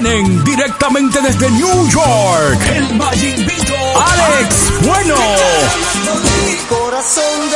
Vienen 0.00 0.44
directamente 0.44 1.20
desde 1.20 1.50
New 1.50 1.88
York. 1.88 2.60
El 2.72 2.94
Mayimbito 2.94 3.74
Alex 3.96 4.86
Bueno. 4.86 5.14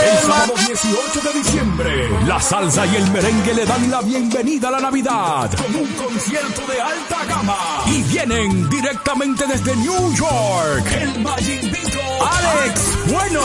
El 0.02 0.18
sábado 0.26 0.54
18 0.66 1.20
de 1.20 1.32
diciembre 1.38 2.10
la 2.26 2.40
salsa 2.40 2.86
y 2.86 2.96
el 2.96 3.10
merengue 3.10 3.54
le 3.54 3.66
dan 3.66 3.90
la 3.90 4.00
bienvenida 4.02 4.68
a 4.68 4.70
la 4.72 4.80
Navidad 4.80 5.50
con 5.54 5.74
un 5.74 5.92
concierto 5.92 6.66
de 6.66 6.80
alta 6.80 7.24
gama. 7.28 7.82
Y 7.86 8.02
vienen 8.04 8.68
directamente 8.68 9.46
desde 9.46 9.76
New 9.76 10.14
York. 10.14 10.86
El 10.92 11.20
Mayimbito 11.20 12.00
Alex 12.20 12.80
Bueno. 13.06 13.40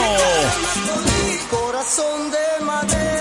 Corazón 1.50 2.30
de 2.30 2.64
madera 2.64 3.17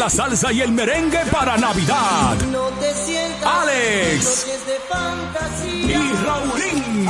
la 0.00 0.08
salsa 0.08 0.50
y 0.50 0.62
el 0.62 0.72
merengue 0.72 1.20
para 1.30 1.58
Navidad. 1.58 2.34
No 2.50 2.68
te 2.80 2.94
sientas 2.94 3.46
Alex. 3.46 4.46
de 4.66 4.80
fantasía. 4.88 5.98
Y 5.98 6.12
Raulín. 6.24 7.06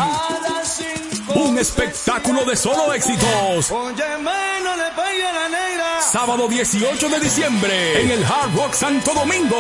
Un 1.36 1.56
espectáculo 1.58 2.44
de 2.44 2.56
solo 2.56 2.92
éxitos. 2.92 3.70
No. 3.70 3.92
Sábado 6.10 6.48
18 6.48 7.08
de 7.08 7.20
diciembre 7.20 8.02
en 8.02 8.10
el 8.10 8.24
Hard 8.24 8.56
Rock 8.56 8.74
Santo 8.74 9.14
Domingo. 9.14 9.56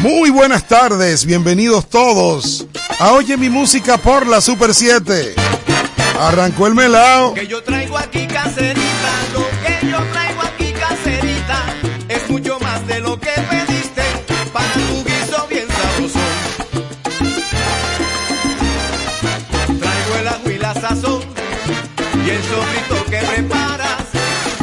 Muy 0.00 0.30
buenas 0.30 0.66
tardes, 0.66 1.26
bienvenidos 1.26 1.86
todos 1.90 2.66
a 2.98 3.12
Oye 3.12 3.36
mi 3.36 3.50
música 3.50 3.98
por 3.98 4.26
la 4.26 4.40
Super 4.40 4.72
7. 4.72 5.34
Arrancó 6.18 6.66
el 6.66 6.74
melao. 6.74 7.34
que 7.34 7.46
yo 7.46 7.62
traigo 7.62 7.98
aquí 7.98 8.26
caserita, 8.26 9.12
lo 9.34 9.46
que 9.62 9.90
yo 9.90 9.98
traigo 10.10 10.40
aquí 10.40 10.72
caserita, 10.72 11.64
es 12.08 12.30
mucho 12.30 12.58
más 12.60 12.86
de 12.86 13.00
lo 13.00 13.20
que 13.20 13.28
pediste 13.28 14.02
para 14.54 14.72
tu 14.72 15.04
guiso 15.04 15.46
bien 15.50 15.68
sabroso. 15.68 16.18
Traigo 19.66 20.16
el 20.18 20.28
agua 20.28 20.52
y 20.52 20.58
la 20.58 20.74
sazón 20.74 21.22
y 22.24 22.30
el 22.30 22.42
sofrito 22.42 23.04
que 23.10 23.18
preparas, 23.18 24.04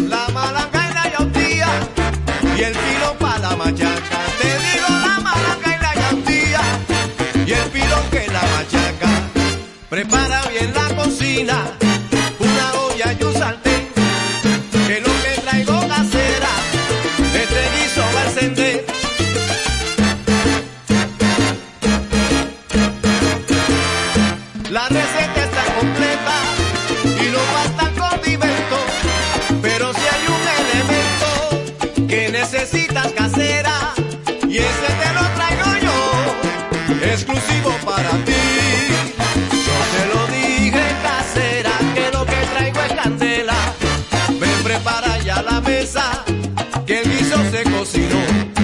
la 0.10 0.28
malanga 0.34 0.90
y 0.90 0.94
la 0.96 2.58
y 2.58 2.64
el 2.64 2.74
filo 2.74 3.16
para 3.20 3.38
la 3.38 3.56
machaca. 3.56 4.17
Prepara 9.90 10.42
bien 10.50 10.74
la 10.74 10.96
cocina, 11.02 11.77
que 46.86 47.00
el 47.00 47.10
guiso 47.10 47.38
se 47.52 47.64
cocinó. 47.64 48.57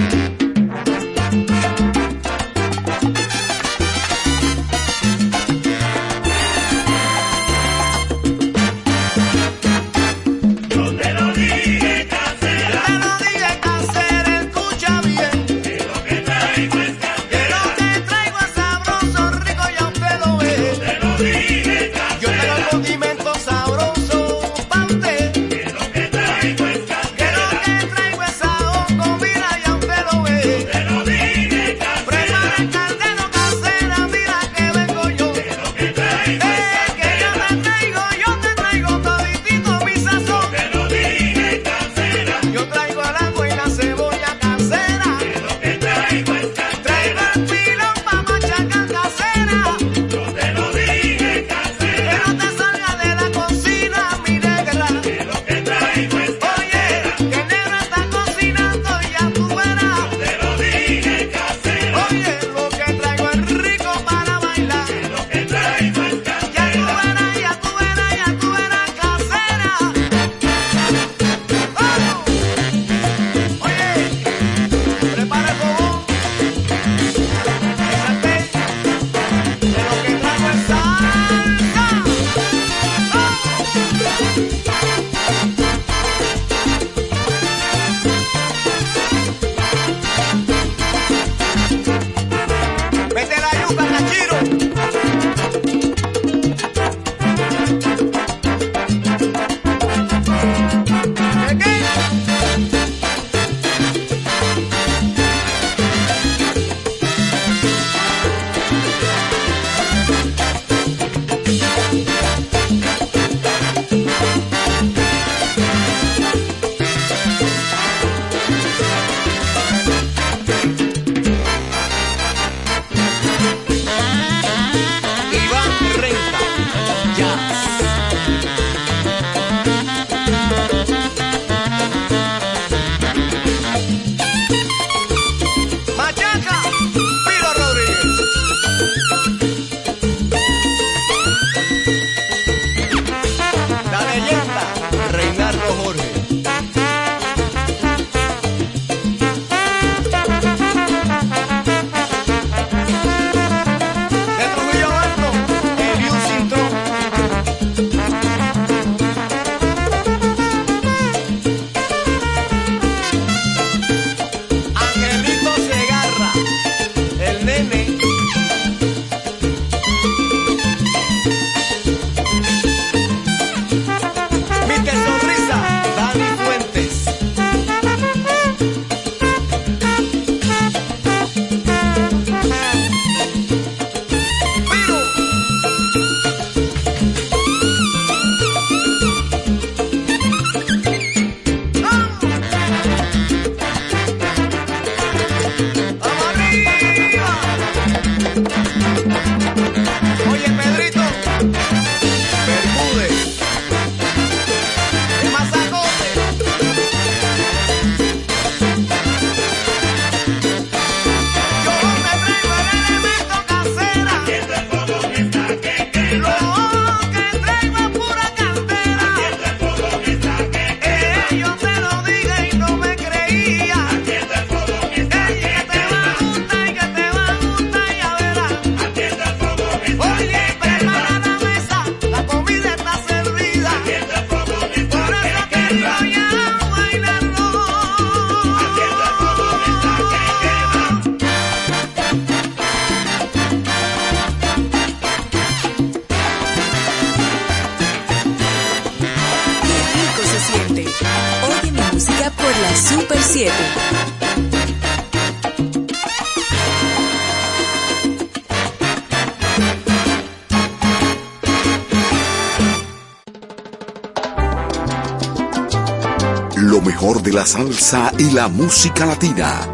salsa 267.46 268.10
y 268.18 268.30
la 268.30 268.48
música 268.48 269.04
latina 269.04 269.68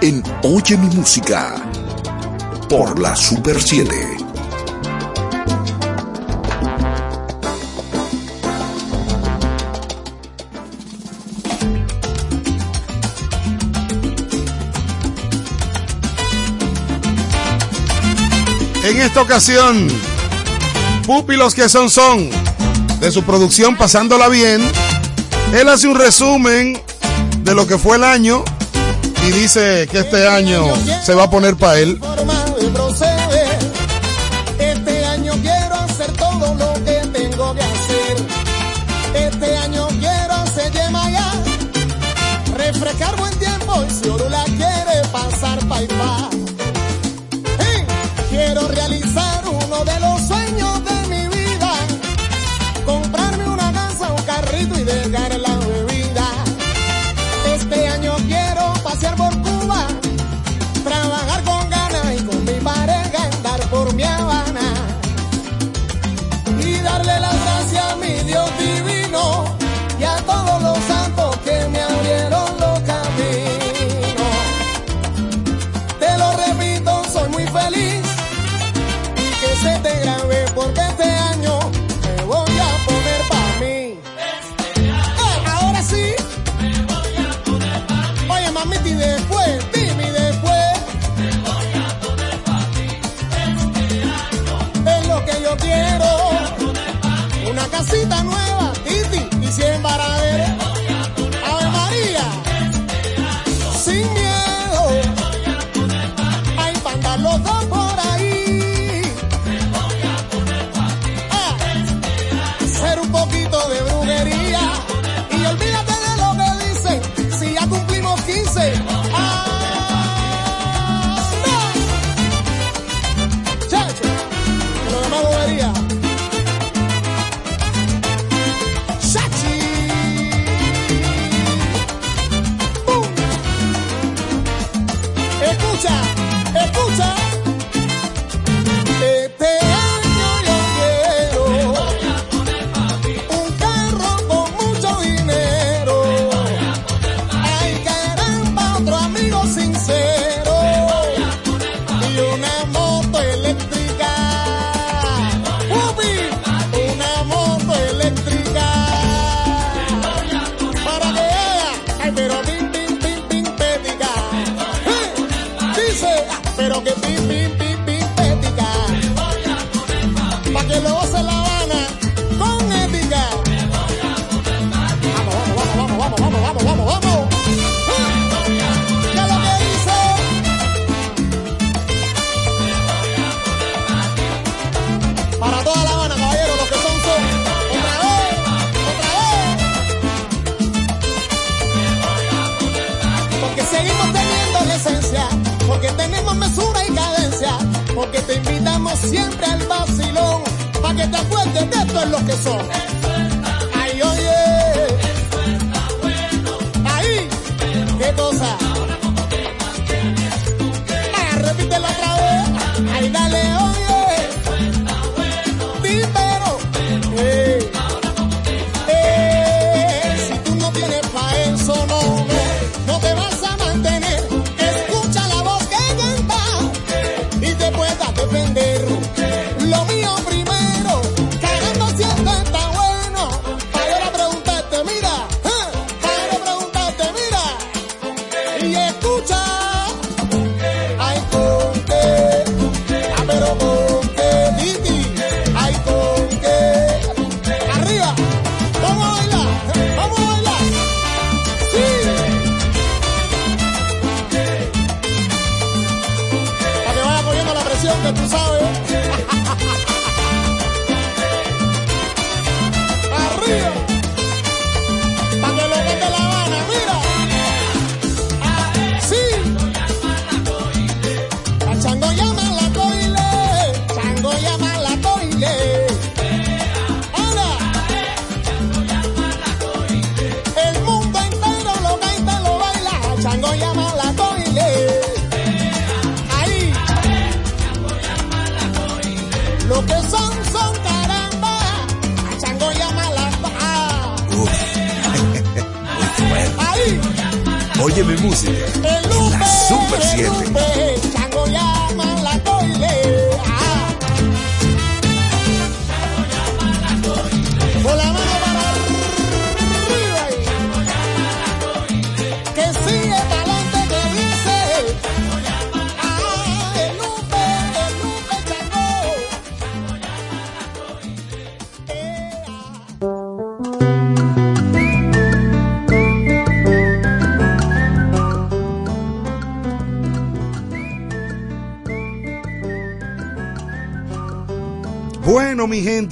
en 0.00 0.22
Oye 0.42 0.76
mi 0.78 0.94
música 0.94 1.54
por 2.68 2.98
la 2.98 3.14
Super 3.14 3.60
7. 3.60 4.16
En 18.84 19.00
esta 19.00 19.20
ocasión, 19.20 19.88
Pupilos 21.06 21.54
que 21.54 21.68
son 21.68 21.90
son, 21.90 22.30
de 23.00 23.10
su 23.10 23.22
producción 23.22 23.76
Pasándola 23.76 24.28
Bien, 24.28 24.62
él 25.52 25.68
hace 25.68 25.86
un 25.88 25.96
resumen 25.96 26.85
de 27.46 27.54
lo 27.54 27.66
que 27.66 27.78
fue 27.78 27.96
el 27.96 28.02
año 28.02 28.42
y 29.26 29.30
dice 29.30 29.88
que 29.90 30.00
este 30.00 30.26
año 30.26 30.64
se 31.04 31.14
va 31.14 31.24
a 31.24 31.30
poner 31.30 31.54
para 31.56 31.78
él. 31.78 32.00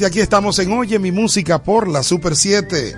Aquí 0.03 0.19
estamos 0.19 0.59
en 0.59 0.73
Oye 0.73 0.99
mi 0.99 1.13
música 1.13 1.63
por 1.63 1.87
la 1.87 2.03
Super 2.03 2.35
7. 2.35 2.97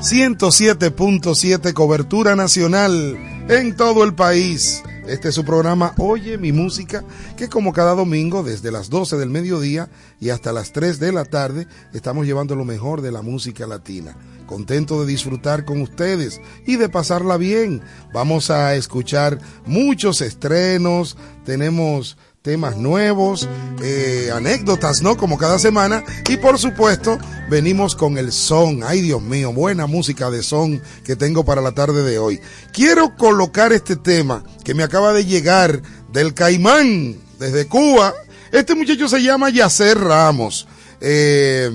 107.7 0.00 1.74
cobertura 1.74 2.34
nacional 2.34 3.18
en 3.48 3.76
todo 3.76 4.04
el 4.04 4.14
país. 4.14 4.82
Este 5.06 5.28
es 5.28 5.34
su 5.34 5.44
programa 5.44 5.92
Oye 5.98 6.38
mi 6.38 6.52
música, 6.52 7.04
que 7.36 7.48
como 7.48 7.74
cada 7.74 7.94
domingo 7.94 8.42
desde 8.42 8.70
las 8.70 8.88
12 8.88 9.18
del 9.18 9.28
mediodía 9.28 9.90
y 10.18 10.30
hasta 10.30 10.52
las 10.52 10.72
3 10.72 10.98
de 10.98 11.12
la 11.12 11.24
tarde 11.24 11.66
estamos 11.92 12.24
llevando 12.24 12.56
lo 12.56 12.64
mejor 12.64 13.02
de 13.02 13.12
la 13.12 13.20
música 13.20 13.66
latina. 13.66 14.16
Contento 14.46 15.00
de 15.00 15.06
disfrutar 15.06 15.64
con 15.64 15.82
ustedes 15.82 16.40
y 16.66 16.76
de 16.76 16.88
pasarla 16.88 17.36
bien. 17.36 17.82
Vamos 18.14 18.50
a 18.50 18.74
escuchar 18.76 19.38
muchos 19.66 20.22
estrenos, 20.22 21.18
tenemos 21.44 22.16
temas 22.42 22.76
nuevos, 22.76 23.48
anécdotas, 24.30 25.02
¿no? 25.02 25.16
Como 25.16 25.38
cada 25.38 25.58
semana. 25.58 26.02
Y 26.28 26.36
por 26.36 26.58
supuesto, 26.58 27.18
venimos 27.48 27.94
con 27.94 28.18
el 28.18 28.32
son. 28.32 28.82
Ay, 28.82 29.00
Dios 29.00 29.22
mío, 29.22 29.52
buena 29.52 29.86
música 29.86 30.30
de 30.30 30.42
son 30.42 30.82
que 31.04 31.16
tengo 31.16 31.44
para 31.44 31.60
la 31.60 31.72
tarde 31.72 32.02
de 32.02 32.18
hoy. 32.18 32.40
Quiero 32.72 33.16
colocar 33.16 33.72
este 33.72 33.96
tema 33.96 34.44
que 34.64 34.74
me 34.74 34.82
acaba 34.82 35.12
de 35.12 35.24
llegar 35.24 35.82
del 36.12 36.34
Caimán, 36.34 37.16
desde 37.38 37.66
Cuba. 37.66 38.14
Este 38.52 38.74
muchacho 38.74 39.08
se 39.08 39.22
llama 39.22 39.50
Yacer 39.50 39.98
Ramos. 39.98 40.66
Eh, 41.00 41.70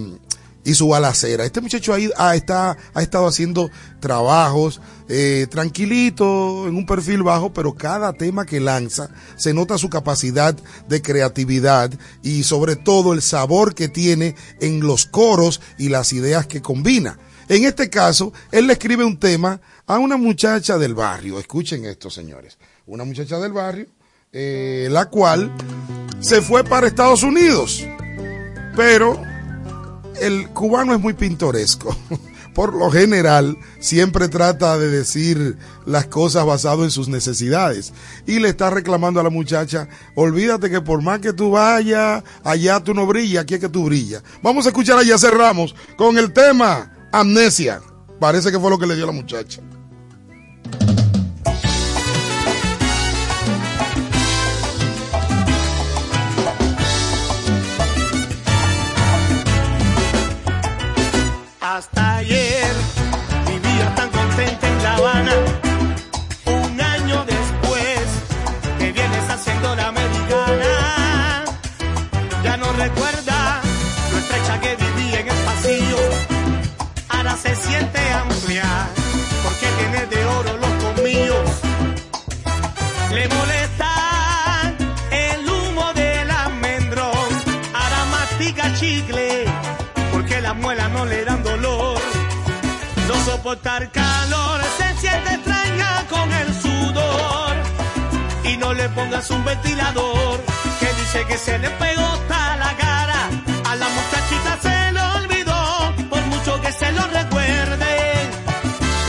y 0.66 0.74
su 0.74 0.88
balacera. 0.88 1.46
Este 1.46 1.62
muchacho 1.62 1.94
ahí 1.94 2.10
está, 2.34 2.76
ha 2.94 3.02
estado 3.02 3.28
haciendo 3.28 3.70
trabajos 4.00 4.82
eh, 5.08 5.46
tranquilito, 5.50 6.68
en 6.68 6.76
un 6.76 6.86
perfil 6.86 7.22
bajo, 7.22 7.54
pero 7.54 7.76
cada 7.76 8.14
tema 8.14 8.46
que 8.46 8.60
lanza 8.60 9.10
se 9.36 9.54
nota 9.54 9.78
su 9.78 9.90
capacidad 9.90 10.56
de 10.88 11.02
creatividad 11.02 11.92
y 12.24 12.44
sobre 12.44 12.76
todo 12.76 13.14
el 13.14 13.22
sabor 13.22 13.76
que 13.76 13.88
tiene 13.88 14.36
en 14.60 14.80
los 14.80 15.06
coros 15.06 15.62
y 15.78 15.90
las 15.90 16.12
ideas 16.14 16.48
que 16.48 16.62
combina. 16.62 17.20
En 17.48 17.66
este 17.66 17.90
caso, 17.90 18.34
él 18.52 18.66
le 18.66 18.74
escribe 18.74 19.06
un 19.06 19.20
tema 19.20 19.62
a 19.86 20.00
una 20.00 20.18
muchacha 20.18 20.80
del 20.80 20.96
barrio. 20.96 21.40
Escuchen 21.40 21.86
esto, 21.86 22.10
señores. 22.10 22.58
Una 22.88 23.04
muchacha 23.04 23.38
del 23.40 23.54
barrio, 23.54 23.86
eh, 24.32 24.88
la 24.90 25.06
cual 25.06 25.52
se 26.20 26.42
fue 26.42 26.64
para 26.64 26.88
Estados 26.88 27.22
Unidos, 27.22 27.86
pero 28.76 29.22
el 30.20 30.50
cubano 30.50 30.96
es 30.96 31.00
muy 31.00 31.14
pintoresco. 31.14 31.96
Por 32.56 32.74
lo 32.74 32.90
general, 32.90 33.58
siempre 33.80 34.30
trata 34.30 34.78
de 34.78 34.90
decir 34.90 35.58
las 35.86 36.06
cosas 36.06 36.46
basado 36.46 36.86
en 36.86 36.90
sus 36.90 37.10
necesidades. 37.10 37.92
Y 38.26 38.40
le 38.40 38.48
está 38.48 38.70
reclamando 38.70 39.20
a 39.20 39.24
la 39.24 39.30
muchacha, 39.30 39.90
olvídate 40.16 40.70
que 40.70 40.80
por 40.80 41.02
más 41.02 41.20
que 41.20 41.34
tú 41.34 41.52
vayas, 41.52 42.24
allá 42.46 42.80
tú 42.80 42.94
no 42.94 43.06
brillas, 43.06 43.44
aquí 43.44 43.56
es 43.56 43.60
que 43.60 43.68
tú 43.68 43.84
brillas. 43.84 44.24
Vamos 44.42 44.66
a 44.66 44.70
escuchar 44.70 44.98
a 44.98 45.04
Yacer 45.04 45.34
Ramos 45.34 45.76
con 45.98 46.18
el 46.18 46.32
tema 46.32 46.94
Amnesia. 47.12 47.82
Parece 48.22 48.54
que 48.54 48.60
fue 48.60 48.70
lo 48.70 48.80
que 48.80 48.88
le 48.88 48.96
dio 48.96 49.04
a 49.04 49.08
la 49.08 49.14
muchacha. 49.14 49.62
Hasta 61.60 62.14
Calor, 93.62 94.62
se 94.78 94.98
siente 95.00 95.34
extraña 95.34 96.06
con 96.10 96.32
el 96.32 96.54
sudor. 96.54 97.56
Y 98.44 98.58
no 98.58 98.74
le 98.74 98.89
pongas 98.89 99.30
un 99.32 99.44
ventilador 99.46 100.39
que 100.80 100.88
dice 100.94 101.26
que 101.26 101.38
se 101.38 101.58
le 101.60 101.70
pegó 101.72 102.04
hasta 102.06 102.58
la 102.58 102.74
cara. 102.78 103.30
A 103.65 103.76
la 103.76 103.88
muchachita 103.89 104.60
se 104.62 104.91
le 104.91 105.02
olvidó, 105.02 105.94
por 106.10 106.22
mucho 106.26 106.62
que 106.62 106.72
se 106.72 106.91
lo 106.91 107.02
recuerde. 107.08 108.30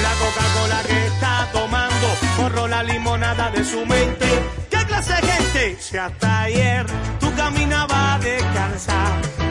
La 0.03 0.13
Coca-Cola 0.21 0.83
que 0.87 1.07
está 1.07 1.49
tomando 1.53 2.07
borró 2.39 2.69
la 2.69 2.83
limonada 2.83 3.51
de 3.51 3.65
su 3.65 3.85
mente. 3.85 4.27
¿Qué 4.71 4.85
clase 4.87 5.15
de 5.15 5.23
gente? 5.23 5.77
Si 5.81 5.97
hasta 5.97 6.43
ayer 6.43 6.87
tú 7.19 7.35
caminabas 7.35 8.21
descalza, 8.23 8.95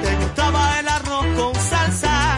te 0.01 0.15
gustaba 0.15 0.79
el 0.79 0.87
arroz 0.87 1.25
con 1.35 1.55
salsa. 1.55 2.37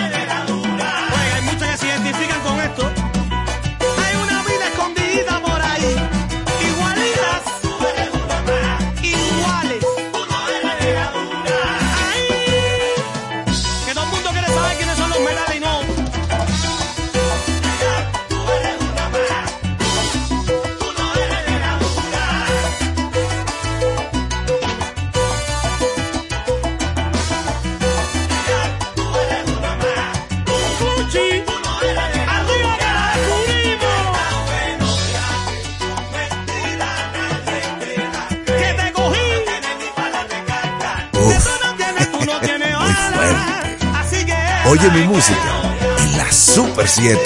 7. 47.01 47.19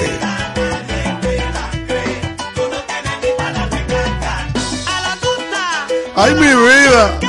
¡Ay, 6.16 6.34
mi 6.34 6.46
vida! 6.46 7.20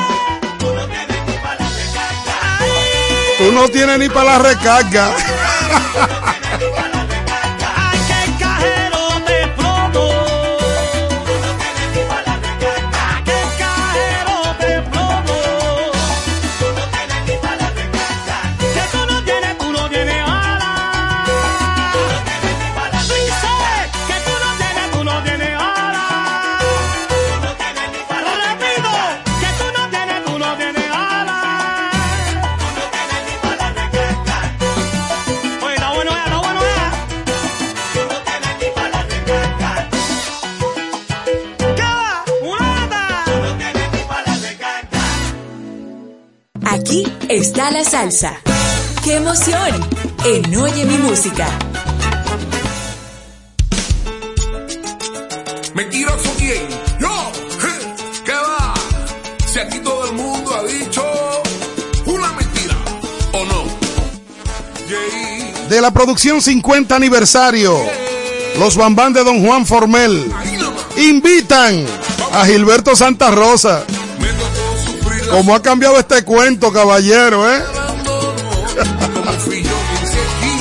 Tú 3.38 3.52
no 3.52 3.68
tienes 3.68 4.00
ni 4.00 4.08
para 4.08 4.38
la 4.38 4.40
recarga. 4.40 5.12
está 47.68 47.72
la 47.72 47.84
salsa. 47.84 48.42
¡Qué 49.04 49.16
emoción! 49.16 49.90
En 50.26 50.56
Oye 50.56 50.86
mi 50.86 50.98
música. 50.98 51.48
¿Mentiroso 55.74 56.34
quién? 56.38 56.68
¡Yo! 57.00 57.32
¿Qué 58.26 58.34
va? 58.34 58.74
Si 59.46 59.60
aquí 59.60 59.80
todo 59.80 60.06
el 60.06 60.14
mundo 60.14 60.56
ha 60.56 60.64
dicho 60.64 61.04
una 62.06 62.32
mentira, 62.34 62.76
¿o 63.34 63.46
no? 63.46 63.64
De 65.70 65.82
la 65.82 65.92
producción 65.92 66.42
50 66.42 66.96
aniversario, 66.96 67.78
los 68.60 68.76
bambán 68.76 69.14
de 69.14 69.24
Don 69.24 69.46
Juan 69.46 69.66
Formel 69.66 70.32
invitan 70.98 71.86
a 72.34 72.46
Gilberto 72.46 72.96
Santa 72.96 73.32
Rosa. 73.32 73.86
¿Cómo 75.30 75.56
ha 75.56 75.62
cambiado 75.62 76.00
este 76.00 76.24
cuento, 76.24 76.72
caballero, 76.72 77.52
eh? 77.52 77.64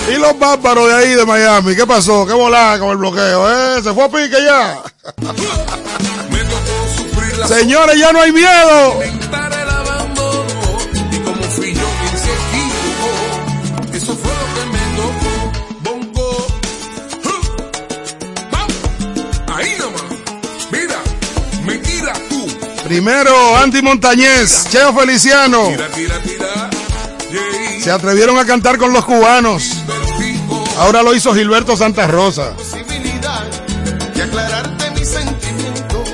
y 0.12 0.18
los 0.18 0.38
bárbaros 0.38 0.88
de 0.88 0.94
ahí 0.94 1.14
de 1.14 1.24
Miami, 1.24 1.74
¿qué 1.74 1.86
pasó? 1.86 2.26
¿Qué 2.26 2.32
volada 2.32 2.78
con 2.78 2.90
el 2.90 2.96
bloqueo, 2.96 3.50
eh? 3.50 3.82
¿Se 3.82 3.92
fue 3.92 4.04
a 4.04 4.08
pique 4.08 4.42
ya? 4.42 4.82
Señores, 7.46 7.98
ya 7.98 8.12
no 8.12 8.20
hay 8.20 8.32
miedo. 8.32 9.00
Primero, 22.96 23.54
Andy 23.58 23.82
Montañez, 23.82 24.70
Cheo 24.70 24.90
Feliciano. 24.94 25.68
Se 27.78 27.90
atrevieron 27.90 28.38
a 28.38 28.46
cantar 28.46 28.78
con 28.78 28.90
los 28.94 29.04
cubanos. 29.04 29.70
Ahora 30.78 31.02
lo 31.02 31.14
hizo 31.14 31.34
Gilberto 31.34 31.76
Santa 31.76 32.06
Rosa. 32.06 32.54
De 34.14 34.22
aclararte 34.22 34.90
mis 34.92 35.08
sentimientos. 35.10 36.08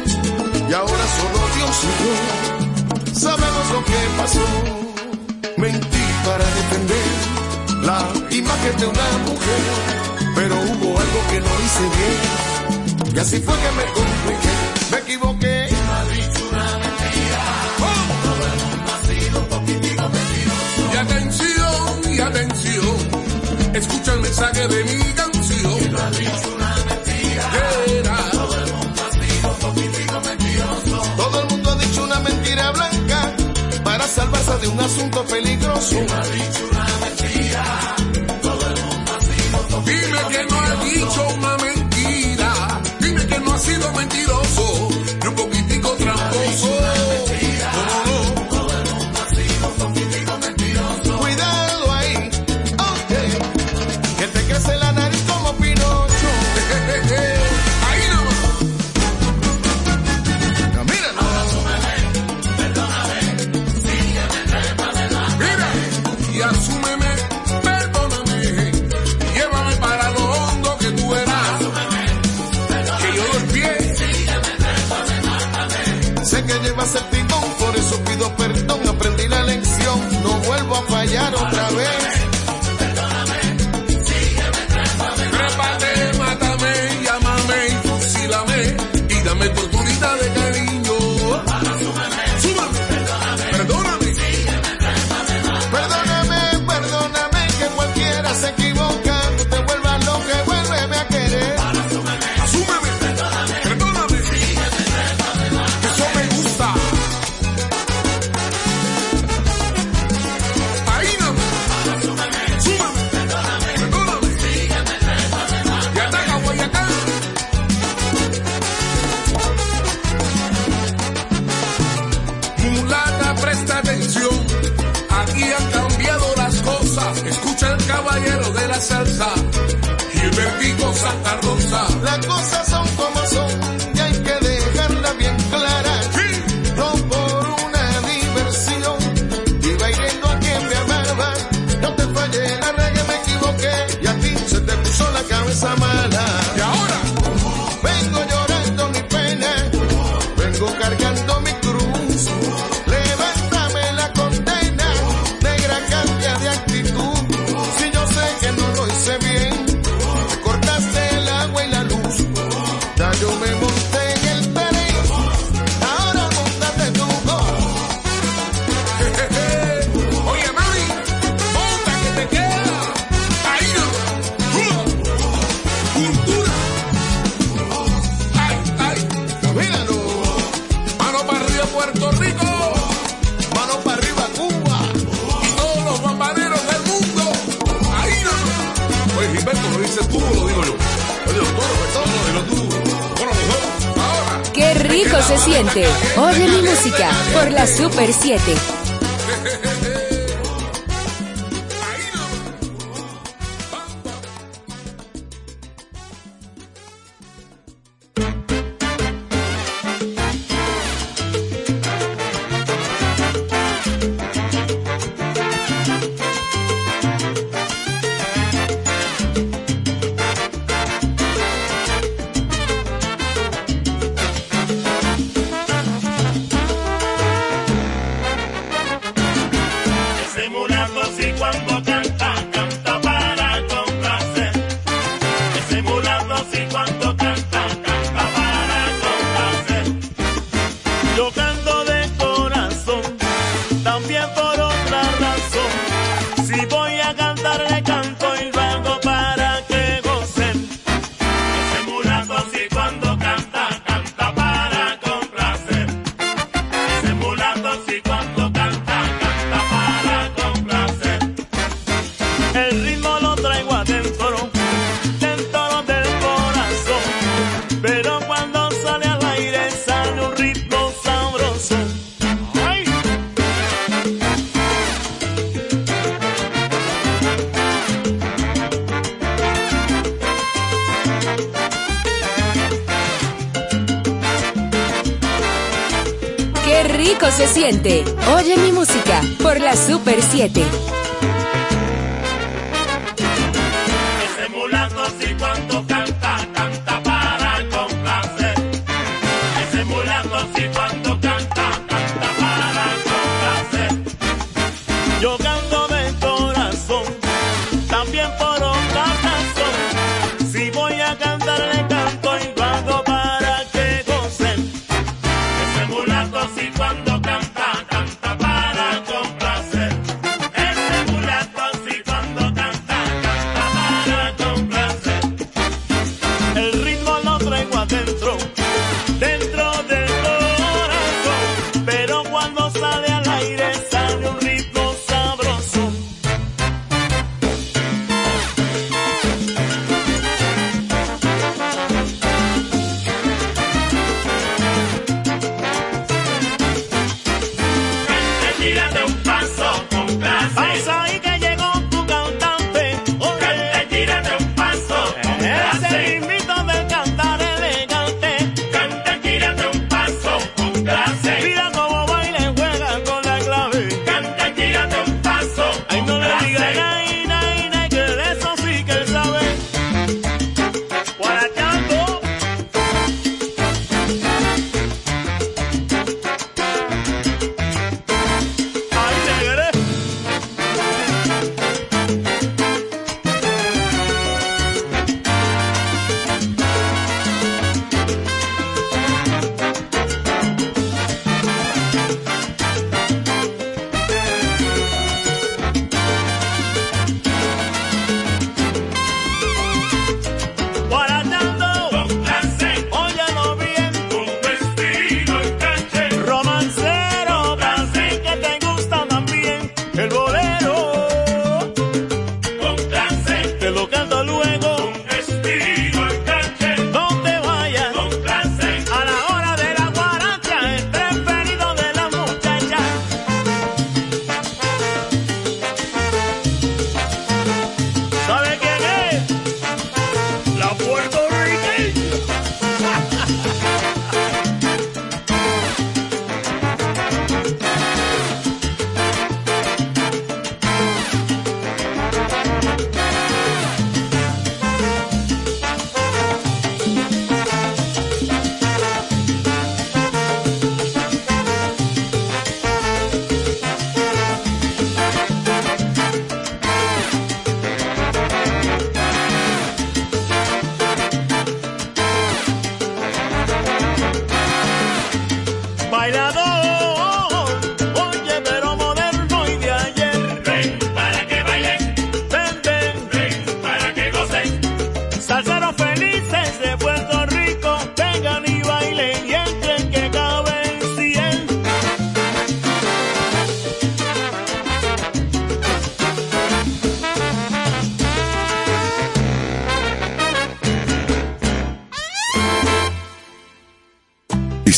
Y 0.69 0.73
ahora 0.73 1.05
solo 1.21 1.39
Dios 1.55 1.85
y 1.85 3.15
yo 3.15 3.15
sabemos 3.15 3.71
lo 3.73 3.85
que 3.85 3.93
pasó. 4.19 4.45
Mentí 5.59 6.05
para 6.25 6.45
defender 6.45 7.07
la 7.85 8.09
imagen 8.35 8.77
de 8.77 8.87
una 8.87 9.09
mujer. 9.29 9.63
Pero 10.35 10.55
hubo 10.57 10.99
algo 10.99 11.21
que 11.31 11.39
no 11.39 11.47
hice 11.65 11.85
bien. 11.97 13.15
Y 13.15 13.19
así 13.21 13.39
fue 13.39 13.55
que 13.55 13.71
me. 13.77 14.12
Me 14.12 14.12
mensaje 24.43 24.67
de 24.67 24.85
mi 24.85 25.02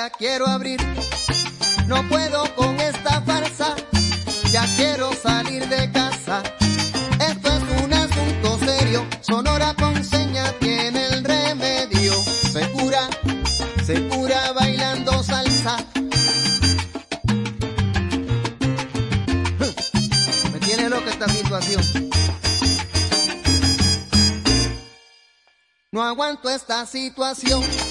ya 0.00 0.08
quiero 0.08 0.46
abrir. 0.46 0.80
No 1.86 2.08
puedo 2.08 2.54
con 2.54 2.80
esta 2.80 3.20
farsa, 3.20 3.76
ya 4.50 4.64
quiero 4.76 5.12
salir 5.12 5.68
de 5.68 5.92
casa. 5.92 6.42
Esto 7.30 7.48
es 7.52 7.82
un 7.84 7.92
asunto 7.92 8.58
serio, 8.64 9.06
Sonora 9.20 9.74
con 9.74 10.02
seña 10.02 10.44
tiene 10.58 11.06
el 11.08 11.22
remedio. 11.22 12.14
Se 12.50 12.66
cura, 12.70 13.10
se 13.84 14.08
cura 14.08 14.52
bailando 14.52 15.22
salsa. 15.22 15.76
Me 20.52 20.58
tiene 20.60 20.88
loca 20.88 21.10
esta 21.10 21.28
situación. 21.28 21.82
No 25.92 26.02
aguanto 26.02 26.48
esta 26.48 26.86
situación. 26.86 27.89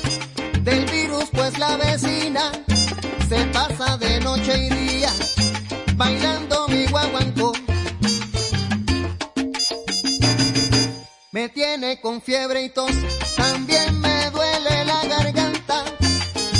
fiebre 12.22 12.64
y 12.64 12.70
tos, 12.70 12.92
también 13.36 14.00
me 14.00 14.30
duele 14.32 14.86
la 14.86 15.04
garganta, 15.06 15.84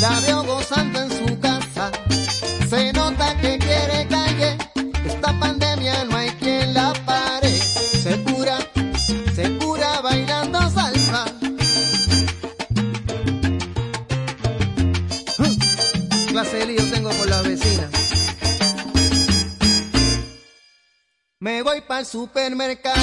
la 0.02 0.20
veo 0.22 0.44
gozando 0.44 1.02
en 1.02 1.10
su 1.10 1.40
casa, 1.40 1.92
se 2.70 2.94
nota 2.94 3.36
que 3.42 3.58
quiere 3.58 4.08
calle, 4.08 4.58
esta 5.06 5.40
pandemia 5.40 6.06
no 6.06 6.18
hay 6.18 6.30
quien 6.32 6.74
la 6.74 6.94
pare, 7.06 7.52
se 7.52 8.24
cura, 8.24 8.58
se 9.36 9.58
cura 9.58 10.02
bailando 10.02 10.60
salsa. 10.70 11.26
¡Uh! 15.40 16.28
Clase 16.30 16.58
de 16.58 16.66
lío 16.68 16.84
tengo 16.92 17.10
con 17.10 17.30
las 17.30 17.44
vecinas. 17.44 17.90
Me 21.42 21.64
voy 21.64 21.82
para 21.82 22.02
el 22.02 22.06
supermercado 22.06 22.99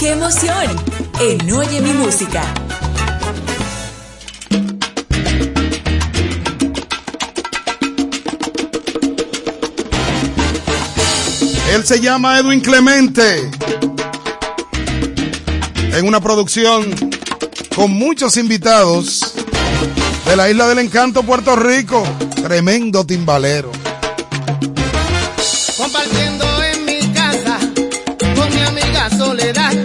¡Qué 0.00 0.12
emoción! 0.12 0.74
En 1.20 1.52
Oye 1.52 1.82
mi 1.82 1.92
música. 1.92 2.42
Él 11.74 11.84
se 11.84 12.00
llama 12.00 12.38
Edwin 12.38 12.60
Clemente. 12.60 13.50
En 15.92 16.08
una 16.08 16.20
producción 16.20 16.86
con 17.74 17.90
muchos 17.90 18.38
invitados 18.38 19.34
de 20.24 20.36
la 20.36 20.48
Isla 20.48 20.68
del 20.68 20.78
Encanto, 20.78 21.22
Puerto 21.22 21.54
Rico. 21.54 22.02
Tremendo 22.42 23.04
timbalero. 23.04 23.70
soledad. 29.46 29.75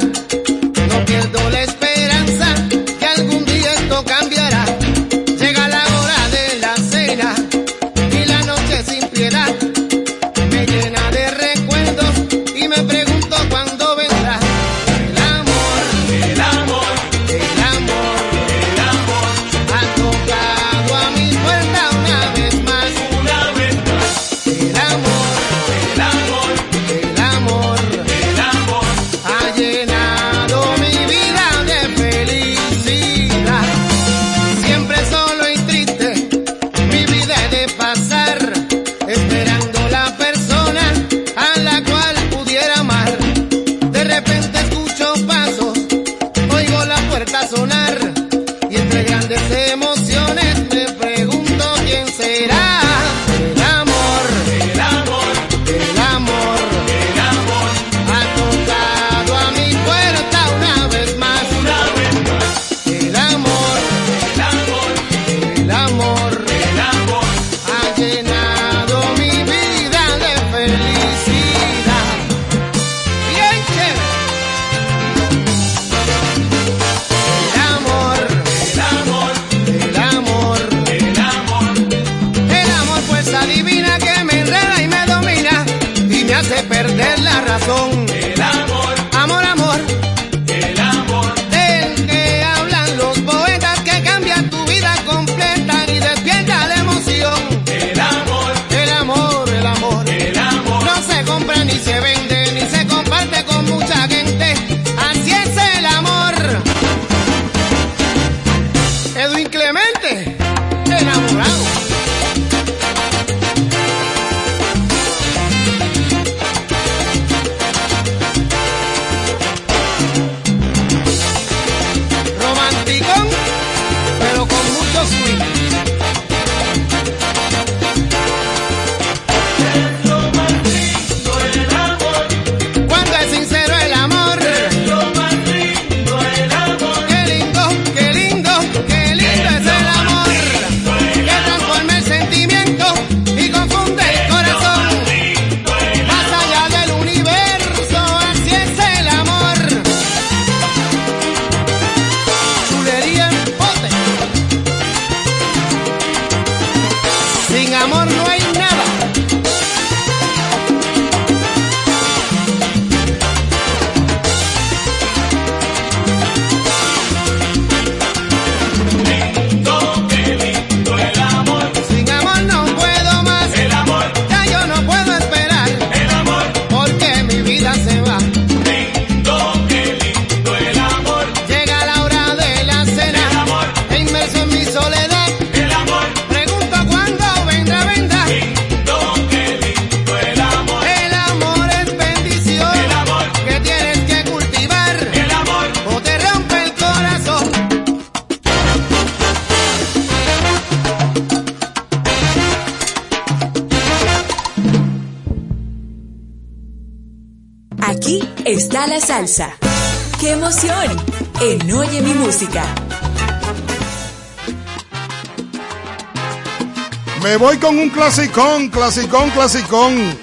Clasicón, 218.14 218.68
clasicón, 218.68 219.30
clasicón. 219.30 220.18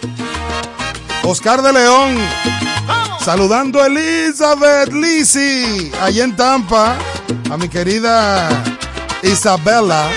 Oscar 1.23 1.63
de 1.63 1.73
León. 1.73 2.19
Saludando 3.19 3.81
a 3.81 3.87
Elizabeth 3.87 4.93
Lisi, 4.93 5.91
allá 5.99 6.25
en 6.25 6.37
Tampa. 6.37 6.99
A 7.51 7.57
mi 7.57 7.71
querida 7.71 8.51
Isabela. 9.23 10.11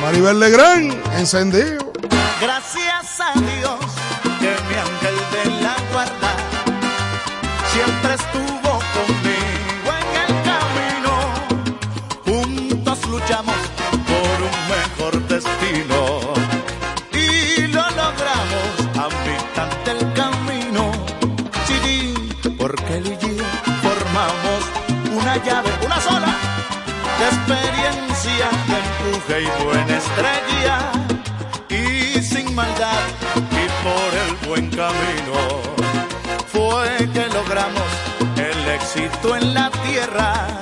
Maribel 0.00 0.40
Legrand, 0.40 0.94
encendido. 1.18 1.81
una 25.34 25.98
sola, 25.98 26.36
de 27.18 27.24
experiencia, 27.24 28.50
de 28.68 28.76
empuje 28.78 29.40
y 29.40 29.64
buena 29.64 29.96
estrella, 29.96 30.78
y 31.70 32.22
sin 32.22 32.54
maldad, 32.54 33.00
y 33.50 33.66
por 33.82 34.12
el 34.26 34.48
buen 34.48 34.68
camino, 34.68 35.62
fue 36.48 37.08
que 37.14 37.26
logramos 37.28 37.88
el 38.36 38.68
éxito 38.68 39.34
en 39.34 39.54
la 39.54 39.70
tierra. 39.70 40.61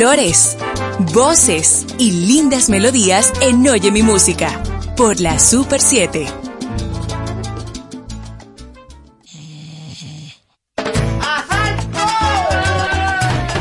Colores, 0.00 0.56
voces 1.12 1.84
y 1.98 2.12
lindas 2.12 2.70
melodías 2.70 3.34
en 3.42 3.68
Oye 3.68 3.90
mi 3.90 4.02
música 4.02 4.48
por 4.96 5.20
la 5.20 5.38
Super 5.38 5.78
7. 5.78 6.26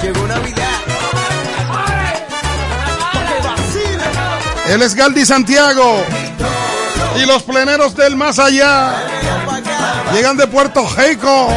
Llegó 0.01 0.27
Navidad. 0.27 0.69
Él 4.69 4.81
es 4.81 4.95
Galdi 4.95 5.25
Santiago. 5.25 6.05
Y 7.21 7.25
los 7.25 7.43
pleneros 7.43 7.97
del 7.97 8.15
más 8.15 8.39
allá 8.39 8.93
llegan 10.13 10.37
de 10.37 10.47
Puerto 10.47 10.87
Rico. 10.95 11.49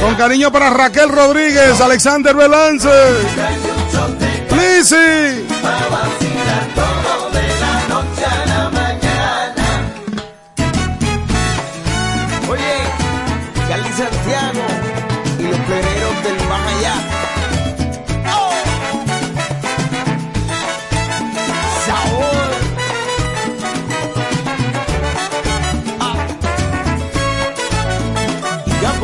Con 0.00 0.14
cariño 0.14 0.52
para 0.52 0.70
Raquel 0.70 1.08
Rodríguez, 1.08 1.80
Alexander 1.80 2.34
Belance. 2.34 2.88
Lizzy. 4.50 5.46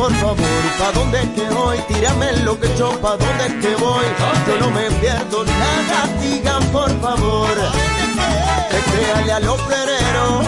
Por 0.05 0.13
favor, 0.17 0.37
¿pa' 0.77 0.91
dónde 0.91 1.19
es 1.19 1.29
que 1.29 1.49
voy? 1.49 1.79
Tírame 1.87 2.31
lo 2.43 2.59
que 2.59 2.69
yo, 2.77 2.91
¿pa' 3.01 3.17
dónde 3.17 3.45
es 3.47 3.53
que 3.53 3.75
voy? 3.75 4.05
Yo 4.47 4.59
no 4.59 4.69
me 4.69 4.91
pierdo 5.01 5.43
nada, 5.43 6.07
digan 6.21 6.63
por 6.65 6.91
favor. 7.01 7.49
Créale 8.91 9.31
a 9.31 9.39
los 9.39 9.59
pleneros 9.61 10.45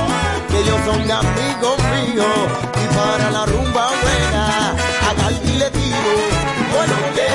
que 0.48 0.60
ellos 0.60 0.80
son 0.86 1.02
amigos 1.12 1.78
míos 1.96 2.38
y 2.84 2.96
para 2.96 3.32
la 3.32 3.46
rumba 3.48 3.90
buena 4.04 4.72
a 5.10 5.14
Galdi 5.18 5.54
le 5.58 5.70
tiro 5.72 6.14
bueno 6.72 6.94
quiero 7.14 7.27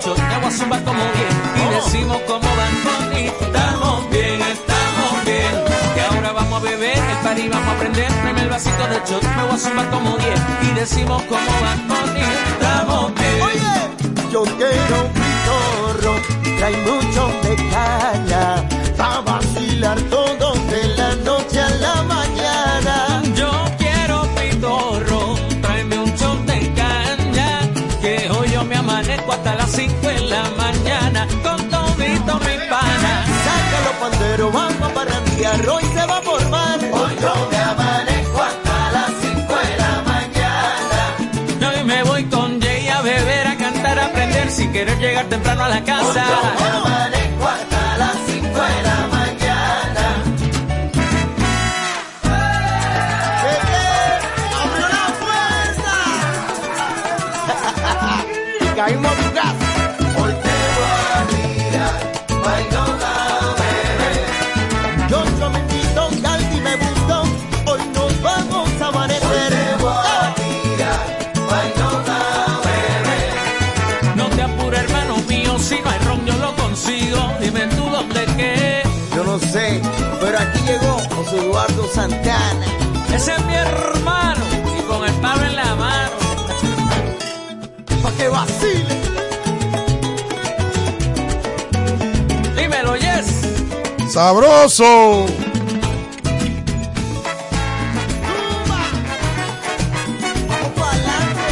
shot, 0.00 0.18
me 0.18 0.36
voy 0.38 0.46
a 0.46 0.50
zumbar 0.50 0.84
como 0.84 1.04
bien, 1.16 1.34
y 1.56 1.74
decimos 1.74 2.18
como 2.26 2.48
van 2.56 2.74
con 2.84 3.18
y 3.18 3.26
estamos 3.26 4.10
bien, 4.10 4.40
estamos 4.42 5.24
bien, 5.24 5.52
que 5.94 6.00
ahora 6.00 6.32
vamos 6.32 6.60
a 6.60 6.64
beber, 6.64 6.98
el 6.98 7.16
party 7.22 7.48
vamos 7.48 7.74
a 7.74 7.78
prender, 7.78 8.06
tráeme 8.06 8.42
el 8.42 8.48
vasito 8.48 8.86
de 8.88 8.96
shot, 9.08 9.22
me 9.36 9.42
voy 9.44 9.54
a 9.54 9.58
zumbar 9.58 9.90
como 9.90 10.16
bien, 10.16 10.38
y 10.62 10.74
decimos 10.78 11.22
como 11.22 11.60
van 11.60 11.88
con 11.88 12.16
y 12.16 12.20
estamos 12.20 13.14
bien. 13.14 13.42
Oye, 13.42 14.30
yo 14.32 14.42
quiero 14.44 14.98
mi 15.18 15.30
corro, 15.46 16.14
trae 16.58 16.76
mucho 16.76 17.22
de 17.42 17.56
caña, 17.70 18.68
pa' 18.96 19.20
vacilar 19.20 19.98
Panderos, 34.10 34.52
vamos 34.52 34.74
para 34.74 34.94
parrandear, 34.94 35.68
hoy 35.68 35.82
se 35.82 36.06
va 36.06 36.18
a 36.18 36.22
formar. 36.22 36.78
Hoy 36.80 37.16
yo 37.20 37.48
me 37.50 37.58
amanezco 37.58 38.42
hasta 38.42 38.92
las 38.92 39.10
5 39.20 39.54
de 39.54 39.76
la 39.76 40.02
mañana. 40.02 41.70
Hoy 41.70 41.84
me 41.84 42.02
voy 42.04 42.24
con 42.24 42.60
Jay 42.60 42.88
a 42.88 43.02
beber, 43.02 43.46
a 43.48 43.56
cantar, 43.56 43.98
a 43.98 44.06
aprender, 44.06 44.50
sin 44.50 44.72
querer 44.72 44.98
llegar 44.98 45.26
temprano 45.26 45.64
a 45.64 45.68
la 45.68 45.84
casa. 45.84 46.24
Yo 46.24 46.88
me 46.88 47.17
Eduardo 81.32 81.88
Santana. 81.92 82.66
Ese 83.14 83.32
es 83.32 83.44
mi 83.46 83.54
hermano 83.54 84.44
y 84.78 84.82
con 84.82 85.04
el 85.06 85.14
palo 85.14 85.44
en 85.44 85.56
la 85.56 85.74
mano. 85.74 86.12
Pa' 88.02 88.12
que 88.12 88.28
vacile. 88.28 89.00
Dímelo, 92.56 92.96
yes. 92.96 94.12
Sabroso. 94.12 95.26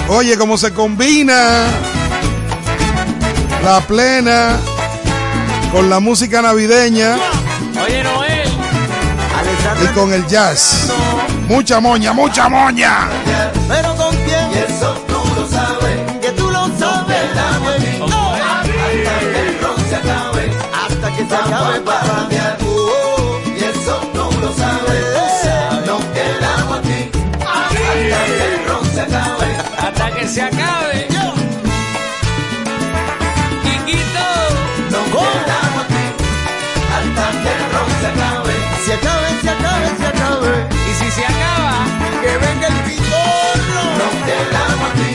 Oye, 0.08 0.38
cómo 0.38 0.56
se 0.56 0.72
combina 0.72 1.66
la 3.64 3.80
plena 3.80 4.56
con 5.72 5.90
la 5.90 5.98
música 5.98 6.40
navideña 6.40 7.16
Oye, 7.82 8.02
Noel. 8.04 8.25
Y 9.82 9.86
con 9.88 10.12
el 10.12 10.26
jazz. 10.26 10.90
Mucha 11.48 11.80
moña, 11.80 12.12
mucha 12.12 12.48
moña. 12.48 13.08
Pero 13.68 13.94
con 13.96 14.14
quién? 14.24 14.50
Y 14.52 14.72
eso 14.72 14.94
tú 15.06 15.22
lo 15.34 15.48
sabes. 15.48 16.18
Que 16.20 16.30
tú 16.30 16.50
lo 16.50 16.66
sabes. 16.78 17.34
también. 17.34 18.02
Oh. 18.02 18.34
Hasta 18.34 19.18
que 19.20 19.40
el 19.40 19.60
ron 19.60 19.88
se 19.88 19.96
acabe. 19.96 20.50
Hasta 20.72 21.16
que 21.16 21.26
se 21.26 21.36
acabe 21.36 21.80
para 21.80 22.28
Y 23.56 23.64
eso 23.64 24.00
tú 24.12 24.40
lo 24.40 24.52
sabes. 24.54 25.86
Nos 25.86 26.04
quedamos 26.04 26.78
aquí. 26.78 27.10
Hasta 27.40 28.24
que 28.26 28.54
el 28.54 28.68
ron 28.68 28.84
se 28.92 29.00
acabe. 29.00 29.56
Hasta 29.78 30.10
que 30.12 30.28
se 30.28 30.42
acabe. 30.42 31.15
Y 40.70 40.94
si 40.94 41.10
se 41.10 41.24
acaba, 41.24 41.86
que 42.22 42.32
venga 42.38 42.66
el 42.68 42.78
pitorro. 42.86 43.82
Nos 44.00 44.14
quedamos 44.26 44.90
aquí. 44.90 45.10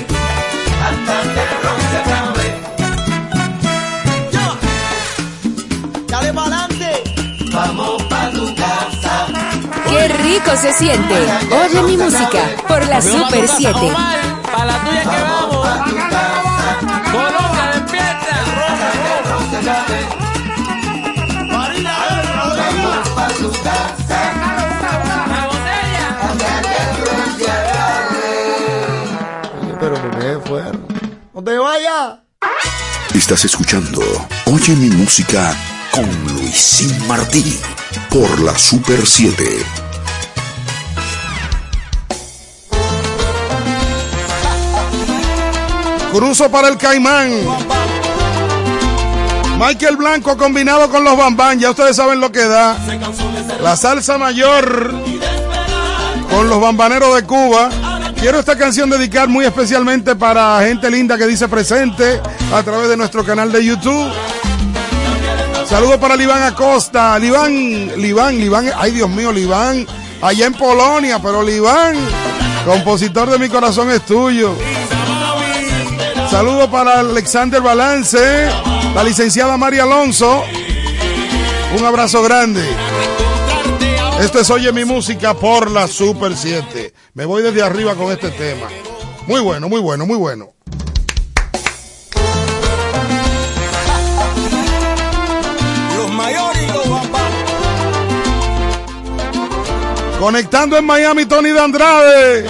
Hasta 0.88 1.16
que 1.34 1.42
el 1.42 1.54
ron 1.64 1.80
se 1.92 1.98
acabe. 2.04 2.48
Ya. 4.32 4.48
Dale 6.08 6.32
pa'lante. 6.34 6.92
Vamos 7.54 8.04
pa' 8.04 8.30
tu 8.32 8.56
casa. 8.56 9.14
Qué 9.90 10.08
rico 10.08 10.52
se 10.56 10.72
siente. 10.74 11.18
Oye 11.52 11.84
mi 11.84 11.98
música 11.98 12.42
por 12.68 12.86
la 12.88 13.02
Super 13.02 13.48
7. 13.48 13.80
Para 14.52 14.66
la 14.66 14.78
tuya 14.84 15.02
que 15.02 15.22
vamos. 15.30 15.68
Colombia, 17.12 17.66
despierta. 17.74 18.36
Vamos 19.30 20.21
Estás 33.32 33.46
escuchando 33.46 34.02
Oye 34.48 34.76
mi 34.76 34.90
música 34.90 35.56
con 35.90 36.06
Luisín 36.34 37.08
Martí 37.08 37.58
por 38.10 38.42
la 38.42 38.58
Super 38.60 39.08
7. 39.08 39.46
Cruzo 46.12 46.52
para 46.52 46.68
el 46.68 46.78
Caimán. 46.78 47.32
Michael 49.58 49.96
Blanco 49.96 50.36
combinado 50.36 50.90
con 50.90 51.06
los 51.06 51.16
bambán, 51.18 51.58
ya 51.58 51.70
ustedes 51.70 51.96
saben 51.96 52.20
lo 52.20 52.34
que 52.34 52.46
da. 52.46 52.76
La 53.64 53.78
salsa 53.78 54.18
mayor 54.18 54.94
con 56.30 56.50
los 56.50 56.60
bambaneros 56.60 57.16
de 57.16 57.24
Cuba. 57.24 57.70
Quiero 58.20 58.40
esta 58.40 58.58
canción 58.58 58.90
dedicar 58.90 59.30
muy 59.30 59.46
especialmente 59.46 60.18
para 60.18 60.62
gente 60.64 60.92
linda 60.92 61.18
que 61.18 61.26
dice 61.26 61.48
presente 61.48 62.20
a 62.54 62.64
través 62.64 62.90
de 62.90 62.98
nuestro 62.98 63.24
canal 63.24 63.52
de 63.52 63.66
YouTube. 63.66 64.12
Saludos 65.66 65.98
para 65.98 66.16
Liván 66.16 66.44
Acosta. 66.44 67.18
Liván, 67.18 67.52
Liván, 68.02 68.38
Liván. 68.38 68.72
Ay, 68.78 68.92
Dios 68.92 69.10
mío, 69.10 69.32
Liván. 69.32 69.88
Allá 70.22 70.46
en 70.46 70.54
Polonia, 70.54 71.20
pero 71.20 71.42
Liván, 71.42 71.96
compositor 72.66 73.30
de 73.30 73.40
mi 73.40 73.50
corazón 73.50 73.90
es 73.90 74.06
tuyo. 74.06 74.54
Saludos 76.30 76.70
para 76.70 77.00
Alexander 77.00 77.62
Balance, 77.62 78.50
la 78.94 79.04
licenciada 79.04 79.58
María 79.58 79.84
Alonso. 79.84 80.44
Un 81.78 81.86
abrazo 81.86 82.22
grande. 82.22 82.64
Esto 84.20 84.40
es 84.40 84.50
Oye 84.52 84.72
mi 84.72 84.86
música 84.86 85.34
por 85.34 85.72
la 85.72 85.88
Super 85.88 86.38
7. 86.38 86.94
Me 87.16 87.26
voy 87.26 87.42
desde 87.42 87.64
arriba 87.64 87.96
con 87.96 88.12
este 88.12 88.30
tema. 88.30 88.68
Muy 89.26 89.42
bueno, 89.42 89.68
muy 89.68 89.80
bueno, 89.80 90.06
muy 90.06 90.18
bueno. 90.18 90.54
Conectando 100.22 100.78
en 100.78 100.86
Miami, 100.86 101.26
Tony 101.26 101.50
de 101.50 101.60
Andrade. 101.60 102.46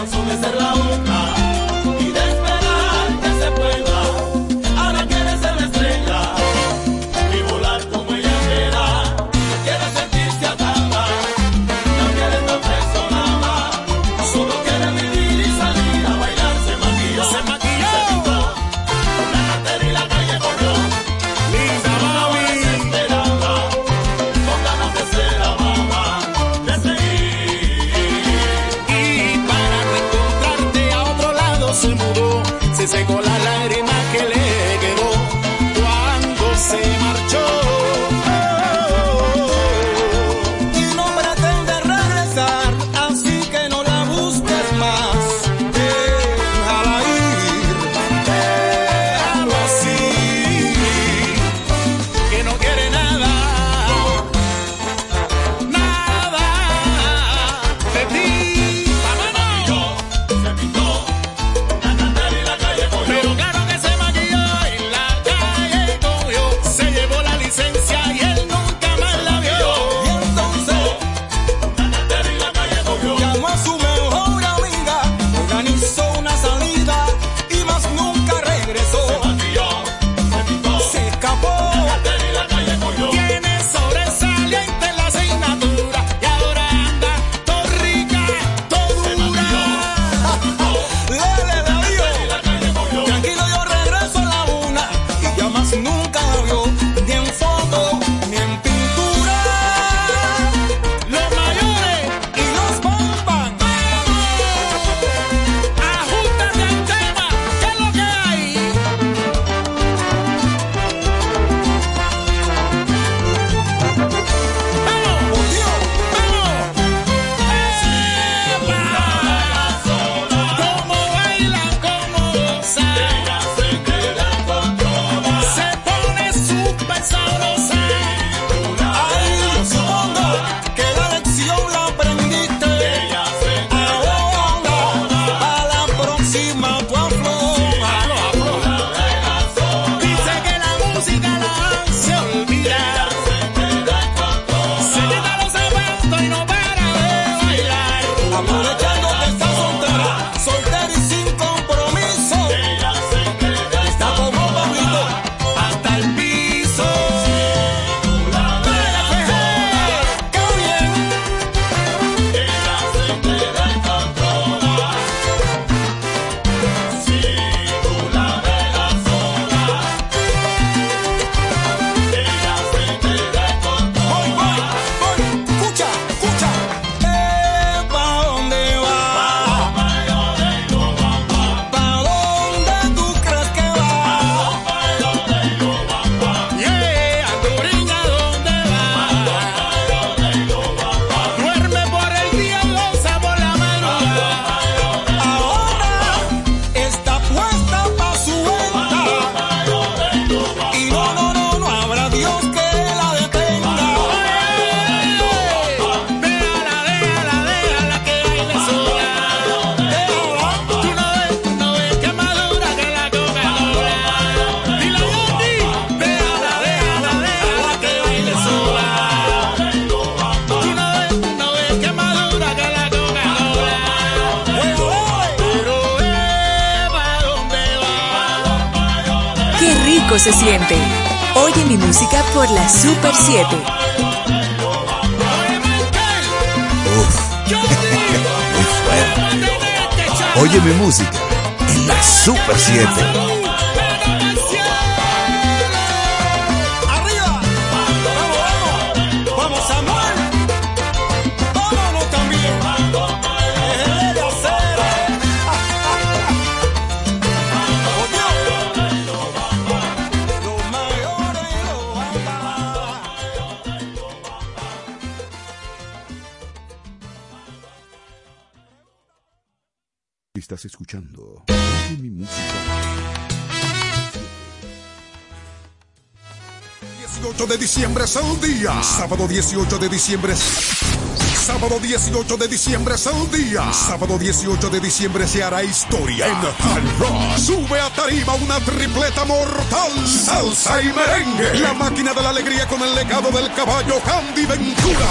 18 279.32 279.78
de 279.78 279.88
diciembre. 279.88 280.36
Sábado 280.36 281.80
18 281.80 282.36
de 282.36 282.48
diciembre 282.50 282.96
es 282.96 283.06
el 283.08 283.32
día. 283.32 283.72
Sábado 283.72 284.18
18 284.18 284.70
de 284.70 284.82
diciembre 284.82 285.26
se 285.26 285.42
hará 285.42 285.64
historia 285.64 286.28
en 286.28 286.36
Hard 286.36 287.00
Rock. 287.00 287.38
Sube 287.38 287.80
a 287.80 287.90
tarima 287.92 288.34
una 288.34 288.60
tripleta 288.60 289.24
mortal. 289.24 289.92
Salsa 290.06 290.82
y 290.82 290.92
merengue. 290.92 291.60
La 291.62 291.74
máquina 291.74 292.14
de 292.14 292.22
la 292.22 292.30
alegría 292.30 292.68
con 292.68 292.82
el 292.82 292.94
legado 292.94 293.32
del 293.32 293.50
caballo 293.54 294.02
Candy 294.02 294.46
Ventura. 294.46 295.08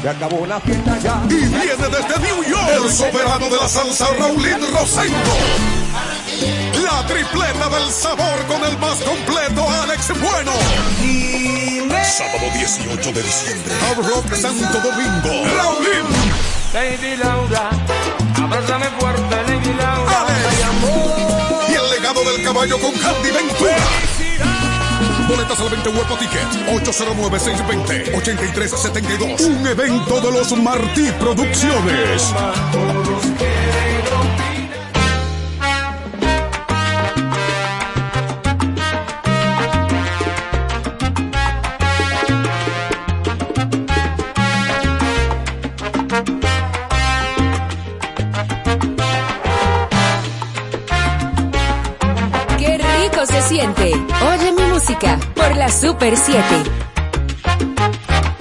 Se 0.00 0.08
acabó 0.08 0.46
la 0.46 0.60
fiesta 0.60 0.98
ya. 1.00 1.20
Y 1.28 1.34
viene 1.34 1.88
desde 1.90 2.18
New 2.20 2.44
York 2.44 2.70
el 2.84 2.92
soberano 2.92 3.50
de 3.50 3.56
la 3.56 3.68
salsa 3.68 4.06
Raulín 4.20 4.58
Rosendo. 4.72 5.18
La 6.84 7.04
tripleta 7.08 7.68
del 7.70 7.90
sabor 7.90 8.46
con 8.46 8.64
el 8.64 8.78
más 8.78 8.98
completo 9.00 9.68
Alex 9.68 10.12
Bueno. 10.20 10.52
Sábado 12.04 12.46
18 12.54 13.12
de 13.12 13.22
diciembre. 13.22 13.74
Hard 13.82 14.06
Rock 14.06 14.34
Santo 14.34 14.80
Domingo. 14.80 15.44
Raulín. 15.56 16.06
Lady 16.72 17.16
Laura, 17.16 17.68
abrázame 18.42 18.86
fuerte, 18.98 19.36
Lady 19.48 19.72
Laura. 19.74 20.26
Y 21.68 21.74
el 21.74 21.90
legado 21.90 22.22
del 22.24 22.42
caballo 22.44 22.78
con 22.78 22.92
Candy 22.92 23.30
Ventura. 23.30 23.76
Boletas 25.28 25.60
al 25.60 25.68
20 25.70 25.88
Huepo 25.90 26.16
Ticket 26.16 26.48
809-620-8372. 26.86 29.40
Un 29.46 29.66
evento 29.66 30.20
de 30.20 30.32
los 30.32 30.52
Martí 30.58 31.10
Producciones. 31.18 32.32
Oye 53.78 54.52
mi 54.52 54.62
música 54.72 55.16
por 55.34 55.56
la 55.56 55.68
Super 55.68 56.16
7. 56.16 56.42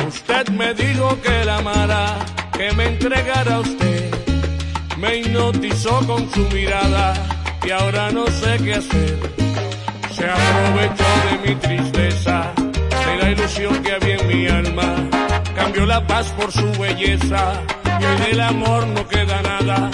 Usted 0.08 0.50
me 0.50 0.74
dijo 0.74 1.22
que 1.22 1.46
la 1.46 1.58
amara, 1.58 2.18
que 2.52 2.72
me 2.74 2.86
entregara 2.86 3.56
a 3.56 3.60
usted. 3.60 4.12
Me 4.98 5.18
hipnotizó 5.18 6.06
con 6.08 6.30
su 6.32 6.42
mirada 6.50 7.14
y 7.64 7.70
ahora 7.70 8.10
no 8.12 8.26
sé 8.26 8.58
qué 8.64 8.74
hacer. 8.74 9.20
Se 10.16 10.26
aprovechó 10.26 11.06
de 11.30 11.48
mi 11.48 11.56
tristeza, 11.56 12.52
de 13.06 13.18
la 13.22 13.32
ilusión 13.32 13.84
que 13.84 13.92
había 13.92 14.16
en 14.16 14.28
mi 14.28 14.48
alma. 14.48 14.96
Cambió 15.56 15.86
la 15.86 16.06
paz 16.08 16.32
por 16.32 16.52
su 16.52 16.72
belleza 16.80 17.54
y 18.02 18.06
hoy 18.06 18.18
del 18.30 18.42
amor 18.42 18.88
no 18.88 19.08
queda 19.08 19.42
nada. 19.44 19.92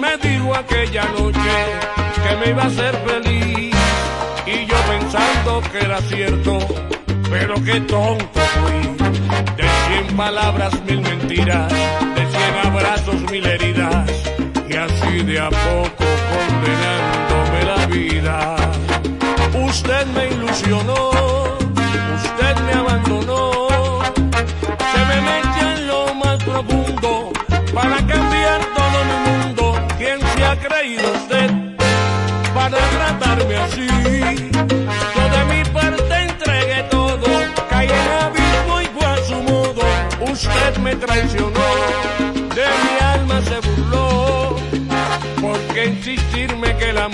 Me 0.00 0.16
dijo 0.16 0.54
aquella 0.54 1.04
noche 1.18 1.54
que 2.22 2.36
me 2.36 2.50
iba 2.50 2.62
a 2.62 2.66
hacer 2.66 2.94
feliz 3.06 3.74
y 4.46 4.66
yo 4.66 4.76
pensando 4.88 5.62
que 5.70 5.78
era 5.78 6.00
cierto, 6.00 6.58
pero 7.30 7.54
qué 7.64 7.80
tonto 7.80 8.40
fui. 8.40 8.80
De 9.56 9.68
cien 9.86 10.16
palabras 10.16 10.72
mil 10.84 11.00
mentiras, 11.02 11.70
de 11.70 12.26
cien 12.26 12.54
abrazos 12.64 13.20
mil 13.30 13.44
heridas 13.44 14.10
y 14.68 14.74
así 14.74 15.22
de 15.22 15.38
a 15.38 15.50
poco 15.50 16.04
condenándome 16.32 17.64
la 17.66 17.86
vida. 17.86 18.56
Usted 19.66 20.06
me 20.14 20.28
ilusionó, 20.28 21.10
usted 22.24 22.56
me 22.66 22.72
abandonó, 22.72 23.68
se 24.92 25.04
me 25.10 25.20
metió 25.20 25.70
en 25.76 25.86
lo 25.86 26.14
más 26.14 26.42
profundo 26.42 27.19
creído 30.60 31.12
usted 31.12 31.50
para 32.54 32.76
tratarme 32.76 33.56
así? 33.56 33.86
Yo 35.14 35.22
de 35.36 35.44
mi 35.50 35.64
parte 35.70 36.14
entregué 36.14 36.82
todo, 36.90 37.26
caí 37.68 37.88
en 37.88 38.08
abismo 38.24 38.80
y 38.80 38.86
fue 38.86 39.06
a 39.06 39.16
su 39.28 39.36
modo. 39.42 39.82
Usted 40.32 40.76
me 40.78 40.94
traicionó, 40.96 41.68
de 42.54 42.66
mi 42.82 43.04
alma 43.14 43.40
se 43.42 43.58
burló. 43.66 44.56
¿Por 45.40 45.58
qué 45.74 45.86
insistirme 45.86 46.76
que 46.76 46.92
la 46.92 47.08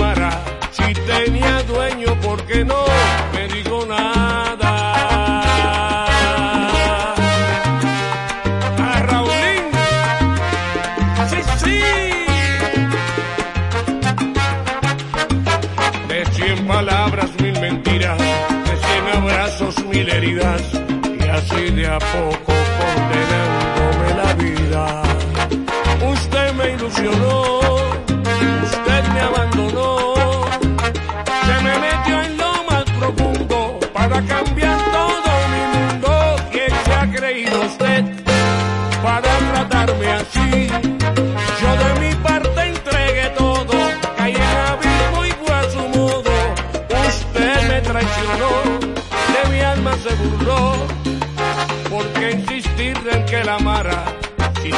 a 21.97 21.99
poco 21.99 22.46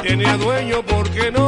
tenía 0.09 0.39
dueño, 0.39 0.83
¿por 0.83 1.11
qué 1.11 1.31
no 1.31 1.48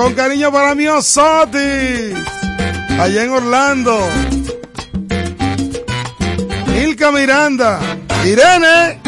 Con 0.00 0.14
cariño 0.14 0.50
para 0.50 0.74
mí, 0.74 0.86
Osotis. 0.88 2.16
Allá 2.98 3.22
en 3.22 3.30
Orlando. 3.32 4.08
Ilka 6.74 7.12
Miranda. 7.12 7.78
Irene. 8.24 8.99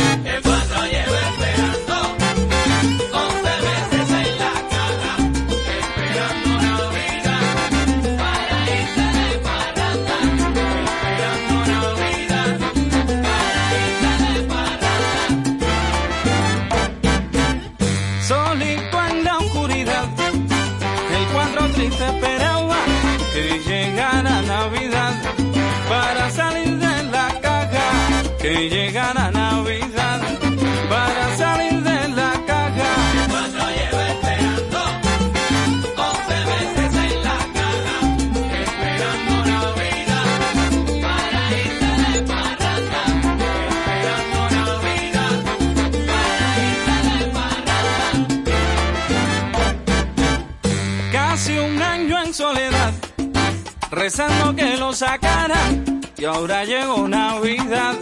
ahora 56.43 56.65
llegó 56.65 57.07
Navidad. 57.07 57.95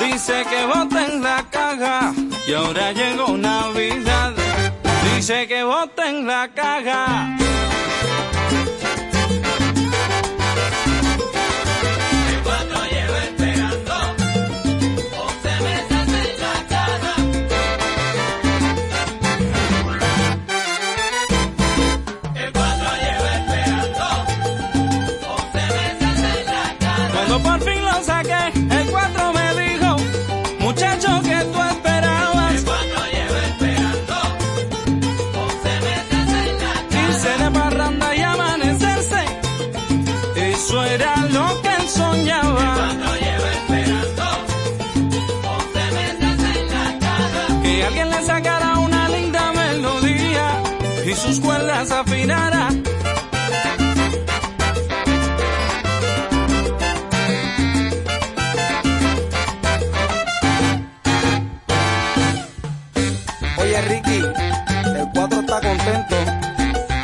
Dice 0.00 0.42
que 0.48 0.64
boten 0.64 1.22
la 1.22 1.44
caja 1.50 2.14
y 2.46 2.54
ahora 2.54 2.92
llegó 2.92 3.36
Navidad. 3.36 4.32
Dice 5.14 5.46
que 5.46 5.62
boten 5.64 6.26
la 6.26 6.48
caja. 6.54 7.47
y 51.08 51.14
sus 51.14 51.40
cuerdas 51.40 51.90
afinará. 51.90 52.68
Oye 63.56 63.80
Ricky, 63.82 64.18
el 64.18 65.08
cuadro 65.14 65.40
está 65.40 65.60
contento 65.60 66.16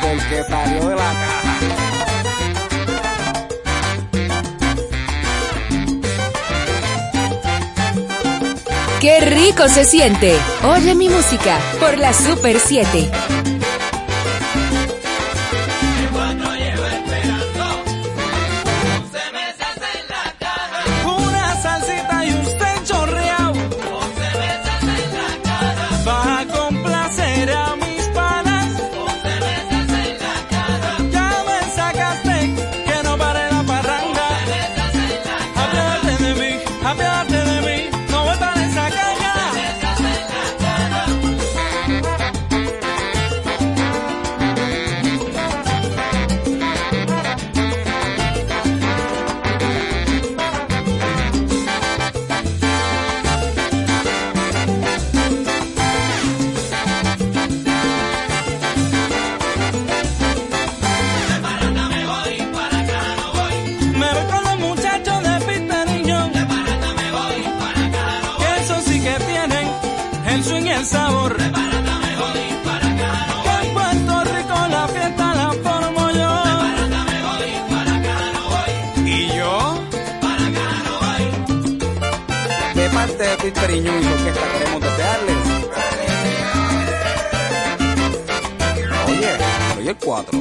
porque 0.01 0.43
salió 0.49 0.89
de 0.89 0.95
la 0.95 1.11
caja. 1.13 1.41
¡Qué 9.01 9.19
rico 9.21 9.67
se 9.67 9.83
siente! 9.83 10.35
Oye 10.63 10.93
mi 10.93 11.09
música 11.09 11.59
por 11.79 11.97
la 11.97 12.13
Super 12.13 12.59
7. 12.59 13.44
de 83.25 83.33
Edwin 83.33 83.53
Periñón 83.53 84.03
y 84.03 84.07
orquesta 84.07 84.41
queremos 84.53 84.81
desearles. 84.81 85.37
Oye, 89.07 89.37
soy 89.75 89.87
el 89.87 89.97
4. 89.97 90.39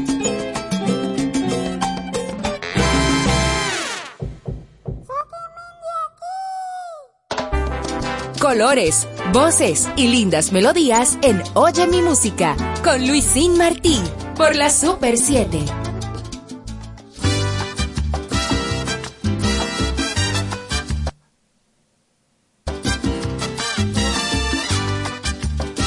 Colores, 8.41 9.09
voces 9.33 9.89
y 9.97 10.09
lindas 10.09 10.53
melodías 10.53 11.19
en 11.23 11.43
Oye 11.55 11.87
mi 11.87 12.03
música 12.03 12.57
con 12.85 13.07
Luisín 13.07 13.57
Martí 13.57 14.01
por 14.37 14.55
la 14.55 14.69
Super 14.69 15.17
7. 15.17 15.84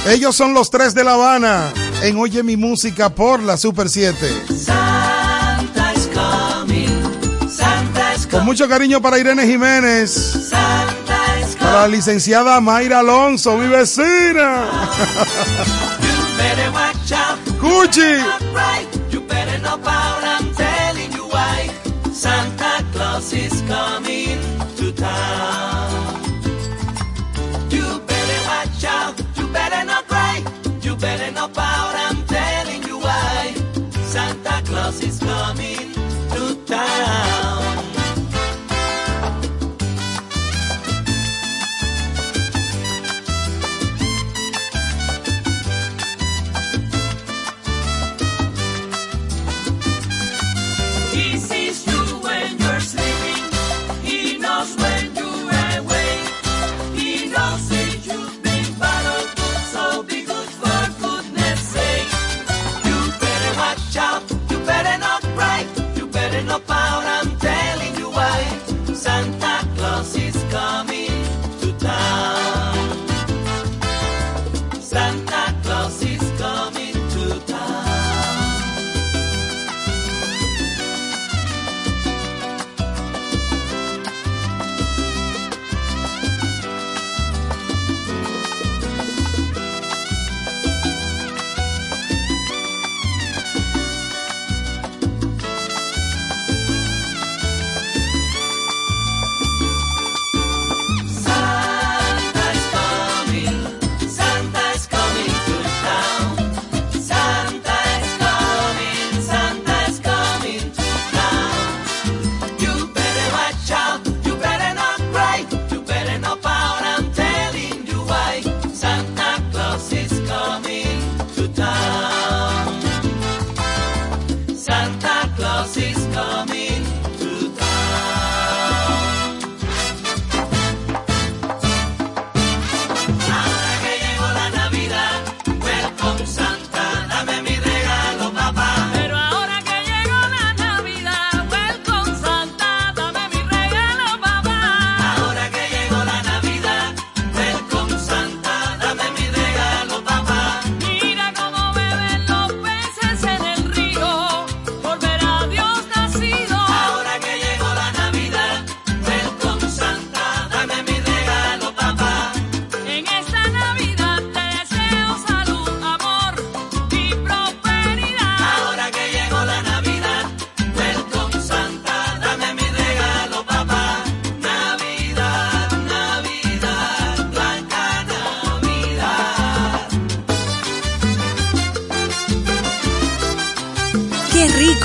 Ellos 0.10 0.36
son 0.36 0.54
los 0.54 0.70
tres 0.70 0.94
de 0.94 1.04
La 1.04 1.14
Habana 1.14 1.74
en 2.02 2.18
Oye 2.18 2.42
mi 2.42 2.56
música 2.56 3.10
por 3.10 3.44
la 3.44 3.58
Super 3.58 3.90
7. 3.90 4.18
Santa 4.48 5.94
is 5.94 6.08
coming, 6.14 6.88
Santa 7.50 8.14
is 8.16 8.22
coming. 8.26 8.32
Con 8.32 8.46
mucho 8.46 8.70
cariño 8.70 9.02
para 9.02 9.20
Irene 9.20 9.46
Jiménez. 9.46 10.12
Santa 10.12 11.40
is 11.42 11.56
para 11.58 11.82
la 11.82 11.88
licenciada 11.90 12.62
Mayra 12.62 13.00
Alonso, 13.00 13.58
mi 13.58 13.68
vecina. 13.68 14.66
Cuchi. 17.60 18.47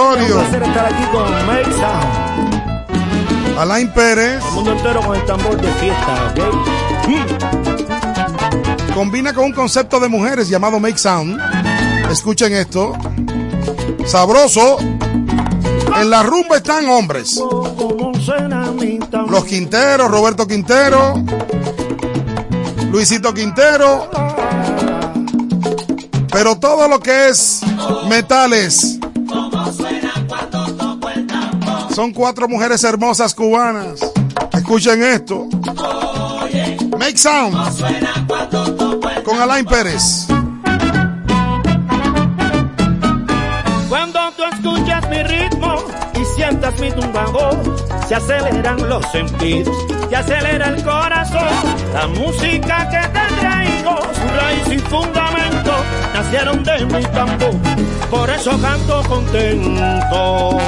Un 0.00 0.26
placer 0.26 0.62
estar 0.62 0.86
aquí 0.86 1.04
con 1.12 1.30
Make 1.46 1.72
Sound. 1.72 3.58
Alain 3.58 3.92
Pérez. 3.92 4.42
El 4.42 4.52
mundo 4.52 4.72
entero 4.72 5.02
con 5.02 5.16
el 5.16 5.24
tambor 5.26 5.60
de 5.60 5.70
fiesta, 5.74 6.30
¿ok? 6.30 6.40
Combina 8.94 9.34
con 9.34 9.44
un 9.44 9.52
concepto 9.52 10.00
de 10.00 10.08
mujeres 10.08 10.48
llamado 10.48 10.80
Make 10.80 10.96
Sound. 10.96 11.38
Escuchen 12.10 12.54
esto. 12.54 12.96
Sabroso. 14.06 14.78
En 14.78 16.08
la 16.08 16.22
rumba 16.22 16.56
están 16.56 16.88
hombres. 16.88 17.38
Los 19.28 19.44
Quinteros, 19.44 20.10
Roberto 20.10 20.46
Quintero, 20.46 21.22
Luisito 22.90 23.34
Quintero. 23.34 24.10
Pero 26.30 26.58
todo 26.58 26.88
lo 26.88 26.98
que 26.98 27.28
es 27.28 27.60
metales. 28.08 28.91
Son 32.02 32.12
cuatro 32.12 32.48
mujeres 32.48 32.82
hermosas 32.82 33.32
cubanas. 33.32 34.00
Escuchen 34.52 35.04
esto. 35.04 35.46
Make 36.98 37.16
Sound. 37.16 37.54
Con 39.24 39.40
Alain 39.40 39.64
Pérez. 39.64 40.26
Cuando 43.88 44.18
tú 44.36 44.42
escuchas 44.52 45.08
mi 45.10 45.22
ritmo 45.22 45.76
y 46.20 46.24
sientas 46.34 46.76
mi 46.80 46.90
tumbador, 46.90 47.76
se 48.08 48.16
aceleran 48.16 48.88
los 48.88 49.06
sentidos, 49.12 49.76
se 50.10 50.16
acelera 50.16 50.70
el 50.70 50.82
corazón. 50.82 51.54
La 51.94 52.08
música 52.08 52.90
que 52.90 53.08
te 53.16 53.34
traigo, 53.40 53.96
su 54.12 54.26
raíz 54.40 54.72
y 54.72 54.78
fundamento, 54.90 55.72
nacieron 56.14 56.64
de 56.64 56.84
mi 56.84 57.04
tambor, 57.04 57.54
por 58.10 58.28
eso 58.28 58.60
canto 58.60 59.04
contento. 59.08 60.58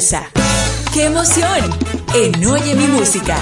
Salsa. 0.00 0.30
¡Qué 0.92 1.06
emoción! 1.06 1.78
En 2.14 2.46
Oye 2.46 2.74
mi 2.74 2.86
música. 2.86 3.36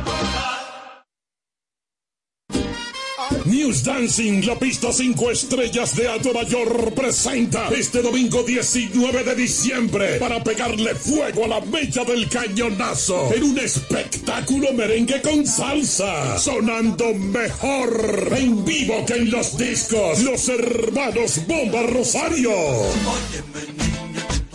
Dancing, 3.87 4.45
la 4.45 4.59
pista 4.59 4.91
5 4.91 5.31
estrellas 5.31 5.95
de 5.95 6.09
Alto 6.09 6.33
Mayor 6.33 6.93
presenta 6.93 7.69
este 7.69 8.01
domingo 8.01 8.43
19 8.43 9.23
de 9.23 9.33
diciembre 9.33 10.17
para 10.19 10.43
pegarle 10.43 10.93
fuego 10.93 11.45
a 11.45 11.47
la 11.47 11.61
mecha 11.61 12.03
del 12.03 12.27
cañonazo 12.27 13.33
en 13.33 13.43
un 13.43 13.57
espectáculo 13.57 14.73
merengue 14.73 15.21
con 15.21 15.47
salsa, 15.47 16.37
sonando 16.37 17.13
mejor 17.13 18.33
en 18.35 18.65
vivo 18.65 19.05
que 19.05 19.13
en 19.13 19.31
los 19.31 19.57
discos, 19.57 20.21
los 20.21 20.49
hermanos 20.49 21.39
Bomba 21.47 21.83
Rosario. 21.83 22.51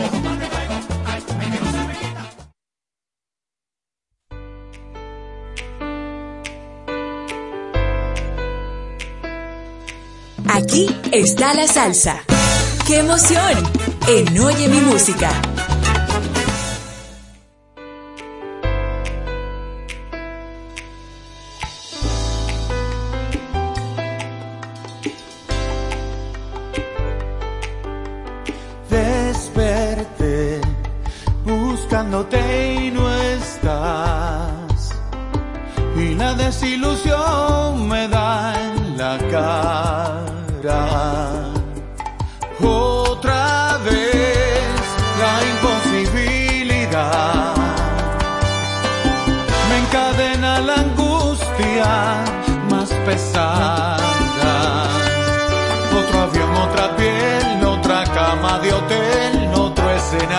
Aquí 10.46 10.96
está 11.10 11.54
la 11.54 11.66
salsa. 11.66 12.22
¡Qué 12.86 13.00
emoción! 13.00 13.91
En 14.08 14.38
Oye 14.38 14.68
mi 14.68 14.80
música. 14.80 15.51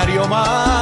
escenario 0.04 0.28
más. 0.28 0.73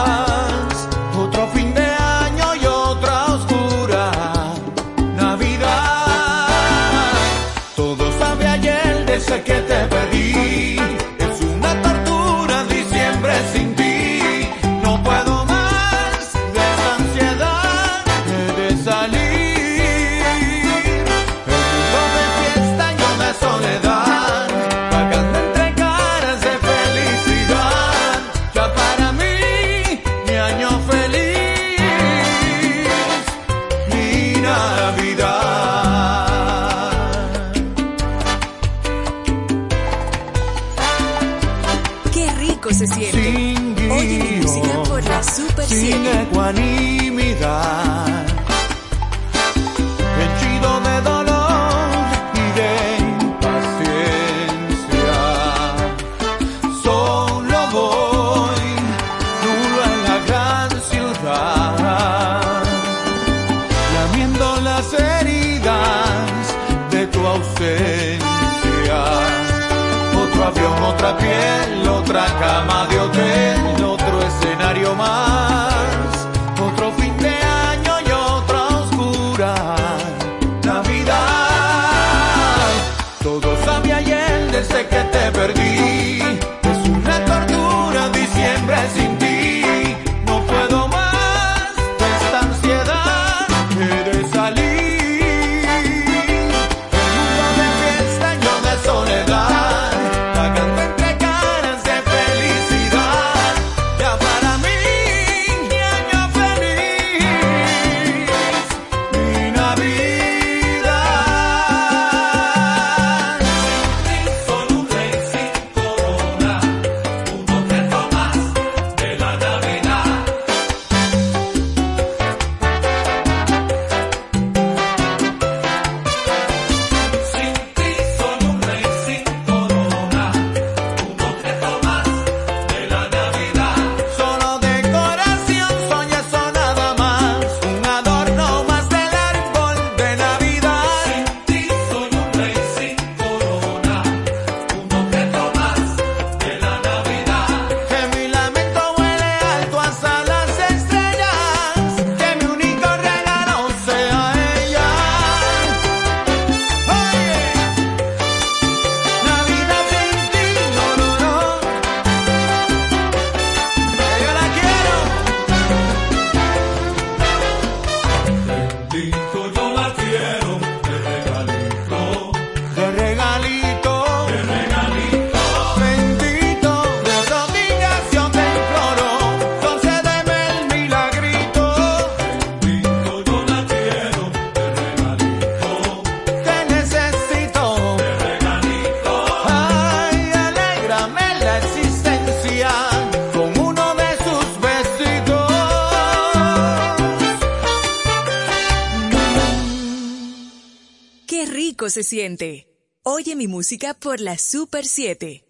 Oye 203.03 203.35
mi 203.35 203.47
música 203.47 203.93
por 203.93 204.19
la 204.19 204.35
Super 204.39 204.85
7. 204.85 205.45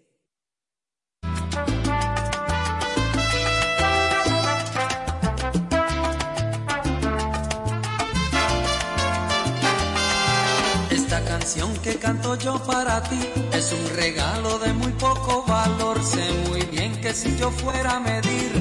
Esta 10.90 11.24
canción 11.24 11.74
que 11.78 11.94
canto 11.96 12.36
yo 12.36 12.62
para 12.66 13.02
ti 13.04 13.18
es 13.54 13.72
un 13.72 13.96
regalo 13.96 14.58
de 14.58 14.74
muy 14.74 14.92
poco 14.92 15.44
valor. 15.46 16.04
Sé 16.04 16.30
muy 16.50 16.62
bien 16.66 17.00
que 17.00 17.14
si 17.14 17.34
yo 17.38 17.50
fuera 17.50 17.96
a 17.96 18.00
medir 18.00 18.52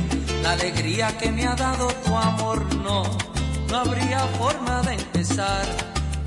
la 0.44 0.54
alegría 0.54 1.18
que 1.18 1.30
me 1.30 1.46
ha 1.46 1.56
dado 1.56 1.90
tu 2.06 2.16
amor, 2.16 2.74
no, 2.76 3.04
no 3.68 3.76
habría 3.76 4.20
forma 4.40 4.82
de 4.84 4.94
empezar 4.94 5.66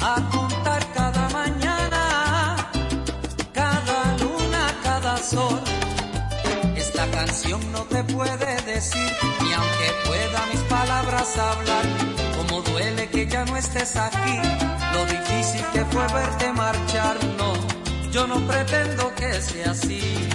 a 0.01 0.29
contar 0.31 0.93
cada 0.93 1.24
Esta 6.77 7.07
canción 7.11 7.59
no 7.73 7.81
te 7.85 8.05
puede 8.05 8.61
decir, 8.67 9.11
ni 9.43 9.53
aunque 9.55 9.89
pueda 10.07 10.47
mis 10.53 10.61
palabras 10.65 11.39
hablar, 11.39 11.85
como 12.37 12.61
duele 12.61 13.09
que 13.09 13.27
ya 13.27 13.43
no 13.47 13.57
estés 13.57 13.97
aquí, 13.97 14.39
lo 14.93 15.07
difícil 15.07 15.65
que 15.73 15.83
fue 15.87 16.07
verte 16.13 16.53
marchar, 16.53 17.17
no, 17.39 17.55
yo 18.11 18.27
no 18.27 18.47
pretendo 18.47 19.15
que 19.15 19.41
sea 19.41 19.71
así, 19.71 20.29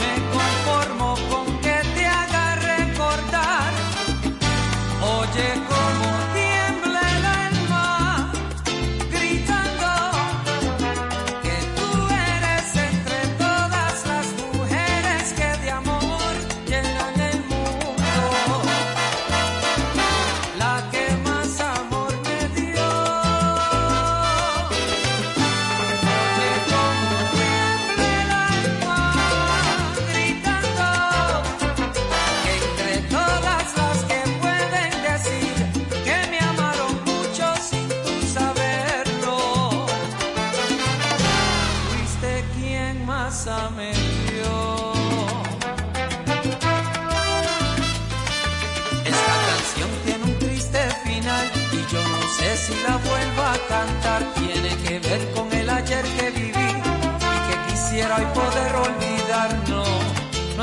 me 0.00 0.14
conformo 0.36 1.14
con 1.30 1.60
que 1.60 1.80
te 1.94 2.06
haga 2.06 2.54
recordar, 2.56 3.72
oye 5.00 5.54
como... 5.68 6.33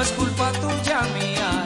es 0.02 0.12
culpa 0.14 0.52
tuya 0.54 1.02
mía. 1.14 1.61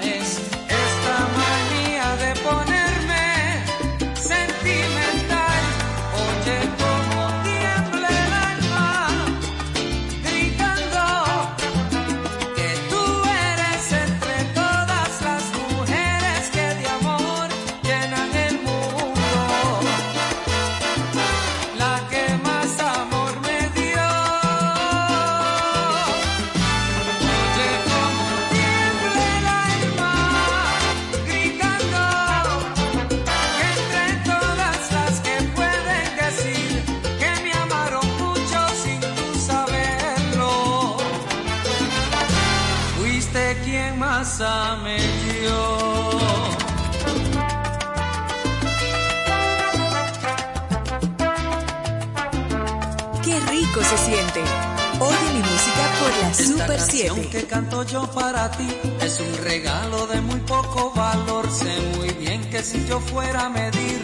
canción 56.86 57.22
que 57.32 57.44
canto 57.46 57.84
yo 57.84 58.06
para 58.12 58.52
ti 58.52 58.68
es 59.02 59.20
un 59.20 59.44
regalo 59.44 60.06
de 60.06 60.22
muy 60.22 60.40
poco 60.42 60.92
valor. 60.96 61.50
Sé 61.50 61.74
muy 61.98 62.10
bien 62.10 62.48
que 62.52 62.62
si 62.62 62.86
yo 62.88 63.00
fuera 63.00 63.46
a 63.46 63.50
medir 63.50 64.02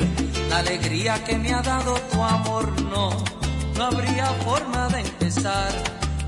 la 0.50 0.60
alegría 0.60 1.24
que 1.24 1.38
me 1.38 1.54
ha 1.54 1.62
dado 1.62 1.94
tu 2.12 2.24
amor, 2.24 2.82
no, 2.84 3.12
no 3.76 3.84
habría 3.84 4.26
forma 4.46 4.88
de 4.90 5.02
empezar 5.02 5.72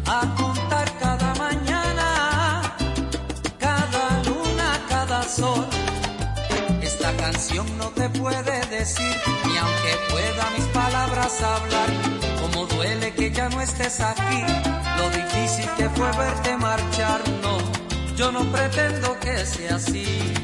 a 0.05 0.35
contar 0.35 0.87
cada 0.99 1.33
mañana, 1.35 2.75
cada 3.57 4.23
luna, 4.23 4.85
cada 4.89 5.23
sol. 5.23 5.65
Esta 6.83 7.15
canción 7.17 7.65
no 7.79 7.87
te 7.89 8.09
puede 8.09 8.65
decir, 8.67 9.15
ni 9.47 9.57
aunque 9.57 9.91
pueda 10.11 10.49
mis 10.55 10.65
palabras 10.67 11.41
hablar, 11.41 11.89
como 12.41 12.67
duele 12.67 13.11
que 13.15 13.31
ya 13.31 13.49
no 13.49 13.59
estés 13.59 13.99
aquí 14.01 14.82
lo 14.97 15.09
difícil 15.09 15.69
que 15.77 15.89
fue 15.89 16.11
verte 16.17 16.57
marchar, 16.57 17.21
no, 17.41 17.57
yo 18.15 18.31
no 18.31 18.43
pretendo 18.51 19.19
que 19.19 19.45
sea 19.45 19.75
así. 19.75 20.42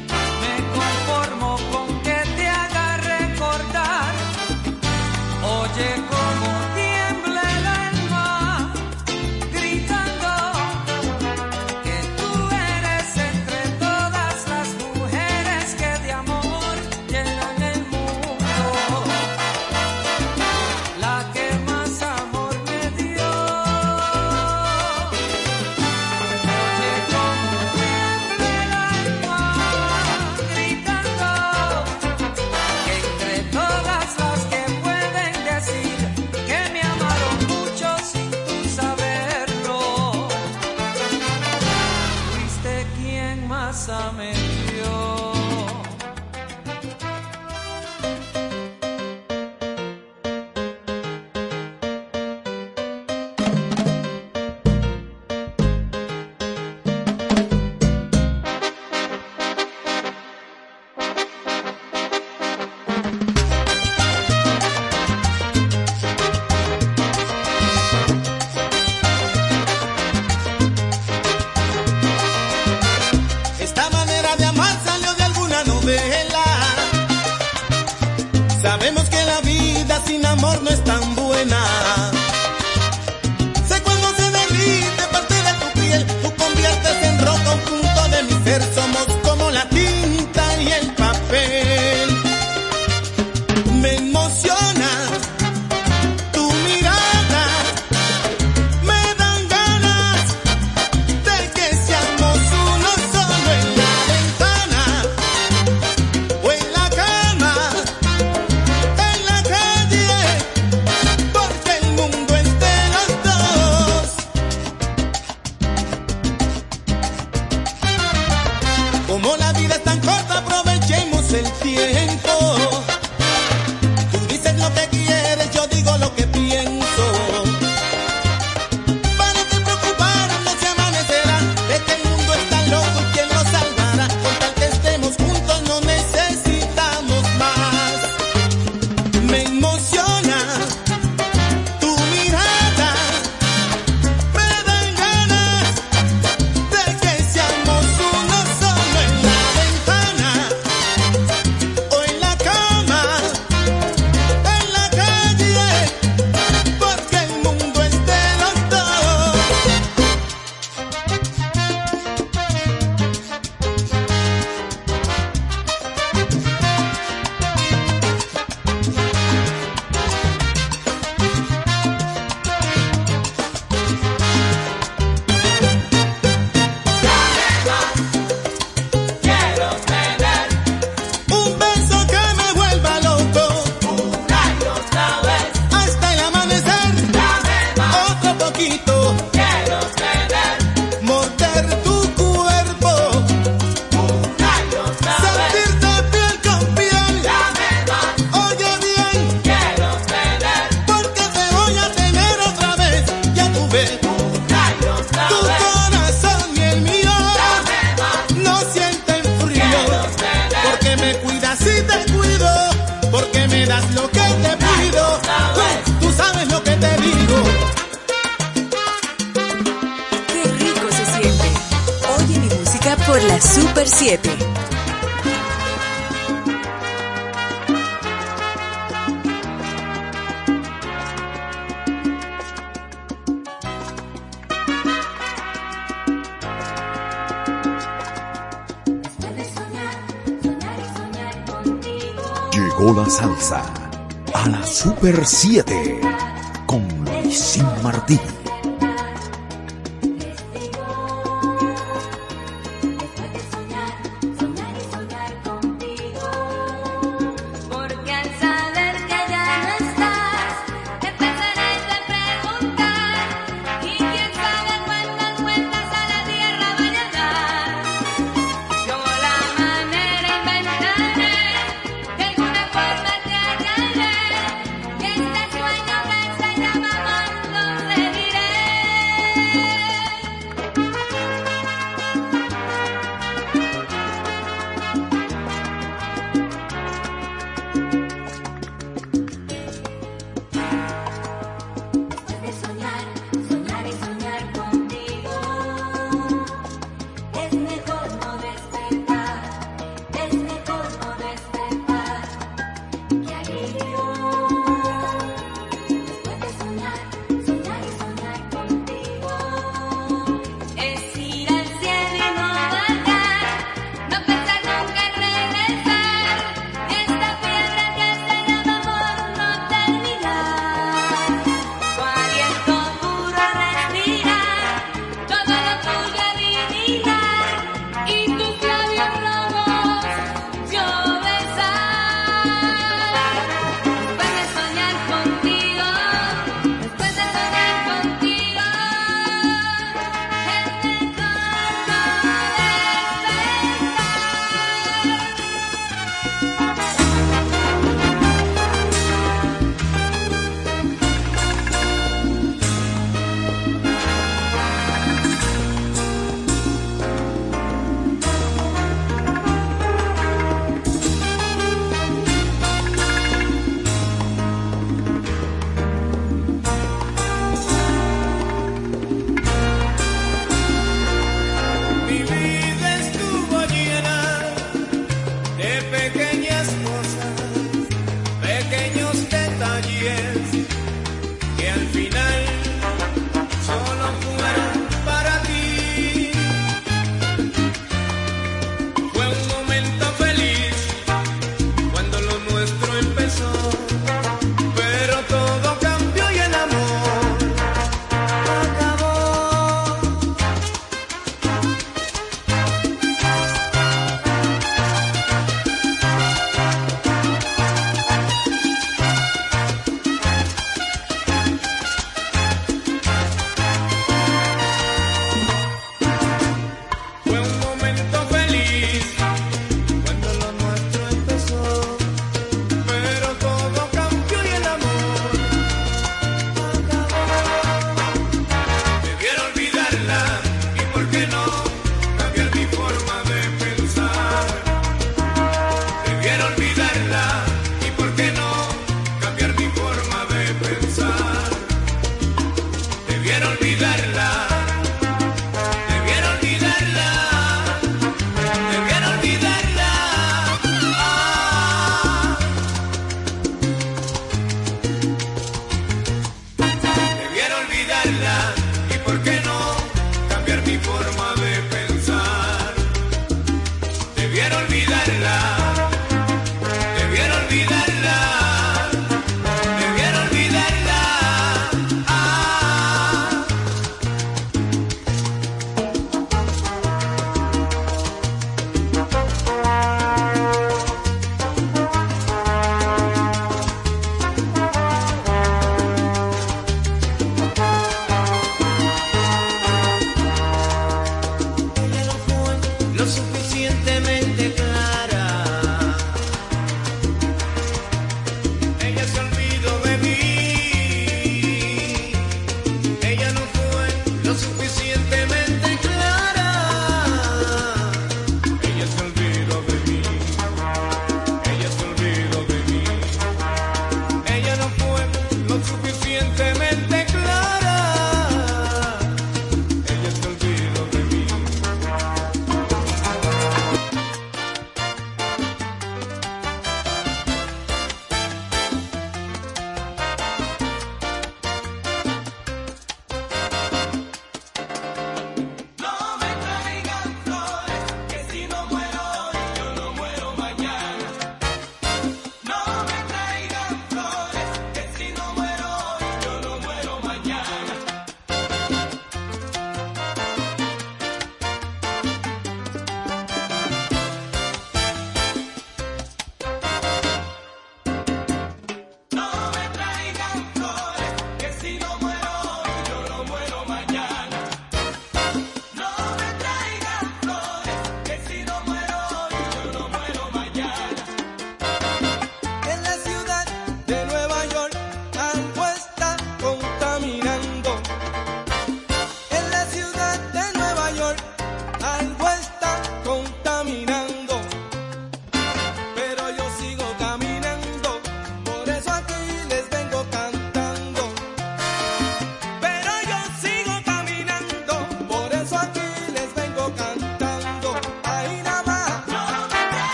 forma 461.02 461.39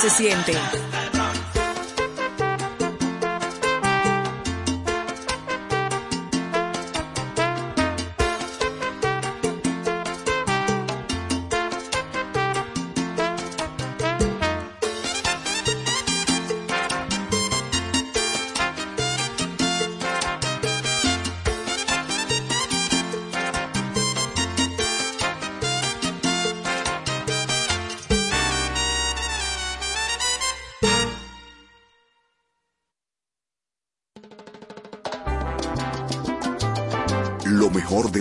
se 0.00 0.08
siente. 0.08 0.54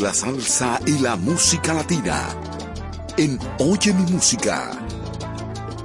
la 0.09 0.13
salsa 0.15 0.81
y 0.87 0.97
la 0.97 1.15
música 1.15 1.71
latina 1.71 2.29
en 3.15 3.37
Oye 3.59 3.93
mi 3.93 4.11
música 4.11 4.71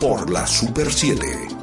por 0.00 0.30
la 0.30 0.46
Super 0.46 0.90
7. 0.90 1.53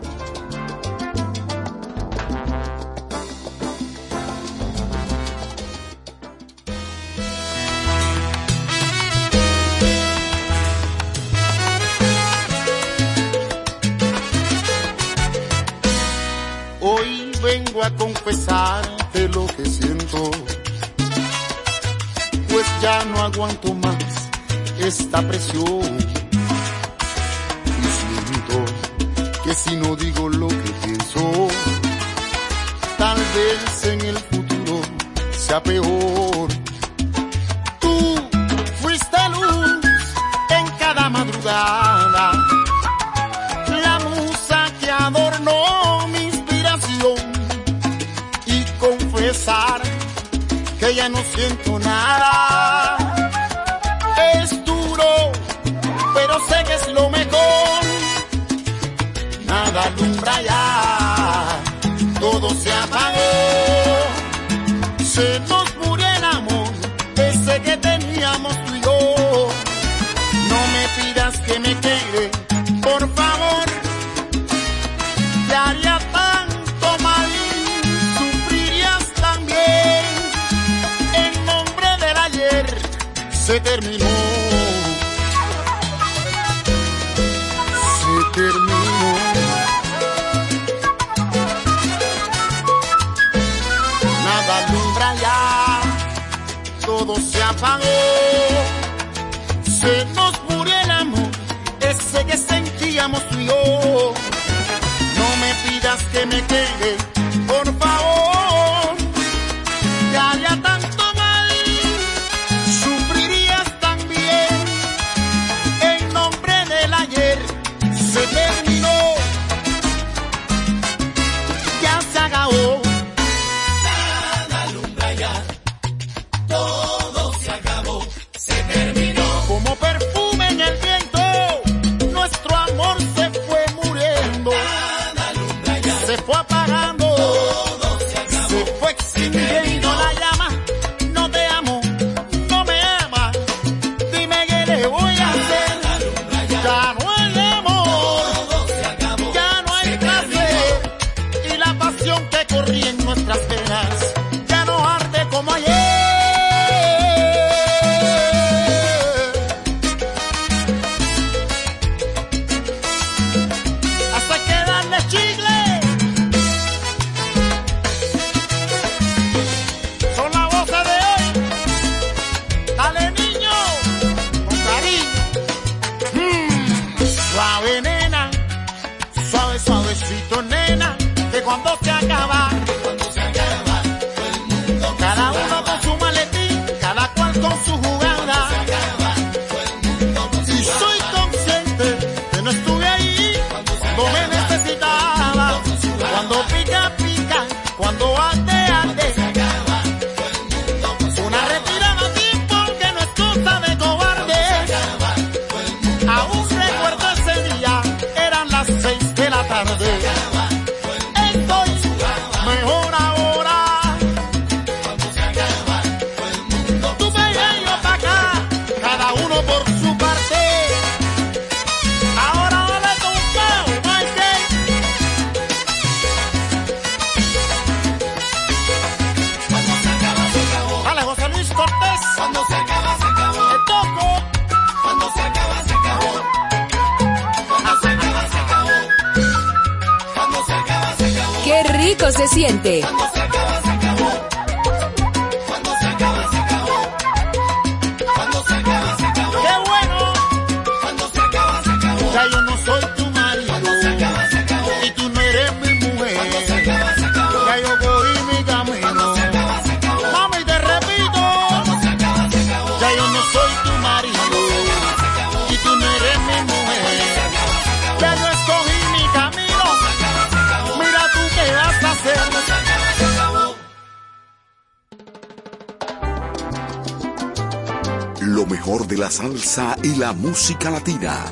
música 280.31 280.69
latina 280.71 281.25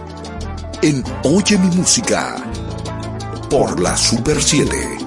en 0.82 1.02
Oye 1.24 1.58
mi 1.58 1.74
música 1.74 2.36
por 3.50 3.80
la 3.80 3.96
Super 3.96 4.44
7. 4.44 4.99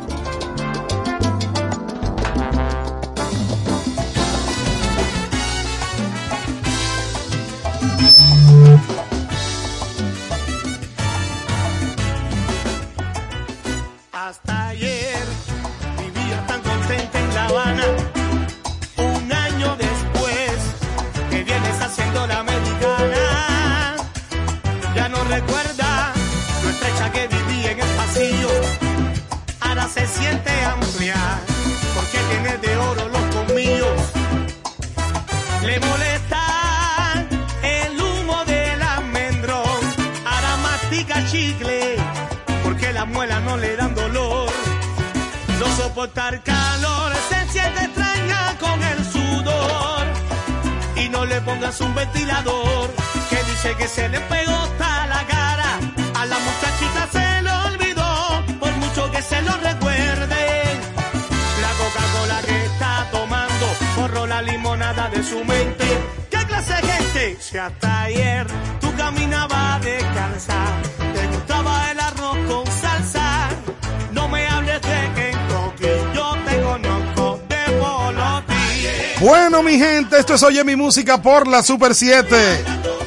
Oye 80.41 80.65
mi 80.65 80.77
música 80.77 81.21
por 81.21 81.47
la 81.47 81.63
Super 81.63 81.95
7. 81.95 82.65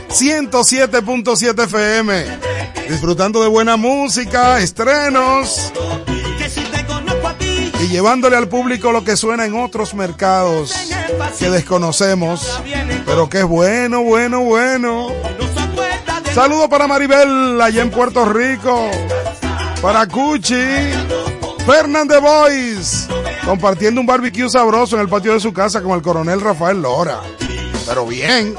107.7 0.09 1.63
FM. 1.63 2.23
Disfrutando 2.87 3.41
de 3.41 3.47
buena 3.47 3.77
música, 3.77 4.59
estrenos. 4.59 5.73
Y 7.81 7.87
llevándole 7.87 8.37
al 8.37 8.47
público 8.47 8.91
lo 8.91 9.03
que 9.03 9.17
suena 9.17 9.43
en 9.45 9.59
otros 9.59 9.95
mercados 9.95 10.75
que 11.39 11.49
desconocemos, 11.49 12.61
pero 13.07 13.27
que 13.27 13.39
es 13.39 13.45
bueno, 13.45 14.03
bueno, 14.03 14.41
bueno. 14.41 15.07
Saludo 16.35 16.69
para 16.69 16.85
Maribel 16.85 17.59
allá 17.59 17.81
en 17.81 17.89
Puerto 17.89 18.25
Rico, 18.25 18.87
para 19.81 20.07
Cuchi, 20.07 20.93
Fernández 21.65 22.21
Boy, 22.21 22.64
compartiendo 23.45 24.01
un 24.01 24.07
barbecue 24.07 24.49
sabroso 24.49 24.95
en 24.95 25.03
el 25.03 25.09
patio 25.09 25.33
de 25.33 25.39
su 25.39 25.53
casa 25.53 25.81
con 25.81 25.91
el 25.91 26.01
coronel 26.01 26.41
Rafael 26.41 26.81
Lora. 26.81 27.21
Pero 27.85 28.05
bien. 28.07 28.55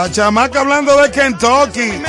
La 0.00 0.10
chamaca 0.10 0.60
hablando 0.60 0.96
de 0.96 1.10
Kentucky. 1.10 2.00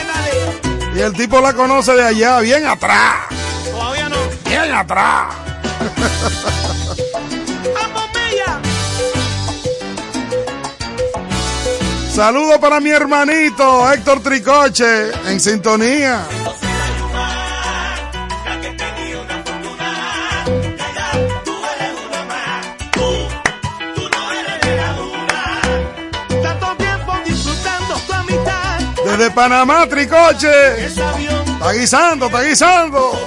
Y 0.95 0.99
el 1.01 1.11
tipo 1.11 1.41
la 1.41 1.51
conoce 1.51 1.91
de 1.91 2.05
allá, 2.05 2.39
bien 2.39 2.65
atrás. 2.65 3.25
Todavía 3.69 4.07
no. 4.07 4.15
Bien 4.45 4.73
atrás. 4.73 5.35
Saludos 12.15 12.59
para 12.59 12.79
mi 12.79 12.91
hermanito 12.91 13.91
Héctor 13.91 14.23
Tricoche, 14.23 15.11
en 15.27 15.41
sintonía. 15.41 16.25
Panamá 29.31 29.87
Tricoche. 29.87 30.47
Está 30.85 31.73
guisando, 31.73 32.25
está 32.25 32.43
guisando. 32.43 33.20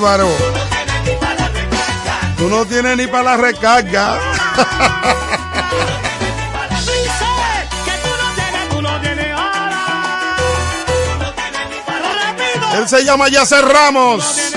bárbaro. 0.00 0.28
Tú 2.38 2.48
no 2.48 2.64
tienes 2.64 2.96
ni 2.96 3.06
para 3.06 3.22
la 3.22 3.36
recarga. 3.36 4.18
Él 12.74 12.88
se 12.88 13.04
llama 13.04 13.28
Yacer 13.28 13.64
Ramos. 13.64 14.49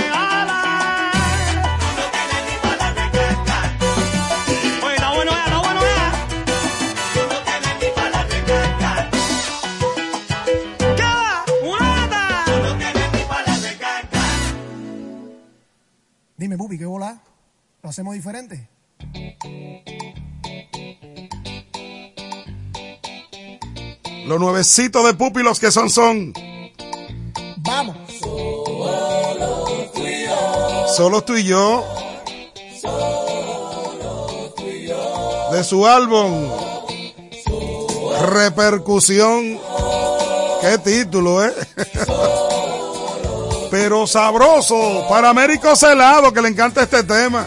hacemos 17.93 18.15
diferente. 18.15 18.67
Los 24.25 24.39
nuevecitos 24.39 25.05
de 25.05 25.13
Pupi, 25.13 25.43
los 25.43 25.59
que 25.59 25.69
son, 25.69 25.91
son. 25.91 26.33
Vamos. 27.57 27.95
Solo 30.95 31.23
tú 31.23 31.35
y 31.35 31.43
yo. 31.43 31.85
De 35.51 35.63
su 35.63 35.85
álbum. 35.85 36.49
Repercusión. 38.31 39.59
Qué 40.61 40.79
título, 40.79 41.45
¿eh? 41.45 41.53
Pero 43.69 44.07
sabroso 44.07 45.05
para 45.07 45.29
Américo 45.29 45.75
Celado, 45.75 46.33
que 46.33 46.41
le 46.41 46.49
encanta 46.49 46.81
este 46.81 47.03
tema. 47.03 47.45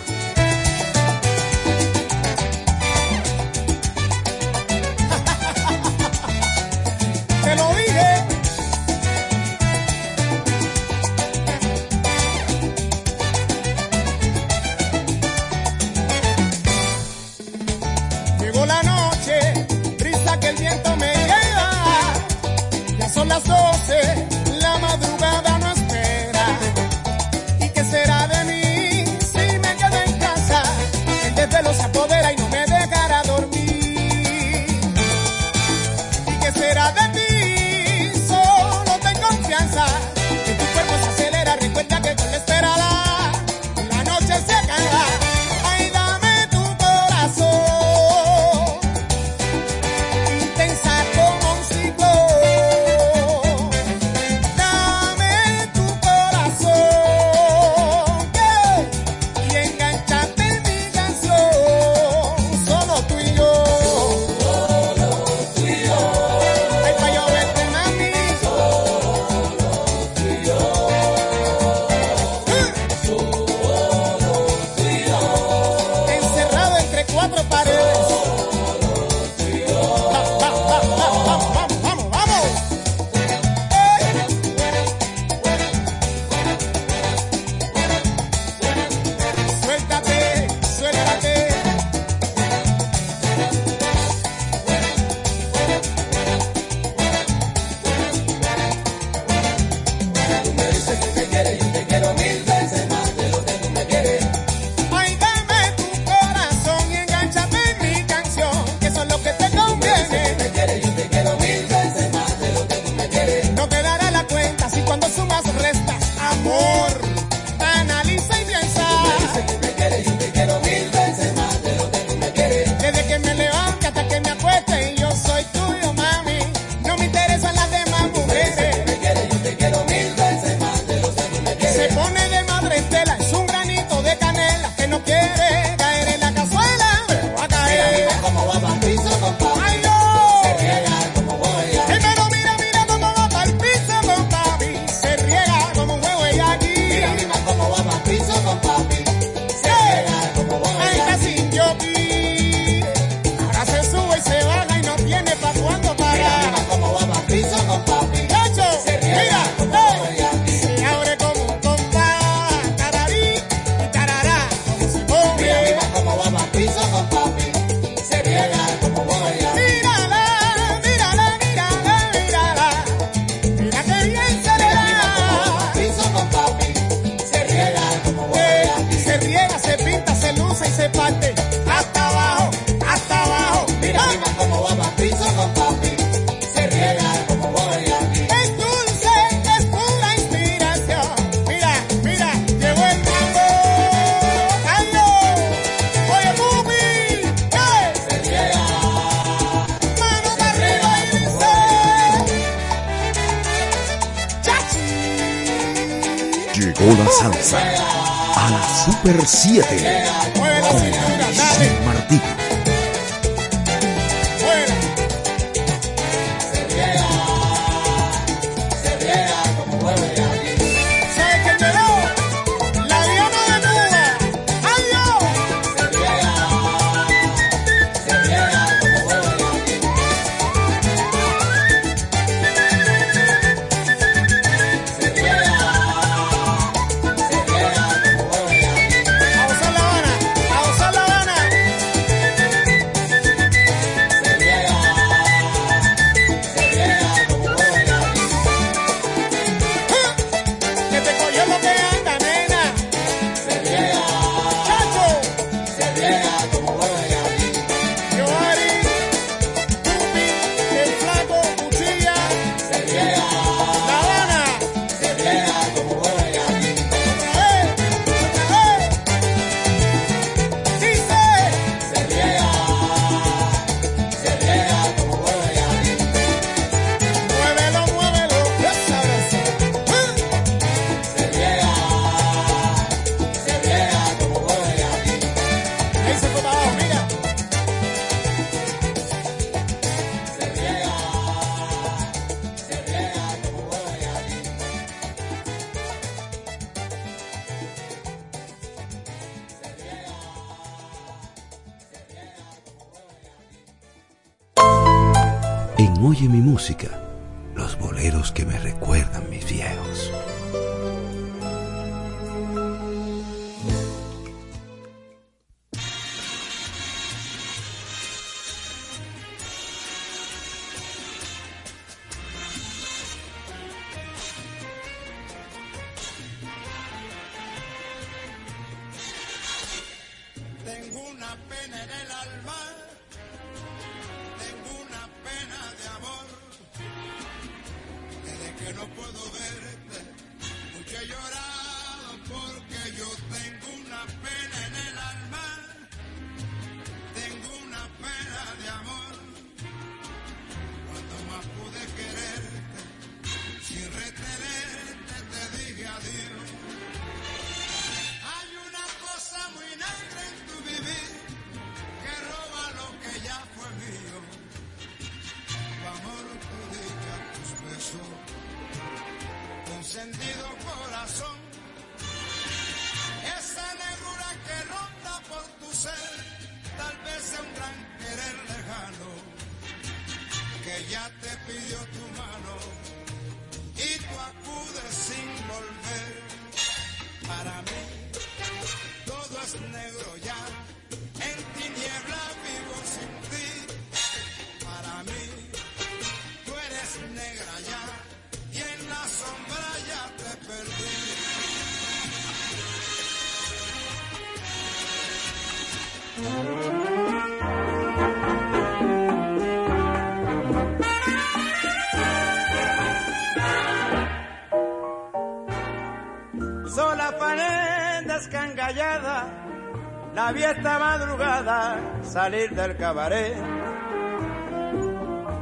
La 420.26 420.32
vi 420.32 420.42
esta 420.42 420.78
madrugada 420.78 422.02
salir 422.02 422.50
del 422.50 422.76
cabaret. 422.76 423.36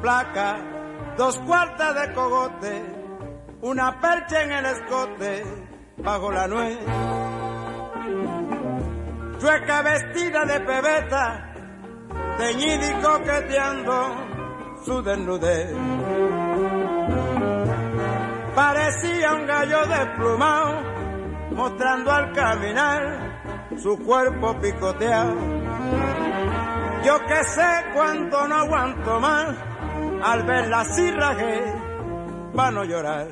Placa, 0.03 0.51
dos 1.17 1.39
cuartas 1.39 1.95
de 1.95 2.13
cogote, 2.13 2.83
una 3.63 3.99
percha 3.99 4.43
en 4.43 4.53
el 4.53 4.67
escote, 4.67 5.43
bajo 5.97 6.31
la 6.31 6.47
nuez. 6.49 6.79
Chueca 9.39 9.83
vestida 9.83 10.45
de 10.45 10.61
pebeta, 10.61 11.55
teñida 12.37 12.87
y 12.91 13.03
coqueteando 13.03 13.97
su 14.85 15.03
desnudez. 15.03 15.73
Parecía 18.55 19.33
un 19.33 19.47
gallo 19.47 19.87
desplumado, 19.87 20.83
mostrando 21.53 22.13
al 22.13 22.33
caminar 22.33 23.24
su 23.79 23.99
cuerpo 23.99 24.59
picoteado. 24.61 25.35
Yo 27.05 27.19
que 27.27 27.45
sé 27.45 27.85
cuánto 27.95 28.49
no 28.49 28.55
aguanto 28.55 29.21
más, 29.21 29.57
al 30.23 30.43
verla 30.45 30.81
así 30.81 31.11
rajé, 31.11 31.63
para 32.55 32.71
no 32.71 32.85
llorar. 32.85 33.29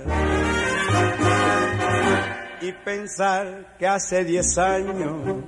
Y 2.61 2.73
pensar 2.73 3.77
que 3.79 3.87
hace 3.87 4.25
diez 4.25 4.59
años 4.59 5.45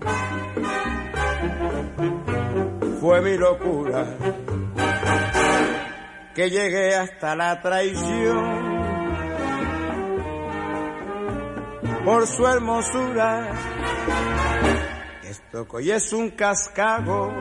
fue 3.00 3.20
mi 3.20 3.36
locura, 3.36 4.06
que 6.34 6.50
llegué 6.50 6.96
hasta 6.96 7.36
la 7.36 7.60
traición 7.60 8.74
por 12.04 12.26
su 12.26 12.46
hermosura. 12.46 13.50
Esto 15.54 15.68
que 15.68 15.94
es 15.94 16.12
un 16.12 16.30
cascago, 16.30 17.32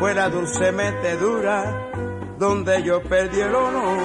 fue 0.00 0.14
la 0.14 0.28
dulce 0.28 0.72
metedura 0.72 1.92
donde 2.40 2.82
yo 2.82 3.04
perdí 3.04 3.40
el 3.40 3.54
honor. 3.54 3.98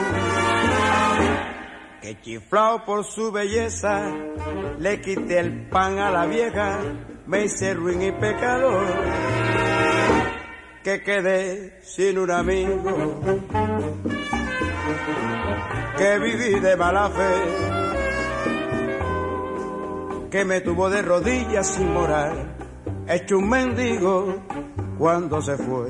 Que 2.03 2.21
chiflado 2.21 2.85
por 2.85 3.03
su 3.03 3.31
belleza, 3.31 4.03
le 4.77 5.01
quité 5.01 5.39
el 5.39 5.69
pan 5.69 5.97
a 5.97 6.11
la 6.11 6.27
vieja, 6.27 6.81
me 7.25 7.45
hice 7.45 7.73
ruin 7.73 7.99
y 8.03 8.11
pecador. 8.11 8.85
Que 10.83 11.01
quedé 11.01 11.81
sin 11.81 12.19
un 12.19 12.29
amigo, 12.29 13.11
que 15.97 16.19
viví 16.19 16.59
de 16.59 16.75
mala 16.77 17.09
fe 17.09 17.79
que 20.29 20.45
me 20.45 20.61
tuvo 20.61 20.91
de 20.91 21.01
rodillas 21.01 21.73
sin 21.73 21.91
morar, 21.91 22.58
hecho 23.09 23.39
un 23.39 23.49
mendigo 23.49 24.35
cuando 24.97 25.41
se 25.41 25.57
fue. 25.57 25.87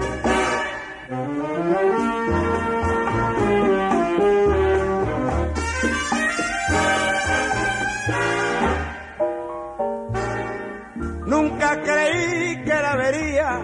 Nunca 11.25 11.81
creí 11.81 12.63
que 12.63 12.73
la 12.73 12.95
vería 12.95 13.61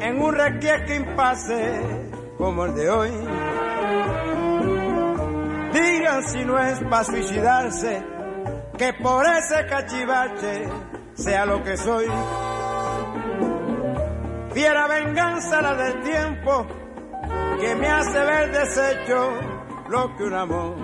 en 0.00 0.22
un 0.22 0.34
requiesque 0.34 0.96
impasse 0.96 1.80
como 2.36 2.66
el 2.66 2.74
de 2.74 2.90
hoy. 2.90 3.10
Digan 5.72 6.22
si 6.28 6.44
no 6.44 6.58
es 6.58 6.78
para 6.80 7.04
suicidarse, 7.04 8.04
que 8.76 8.92
por 8.94 9.24
ese 9.26 9.66
cachivache 9.66 10.68
sea 11.22 11.46
lo 11.46 11.62
que 11.62 11.76
soy. 11.76 12.06
Fiera 14.52 14.86
venganza 14.88 15.62
la 15.62 15.74
del 15.74 16.02
tiempo 16.02 16.66
que 17.60 17.74
me 17.76 17.88
hace 17.88 18.18
ver 18.18 18.50
desecho 18.50 19.32
lo 19.88 20.16
que 20.16 20.24
un 20.24 20.34
amor. 20.34 20.76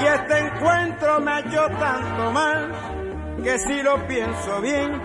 Y 0.00 0.04
este 0.06 0.38
encuentro 0.38 1.20
me 1.20 1.30
ha 1.30 1.40
hecho 1.40 1.66
tanto 1.78 2.30
mal 2.30 2.72
que 3.42 3.58
si 3.58 3.82
lo 3.82 4.06
pienso 4.06 4.60
bien 4.60 5.00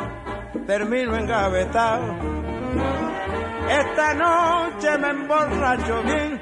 termino 0.67 1.15
engavetado. 1.15 2.15
Esta 3.69 4.13
noche 4.13 4.97
me 4.97 5.09
emborracho 5.09 6.03
bien, 6.03 6.41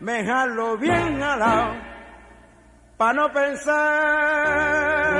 me 0.00 0.24
jalo 0.24 0.78
bien 0.78 1.20
jalao 1.20 1.88
pa' 2.96 3.12
no 3.12 3.32
pensar. 3.32 5.17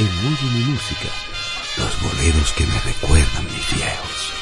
En 0.00 0.06
Oye 0.06 0.50
mi 0.54 0.64
música, 0.64 1.08
los 1.76 2.00
boleros 2.00 2.52
que 2.52 2.64
me 2.66 2.78
recuerdan 2.82 3.44
mis 3.46 3.74
viejos. 3.74 4.37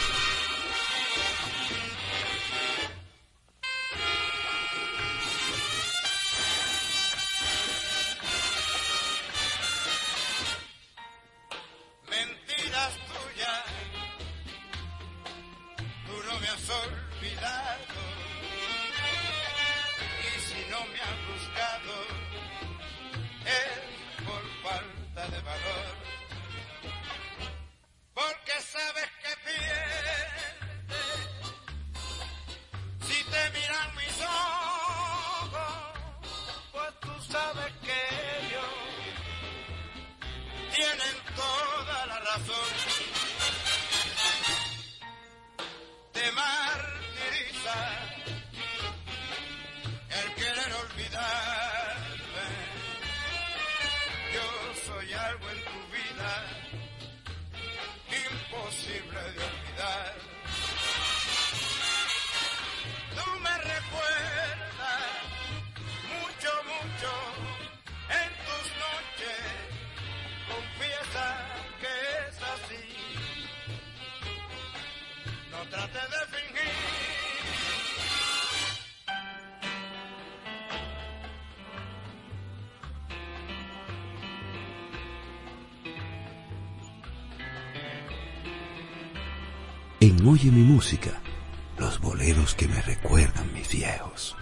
Los 91.79 92.01
boleros 92.01 92.55
que 92.55 92.69
me 92.69 92.83
recuerdan 92.83 93.51
mis 93.55 93.71
viejos. 93.71 94.37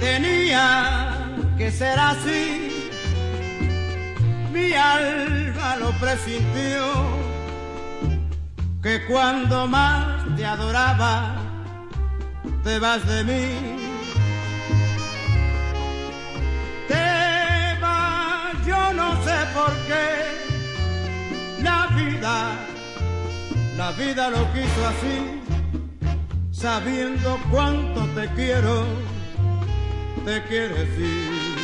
tenía 0.00 1.34
que 1.58 1.72
ser 1.72 1.98
así. 1.98 2.90
Mi 4.52 4.72
alma 4.72 5.76
lo 5.76 5.90
presintió, 5.98 6.84
que 8.82 9.04
cuando 9.06 9.66
más 9.66 10.36
te 10.36 10.46
adoraba, 10.46 11.36
te 12.62 12.78
vas 12.78 13.04
de 13.04 13.24
mí. 13.24 13.89
La 23.80 23.92
vida 23.92 24.28
lo 24.28 24.42
quiso 24.52 24.80
así, 24.92 25.16
sabiendo 26.52 27.40
cuánto 27.50 28.00
te 28.16 28.28
quiero 28.34 28.84
te 30.26 30.42
quieres 30.48 30.90
ir. 30.98 31.56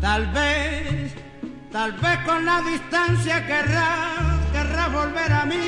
Tal 0.00 0.28
vez, 0.28 1.12
tal 1.72 1.90
vez 2.04 2.18
con 2.24 2.44
la 2.44 2.60
distancia 2.72 3.34
querrás 3.48 4.92
volver 4.92 5.32
a 5.32 5.44
mí. 5.46 5.66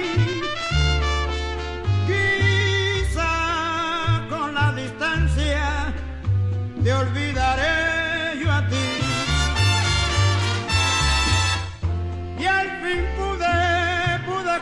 Quizá 2.10 3.32
con 4.30 4.54
la 4.54 4.72
distancia 4.72 5.92
te 6.80 6.92
olvidaré 6.94 7.91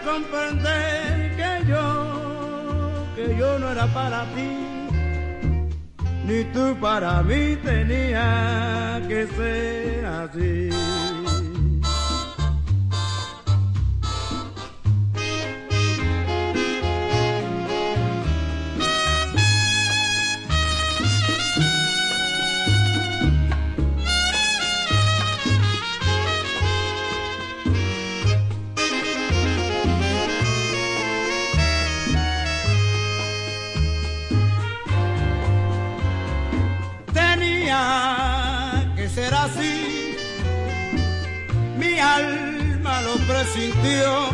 comprender 0.05 1.37
que 1.37 1.71
yo 1.71 2.21
que 3.15 3.37
yo 3.37 3.59
no 3.59 3.71
era 3.71 3.87
para 3.89 4.25
ti, 4.35 4.51
ni 6.27 6.45
tú 6.53 6.77
para 6.81 7.23
mí 7.23 7.57
tenía 7.57 9.03
que 9.09 9.27
ser 9.27 10.07
así. 10.07 11.10
Alma 43.31 43.39
lo 43.39 43.41
presintió, 43.41 44.31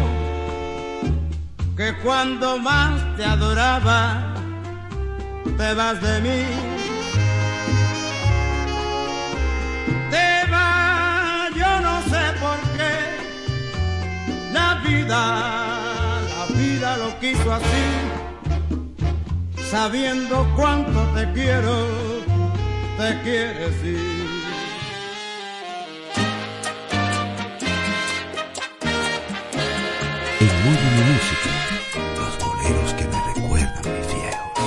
que 1.76 1.94
cuando 2.02 2.58
más 2.58 3.16
te 3.16 3.24
adoraba, 3.24 4.34
te 5.56 5.74
vas 5.74 6.00
de 6.00 6.20
mí. 6.20 6.44
Te 10.10 10.50
vas, 10.50 11.54
yo 11.54 11.80
no 11.80 12.02
sé 12.02 12.32
por 12.40 12.58
qué, 12.76 12.94
la 14.52 14.74
vida, 14.86 16.20
la 16.28 16.46
vida 16.56 16.96
lo 16.96 17.18
quiso 17.20 17.52
así, 17.52 17.88
sabiendo 19.70 20.46
cuánto 20.56 21.00
te 21.14 21.32
quiero 21.32 22.16
te 22.98 23.20
quieres 23.22 23.84
ir. 23.84 24.15
En 30.38 30.46
mi 30.46 31.02
música, 31.12 31.50
los 32.16 32.38
boleros 32.44 32.92
que 32.94 33.04
me 33.08 33.18
recuerdan 33.32 33.84
mis 33.96 34.06
viejos. 34.14 34.64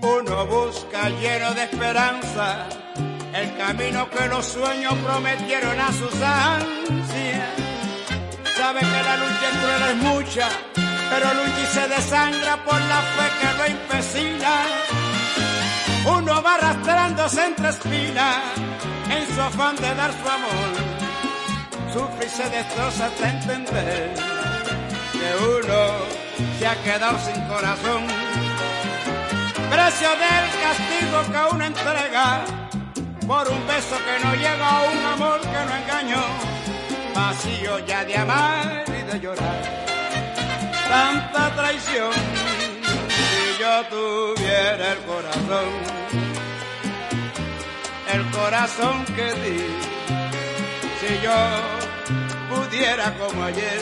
Uno 0.00 0.46
busca 0.46 1.08
lleno 1.08 1.54
de 1.54 1.64
esperanza 1.64 2.68
el 3.34 3.56
camino 3.56 4.08
que 4.10 4.28
los 4.28 4.46
sueños 4.46 4.94
prometieron 5.04 5.80
a 5.80 5.92
sus 5.92 6.14
ansias. 6.22 7.50
Sabe 8.56 8.80
que 8.80 9.02
la 9.02 9.16
lucha 9.16 9.50
cruel 9.60 9.82
es 9.90 9.96
mucha, 9.96 10.48
pero 11.10 11.34
lucha 11.34 11.60
y 11.62 11.66
se 11.66 11.88
desangra 11.88 12.64
por 12.64 12.80
la 12.80 13.02
fe 13.02 13.26
que 13.40 13.52
lo 13.58 13.64
empecina. 13.64 14.62
Uno 16.06 16.42
va 16.42 16.54
arrastrándose 16.54 17.44
entre 17.44 17.70
espinas 17.70 18.38
en 19.10 19.34
su 19.34 19.40
afán 19.40 19.74
de 19.76 19.94
dar 19.94 20.12
su 20.12 20.28
amor. 20.28 20.83
Sufre 21.94 22.26
y 22.26 22.28
se 22.28 22.50
destroza 22.50 23.06
hasta 23.06 23.30
entender 23.30 24.14
que 25.12 25.30
uno 25.44 25.80
se 26.58 26.66
ha 26.66 26.74
quedado 26.82 27.16
sin 27.20 27.40
corazón. 27.42 28.02
Precio 29.70 30.08
del 30.24 30.46
castigo 30.64 31.18
que 31.30 31.54
uno 31.54 31.64
entrega 31.64 32.44
por 33.28 33.48
un 33.48 33.64
beso 33.68 33.96
que 34.06 34.24
no 34.24 34.34
llega 34.34 34.68
a 34.68 34.82
un 34.90 35.04
amor 35.04 35.40
que 35.40 35.60
no 35.68 35.76
engañó. 35.82 36.24
Vacío 37.14 37.78
ya 37.86 38.04
de 38.04 38.16
amar 38.16 38.84
y 38.88 39.12
de 39.12 39.20
llorar. 39.20 39.62
Tanta 40.88 41.54
traición 41.54 42.12
si 43.08 43.62
yo 43.62 43.84
tuviera 43.84 44.92
el 44.94 44.98
corazón, 45.10 45.70
el 48.12 48.30
corazón 48.32 49.04
que 49.14 49.32
di, 49.42 49.66
si 51.00 51.20
yo 51.22 51.83
pudiera 52.54 53.14
como 53.18 53.44
ayer, 53.44 53.80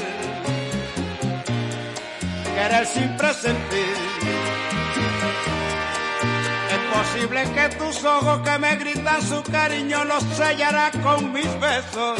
querer 2.55 2.86
sin 2.86 3.16
presentir. 3.16 3.97
Es 6.70 6.99
posible 6.99 7.43
que 7.55 7.77
tus 7.77 8.05
ojos 8.05 8.40
que 8.40 8.59
me 8.59 8.77
gritan 8.77 9.23
su 9.23 9.43
cariño 9.43 10.05
los 10.05 10.22
sellará 10.24 10.90
con 11.03 11.32
mis 11.32 11.61
besos. 11.61 12.19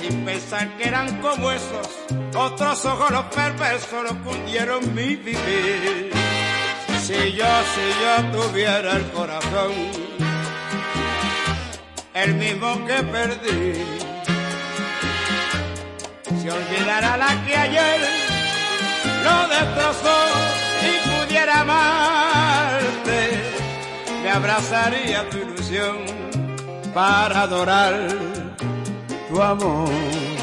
Sin 0.00 0.24
pensar 0.24 0.68
que 0.76 0.88
eran 0.88 1.20
como 1.20 1.50
esos, 1.50 1.88
otros 2.34 2.84
ojos 2.84 3.10
los 3.10 3.24
perversos 3.26 4.02
los 4.02 4.14
cundieron 4.24 4.94
mi 4.94 5.16
vivir. 5.16 6.12
Si 7.02 7.32
yo, 7.32 7.52
si 7.74 7.86
yo 8.02 8.12
tuviera 8.30 8.92
el 8.96 9.10
corazón, 9.10 9.72
el 12.14 12.34
mismo 12.34 12.86
que 12.86 13.02
perdí, 13.02 14.11
si 16.42 16.48
olvidara 16.48 17.16
la 17.16 17.44
que 17.46 17.56
ayer 17.56 18.00
lo 19.24 19.48
destrozó 19.48 20.18
y 20.90 20.92
pudiera 21.08 21.60
amarte, 21.60 23.20
me 24.24 24.30
abrazaría 24.30 25.30
tu 25.30 25.38
ilusión 25.38 25.98
para 26.92 27.42
adorar 27.42 27.94
tu 29.28 29.40
amor. 29.40 30.41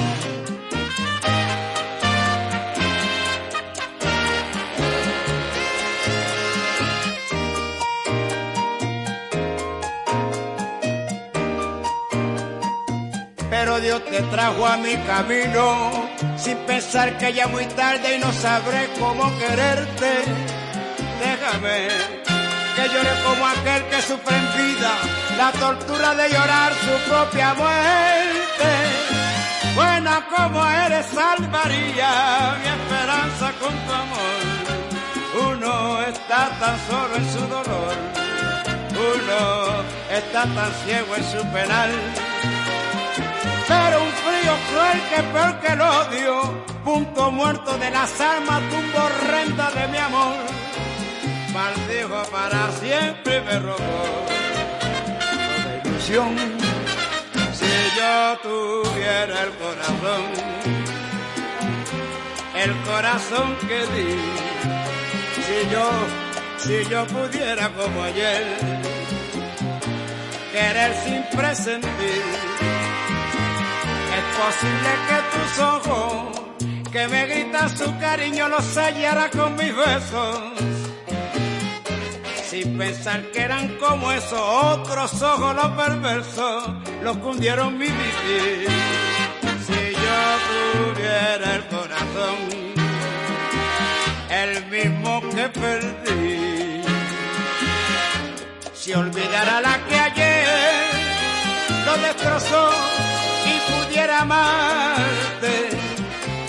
Dios 13.82 14.04
te 14.06 14.22
trajo 14.24 14.66
a 14.66 14.78
mi 14.78 14.96
camino, 14.98 16.10
sin 16.38 16.58
pensar 16.60 17.18
que 17.18 17.34
ya 17.34 17.48
muy 17.48 17.66
tarde 17.66 18.18
y 18.18 18.20
no 18.20 18.32
sabré 18.34 18.90
cómo 19.00 19.32
quererte. 19.38 20.12
Déjame 21.20 21.88
que 22.76 22.84
llore 22.94 23.14
como 23.26 23.48
aquel 23.48 23.84
que 23.86 24.02
sufre 24.02 24.36
en 24.38 24.48
vida 24.58 24.92
la 25.38 25.52
tortura 25.54 26.14
de 26.16 26.30
llorar 26.30 26.74
su 26.74 27.10
propia 27.10 27.54
muerte. 27.54 28.72
Buena 29.76 30.28
como 30.36 30.66
eres, 30.66 31.06
salvaría 31.08 32.58
mi 32.62 32.68
esperanza 32.78 33.52
con 33.62 33.74
tu 33.86 33.94
amor. 33.94 34.42
Uno 35.52 36.02
está 36.02 36.50
tan 36.60 36.78
solo 36.90 37.16
en 37.16 37.32
su 37.32 37.40
dolor, 37.48 37.96
uno 38.94 39.84
está 40.12 40.44
tan 40.44 40.72
ciego 40.84 41.16
en 41.16 41.24
su 41.24 41.42
penal. 41.54 41.92
Pero 43.70 44.04
un 44.04 44.12
frío 44.24 44.54
cruel 44.70 45.00
que 45.10 45.24
peor 45.32 45.60
que 45.62 45.68
el 45.74 45.82
odio, 45.82 46.66
punto 46.84 47.32
muerto 47.32 47.78
de 47.78 47.92
las 47.92 48.20
almas, 48.20 48.62
tumba 48.72 49.06
horrenda 49.06 49.70
de 49.72 49.88
mi 49.88 49.98
amor. 49.98 50.36
Maldijo 51.54 52.24
para 52.32 52.72
siempre 52.72 53.42
me 53.42 53.60
robó 53.60 54.20
toda 55.60 55.82
ilusión. 55.86 56.36
Si 57.60 57.74
yo 58.00 58.38
tuviera 58.42 59.44
el 59.44 59.52
corazón, 59.64 60.24
el 62.56 62.74
corazón 62.90 63.56
que 63.68 63.80
di, 63.94 64.16
si 65.46 65.70
yo, 65.72 65.88
si 66.58 66.90
yo 66.90 67.06
pudiera 67.08 67.70
como 67.70 68.04
ayer, 68.04 68.46
querer 70.52 70.94
sin 71.04 71.24
presentir, 71.38 72.24
es 72.62 72.89
posible 74.44 74.92
que 75.08 75.18
tus 75.34 75.60
ojos, 75.60 76.92
que 76.92 77.08
me 77.08 77.26
gritan 77.28 77.78
su 77.78 77.98
cariño, 78.00 78.48
los 78.48 78.64
sellara 78.64 79.30
con 79.30 79.56
mis 79.56 79.76
besos 79.76 80.60
sin 82.50 82.80
pensar 82.80 83.22
que 83.32 83.42
eran 83.42 83.68
como 83.78 84.12
esos 84.12 84.40
otros 84.40 85.22
ojos 85.22 85.56
los 85.56 85.68
perversos, 85.68 86.64
los 87.04 87.18
cundieron 87.18 87.78
mi 87.78 87.86
vivir. 87.86 88.68
Si 89.68 89.82
yo 90.04 90.20
tuviera 90.64 91.56
el 91.58 91.66
corazón, 91.68 92.38
el 94.32 94.66
mismo 94.66 95.22
que 95.30 95.48
perdí, 95.50 96.82
si 98.74 98.94
olvidara 98.94 99.62
la 99.62 99.86
que 99.88 99.96
ayer 99.96 100.48
lo 101.86 101.98
destrozó 101.98 103.09
amarte, 104.22 105.70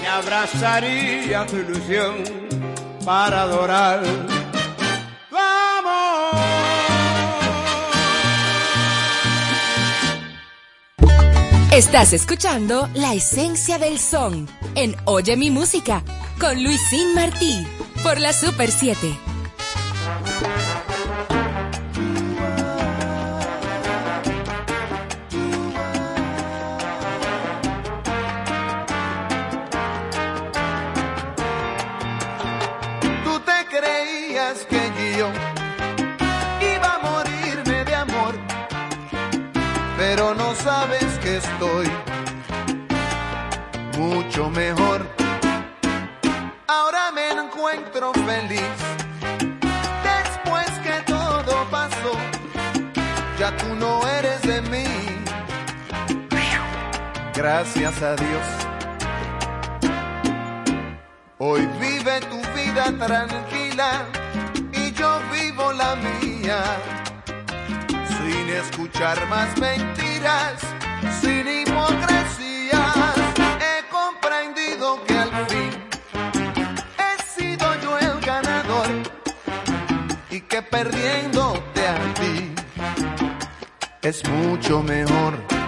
me 0.01 0.09
abrazaría 0.09 1.47
tu 1.47 1.57
ilusión 1.57 2.25
para 3.05 3.43
adorar 3.43 4.03
Estás 11.73 12.13
escuchando 12.13 12.89
La 12.95 13.15
Esencia 13.15 13.79
del 13.79 14.01
Son 14.01 14.49
en 14.75 14.97
Oye 15.05 15.37
mi 15.37 15.51
música 15.51 16.03
con 16.41 16.61
Luisín 16.65 17.15
Martí 17.15 17.65
por 18.03 18.19
la 18.19 18.33
Super 18.33 18.73
7. 18.73 19.30
Sabes 40.63 41.19
que 41.23 41.37
estoy 41.39 41.87
mucho 43.99 44.51
mejor. 44.51 45.07
Ahora 46.67 47.11
me 47.13 47.31
encuentro 47.31 48.13
feliz. 48.13 48.79
Después 50.11 50.69
que 50.85 50.97
todo 51.07 51.65
pasó, 51.71 52.13
ya 53.39 53.57
tú 53.57 53.75
no 53.77 54.07
eres 54.09 54.43
de 54.43 54.61
mí. 54.63 54.85
Gracias 57.35 58.03
a 58.03 58.17
Dios. 58.17 58.47
Hoy 61.39 61.67
vive 61.81 62.21
tu 62.33 62.39
vida 62.55 62.85
tranquila 63.07 64.05
y 64.73 64.93
yo 64.93 65.21
vivo 65.33 65.73
la 65.73 65.97
mía. 65.97 66.63
Sin 68.09 68.49
escuchar 68.51 69.27
más 69.29 69.57
mentiras, 69.59 70.10
sin 71.21 71.47
hipocresías. 71.49 73.17
He 73.65 73.89
comprendido 73.91 75.03
que 75.05 75.15
al 75.15 75.31
fin 75.47 75.71
he 76.99 77.23
sido 77.35 77.67
yo 77.83 77.99
el 77.99 78.21
ganador 78.21 78.89
y 80.31 80.41
que 80.41 80.63
perdiéndote 80.63 81.87
a 81.87 82.15
ti 82.15 82.55
es 84.03 84.29
mucho 84.29 84.83
mejor. 84.83 85.60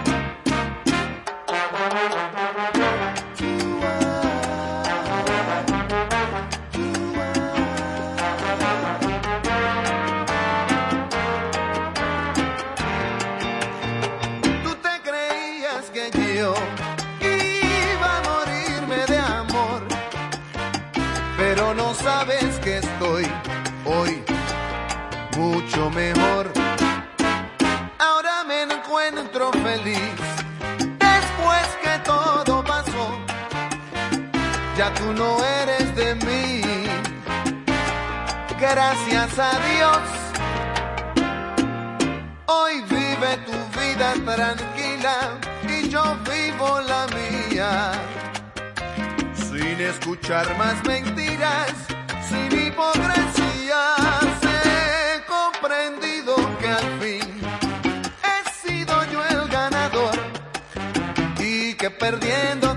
No 35.15 35.43
eres 35.43 35.95
de 35.95 36.15
mí. 36.15 36.61
Gracias 38.59 39.39
a 39.39 39.51
Dios. 39.69 40.01
Hoy 42.45 42.81
vive 42.89 43.37
tu 43.45 43.79
vida 43.79 44.13
tranquila 44.25 45.15
y 45.67 45.89
yo 45.89 46.03
vivo 46.31 46.81
la 46.81 47.07
mía. 47.17 47.91
Sin 49.35 49.81
escuchar 49.81 50.57
más 50.57 50.83
mentiras, 50.85 51.73
sin 52.29 52.51
hipocresías. 52.67 54.25
He 54.65 55.23
comprendido 55.25 56.35
que 56.59 56.67
al 56.69 56.99
fin 56.99 57.41
he 58.31 58.67
sido 58.67 58.95
yo 59.11 59.25
el 59.25 59.47
ganador 59.49 60.15
y 61.39 61.73
que 61.75 61.89
ti 61.89 62.72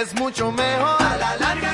es 0.00 0.14
mucho 0.14 0.52
mejor. 0.52 0.96
A 1.00 1.16
la 1.16 1.36
larga, 1.36 1.65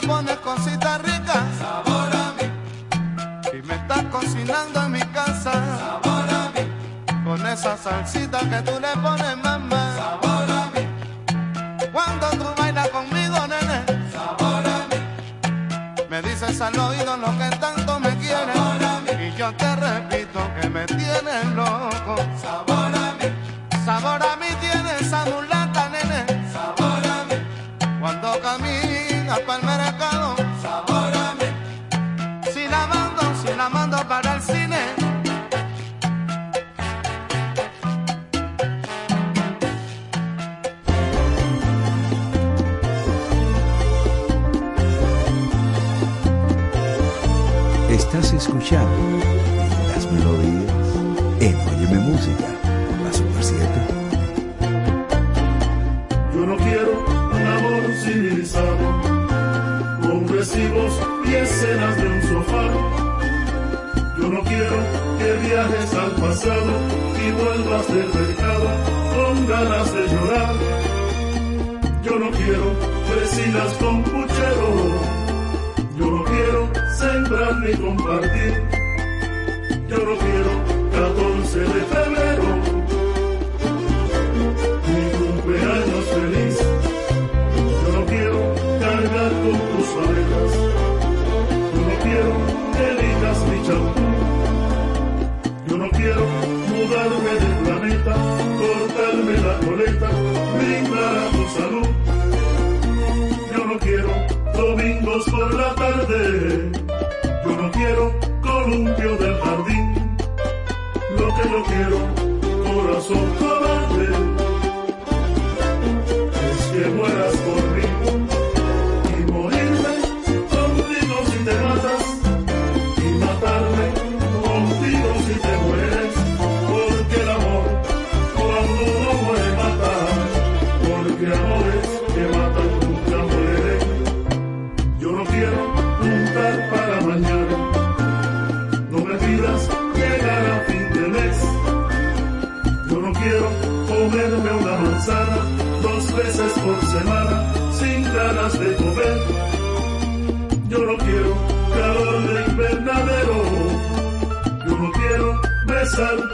le 0.00 0.06
pones 0.06 0.36
cositas 0.38 1.02
ricas. 1.02 1.44
Sabor 1.58 2.10
a. 2.12 3.56
Y 3.56 3.62
me 3.62 3.74
estás 3.74 4.04
cocinando 4.04 4.82
en 4.84 4.92
mi 4.92 5.00
casa. 5.00 5.52
Sabor 5.52 6.30
a. 6.30 7.24
Con 7.24 7.46
esa 7.46 7.76
salsita 7.76 8.40
que 8.40 8.62
tú 8.62 8.78
le 8.80 8.92
pones, 9.02 9.36
mamá. 9.42 9.96
Sabor 9.96 10.50
a. 10.50 11.92
Cuando 11.92 12.30
tú 12.30 12.44
bailas 12.56 12.88
conmigo, 12.88 13.38
nene. 13.46 14.10
Sabor 14.12 14.64
a 14.66 14.86
mí. 14.88 16.06
Me 16.08 16.22
dices 16.22 16.60
al 16.60 16.78
oído. 16.78 17.07
escuchando 48.48 49.18
las 49.94 50.10
melodías 50.10 50.72
en 51.40 51.54
Óyeme 51.68 51.98
Música 51.98 52.46
por 52.88 52.98
la 53.04 53.12
Super 53.12 53.44
7. 53.44 53.64
Yo 56.34 56.46
no 56.46 56.56
quiero 56.56 57.04
un 57.30 57.46
amor 57.46 57.82
civilizado, 58.02 58.76
hombres 60.10 60.56
y 60.56 60.66
vos 60.68 60.98
y 61.26 61.34
escenas 61.34 61.96
de 61.98 62.08
un 62.08 62.22
sofá. 62.22 62.64
Yo 64.18 64.28
no 64.28 64.42
quiero 64.44 64.76
que 65.18 65.46
viajes 65.46 65.94
al 65.94 66.12
pasado 66.12 66.72
y 67.22 67.30
vuelvas 67.32 67.86
del 67.88 68.08
mercado 68.14 68.68
con 69.14 69.46
ganas 69.46 69.92
de 69.92 70.08
llorar. 70.08 70.54
Yo 72.02 72.18
no 72.18 72.30
quiero 72.30 72.72
vecinas 73.14 73.74
con 73.74 74.02
puchero 74.04 75.17
sembrar 77.28 77.60
ni 77.60 77.74
compartir. 77.74 78.62
Yo 79.88 79.98
no 79.98 80.18
quiero 80.18 80.77
quiero, 111.78 111.98
corazón. 112.64 113.57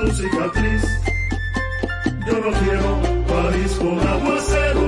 tu 0.04 0.12
cicatriz. 0.12 0.82
Yo 2.26 2.32
no 2.38 2.50
quiero 2.60 2.90
París 3.26 3.72
con 3.78 3.98
aguacero, 3.98 4.84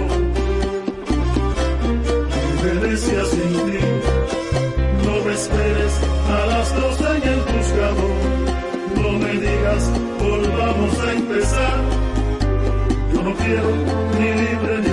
ni 1.82 2.62
Venecia 2.62 3.24
sin 3.24 3.52
ti. 3.66 3.78
No 5.04 5.24
me 5.24 5.32
esperes 5.32 5.92
a 6.28 6.46
las 6.46 6.76
dos 6.76 7.00
en 7.00 7.28
el 7.28 7.40
buscador. 7.40 8.16
No 8.96 9.10
me 9.18 9.32
digas, 9.32 9.90
volvamos 10.20 10.98
a 11.00 11.12
empezar. 11.12 11.78
Yo 13.12 13.22
no 13.22 13.34
quiero 13.36 13.70
ni 14.18 14.28
libre 14.42 14.85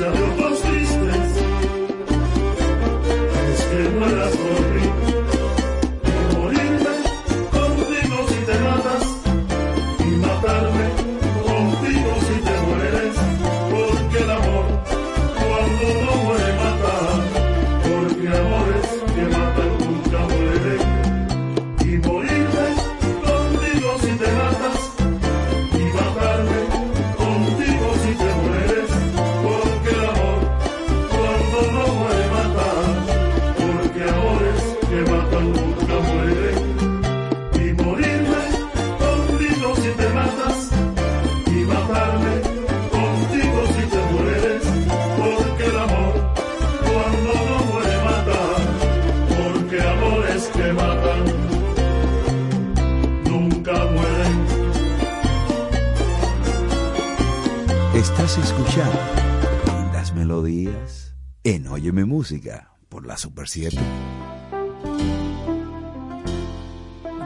Georgia. 0.00 0.49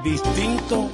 Distinto 0.02 0.88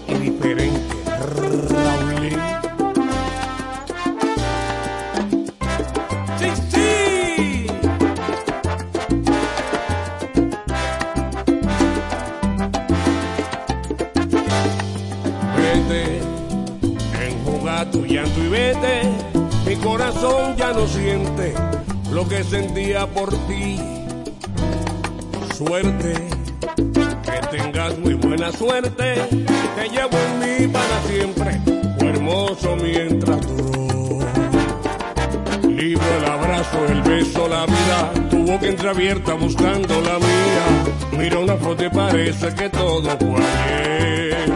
abierta 39.10 39.34
buscando 39.34 40.00
la 40.02 40.18
mía. 40.18 41.18
Mira 41.18 41.38
una 41.40 41.56
foto 41.56 41.84
y 41.84 41.90
parece 41.90 42.54
que 42.54 42.68
todo 42.68 43.10
fue 43.18 43.44
ayer. 43.44 44.52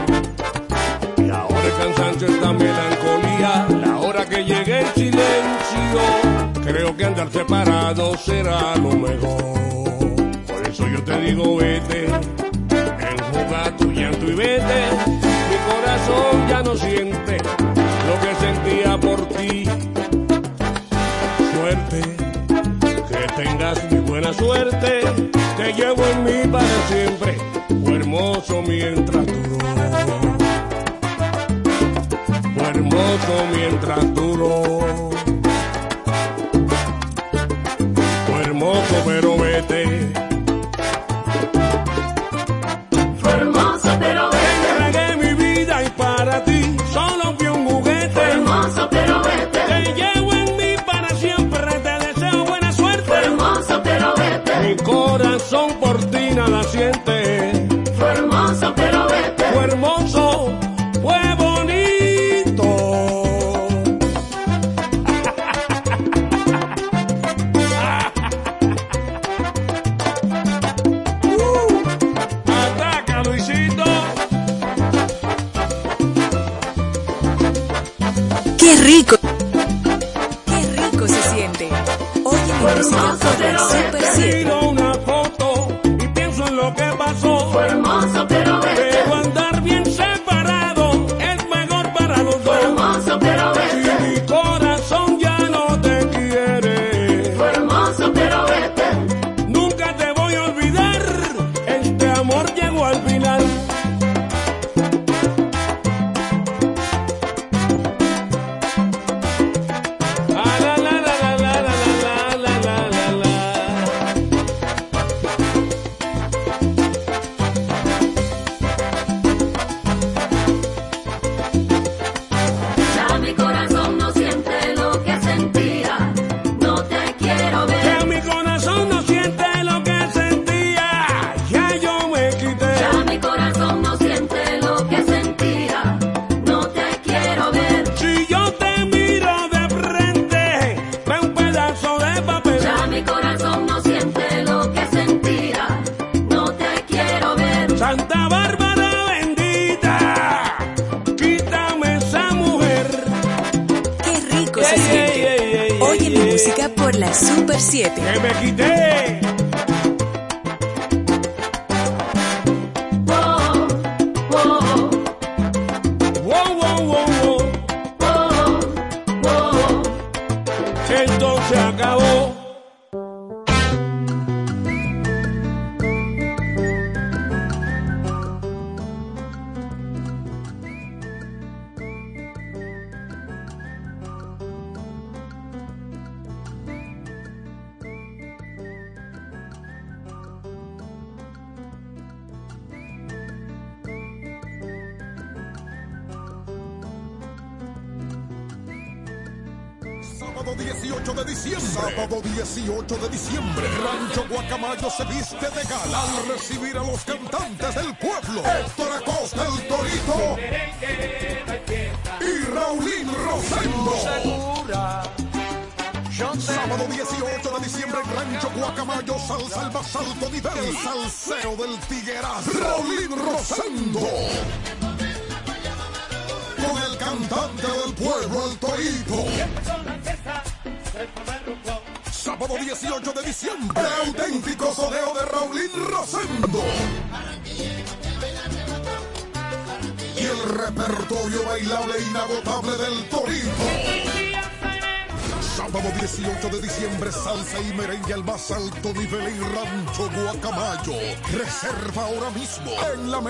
Y 1.16 1.30
ahora 1.30 1.64
el 1.64 1.72
cansancio, 1.72 2.28
esta 2.28 2.52
melancolía, 2.52 3.66
la 3.84 3.96
hora 3.98 4.24
que 4.26 4.44
llegue 4.44 4.80
el 4.80 4.86
silencio. 4.94 6.00
Creo 6.64 6.96
que 6.96 7.04
andar 7.04 7.30
separado 7.32 8.16
será 8.16 8.76
lo 8.76 8.90
mejor. 8.92 9.42
Por 10.46 10.68
eso 10.68 10.86
yo 10.86 11.02
te 11.02 11.20
digo, 11.20 11.60
eh, 11.60 11.73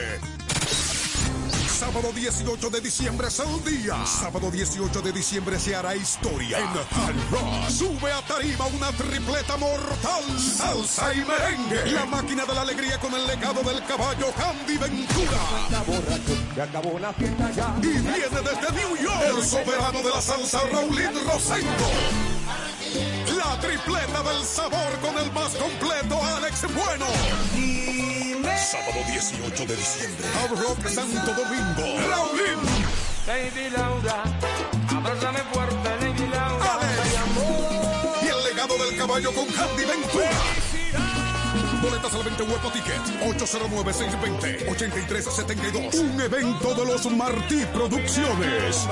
Sábado 1.68 2.10
18 2.12 2.70
de 2.70 2.80
diciembre 2.80 3.28
es 3.28 3.38
el 3.40 3.64
día. 3.64 4.04
Sábado 4.06 4.50
18 4.50 5.02
de 5.02 5.12
diciembre 5.12 5.60
se 5.60 5.76
hará 5.76 5.94
historia 5.94 6.58
en 6.58 6.66
Hard 6.66 7.30
Rock. 7.30 7.68
Sube 7.68 8.10
a 8.10 8.22
tarima 8.36 8.66
una 8.66 8.90
tripleta 8.92 9.56
mortal. 9.56 10.24
Salsa 10.38 11.14
y 11.14 11.24
merengue. 11.24 11.92
La 11.92 12.04
máquina 12.06 12.44
de 12.44 12.54
la 12.54 12.62
alegría 12.62 12.98
con 12.98 13.14
el 13.14 13.26
legado 13.26 13.62
del 13.62 13.84
caballo 13.84 14.32
Candy 14.32 14.76
Ventura. 14.76 15.38
Se 16.54 16.62
acabó 16.62 16.98
la 16.98 17.12
fiesta 17.12 17.50
ya. 17.52 17.74
Y 17.80 17.86
viene 17.86 18.40
desde 18.42 18.72
New 18.72 18.96
York 18.96 19.22
el 19.36 19.44
soberano 19.44 20.02
de 20.02 20.10
la 20.10 20.20
salsa 20.20 20.60
Raulín 20.72 21.12
Rosendo. 21.26 21.86
La 23.36 23.60
tripleta 23.60 24.22
del 24.22 24.44
sabor 24.44 24.92
con 25.00 25.16
el 25.18 25.30
más 25.32 25.54
completo 25.54 26.20
Alex 26.36 26.62
Bueno. 26.74 27.06
Sábado 28.56 29.00
18 29.06 29.66
de 29.66 29.76
diciembre. 29.76 30.26
Hard 30.42 30.60
Rock 30.60 30.88
Santo 30.88 31.34
Domingo. 31.34 32.08
Raulín. 32.10 33.04
Lady 33.26 33.70
Laura, 33.70 34.22
abrázame 34.94 35.38
fuerte, 35.50 35.96
Lady 35.98 36.26
caballo 39.06 39.32
con 39.32 39.46
Candy 39.46 39.84
Ventura. 39.84 40.30
Boletas 41.82 42.14
al 42.14 42.22
20 42.24 42.42
Hueco 42.44 42.70
Ticket 42.70 43.02
809-620-8372 43.20 46.00
Un 46.00 46.18
evento 46.22 46.74
de 46.74 46.86
los 46.86 47.04
Martí 47.12 47.66
Producciones 47.74 48.88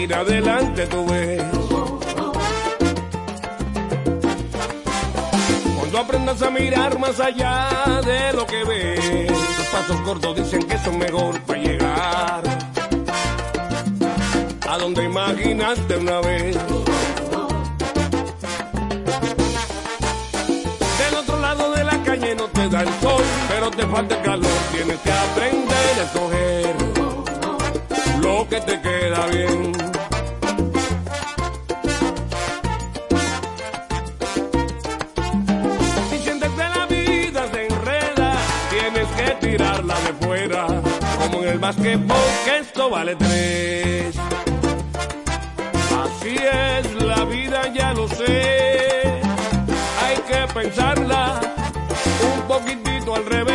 seguir 0.00 0.14
adelante 0.14 0.86
tú 0.86 1.06
ves. 1.06 1.42
Cuando 5.78 5.98
aprendas 5.98 6.42
a 6.42 6.50
mirar 6.50 6.98
más 6.98 7.20
allá 7.20 8.00
de 8.04 8.32
lo 8.32 8.46
que 8.46 8.64
ves, 8.64 9.26
tus 9.26 9.66
pasos 9.66 10.00
cortos 10.02 10.36
dicen 10.36 10.62
que 10.66 10.78
son 10.78 10.98
mejor 10.98 11.40
para 11.42 11.60
llegar 11.60 12.42
a 14.68 14.78
donde 14.78 15.04
imaginaste 15.04 15.96
una 15.96 16.20
vez. 16.20 16.56
Del 21.00 21.14
otro 21.18 21.40
lado 21.40 21.72
de 21.72 21.84
la 21.84 22.02
calle 22.02 22.34
no 22.36 22.44
te 22.44 22.68
da 22.68 22.82
el 22.82 22.88
sol, 23.00 23.24
pero 23.48 23.70
te 23.70 23.86
falta 23.86 24.14
el 24.16 24.22
calor. 24.22 24.60
Tienes 24.72 24.98
que 25.00 25.12
aprender 25.12 25.94
a 25.98 26.02
escoger 26.04 26.39
que 28.50 28.60
te 28.62 28.80
queda 28.80 29.26
bien. 29.26 29.72
Si 36.10 36.18
sientes 36.18 36.50
que 36.50 36.68
la 36.76 36.86
vida 36.86 37.46
se 37.52 37.66
enreda, 37.66 38.32
tienes 38.70 39.08
que 39.18 39.46
tirarla 39.46 39.94
de 40.00 40.26
fuera. 40.26 40.66
Como 41.20 41.42
en 41.44 41.48
el 41.48 41.58
básquetbol, 41.60 42.16
que 42.44 42.58
esto 42.58 42.90
vale 42.90 43.14
tres. 43.14 44.16
Así 46.02 46.34
es 46.34 47.04
la 47.04 47.24
vida, 47.26 47.72
ya 47.72 47.92
lo 47.92 48.08
sé. 48.08 49.20
Hay 50.02 50.16
que 50.28 50.52
pensarla 50.52 51.40
un 52.34 52.42
poquitito 52.48 53.14
al 53.14 53.24
revés, 53.26 53.49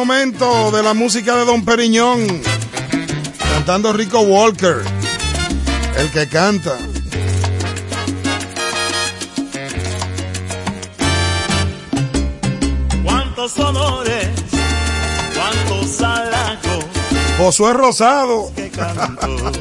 momento 0.00 0.70
de 0.70 0.82
la 0.82 0.94
música 0.94 1.36
de 1.36 1.44
Don 1.44 1.62
Periñón, 1.62 2.26
cantando 3.52 3.92
Rico 3.92 4.20
Walker, 4.20 4.76
el 5.98 6.10
que 6.10 6.26
canta. 6.26 6.78
Cuántos 13.04 13.58
honores, 13.58 14.28
cuántos 15.34 16.00
halagos. 16.00 16.84
Josué 17.36 17.74
Rosado. 17.74 18.50
Que 18.56 18.70
canto. 18.70 19.59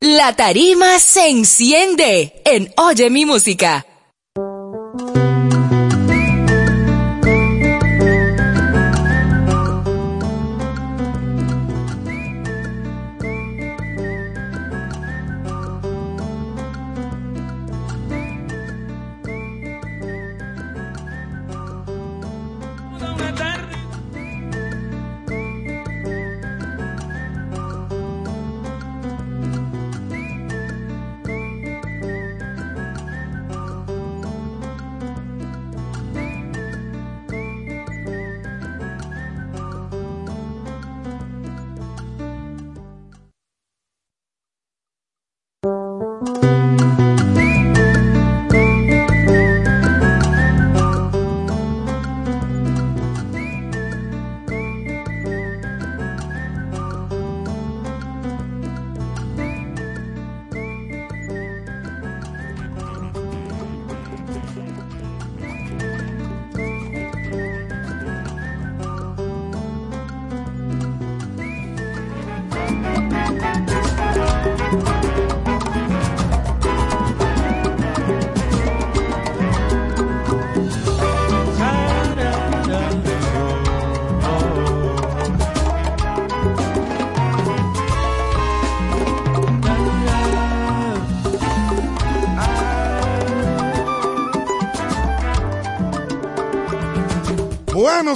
La 0.00 0.36
tarima 0.36 1.00
se 1.00 1.28
enciende 1.28 2.40
en 2.44 2.72
Oye 2.76 3.10
mi 3.10 3.26
música. 3.26 3.84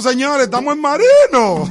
señores, 0.03 0.45
estamos 0.45 0.75
en 0.75 0.81
Marino. 0.81 1.67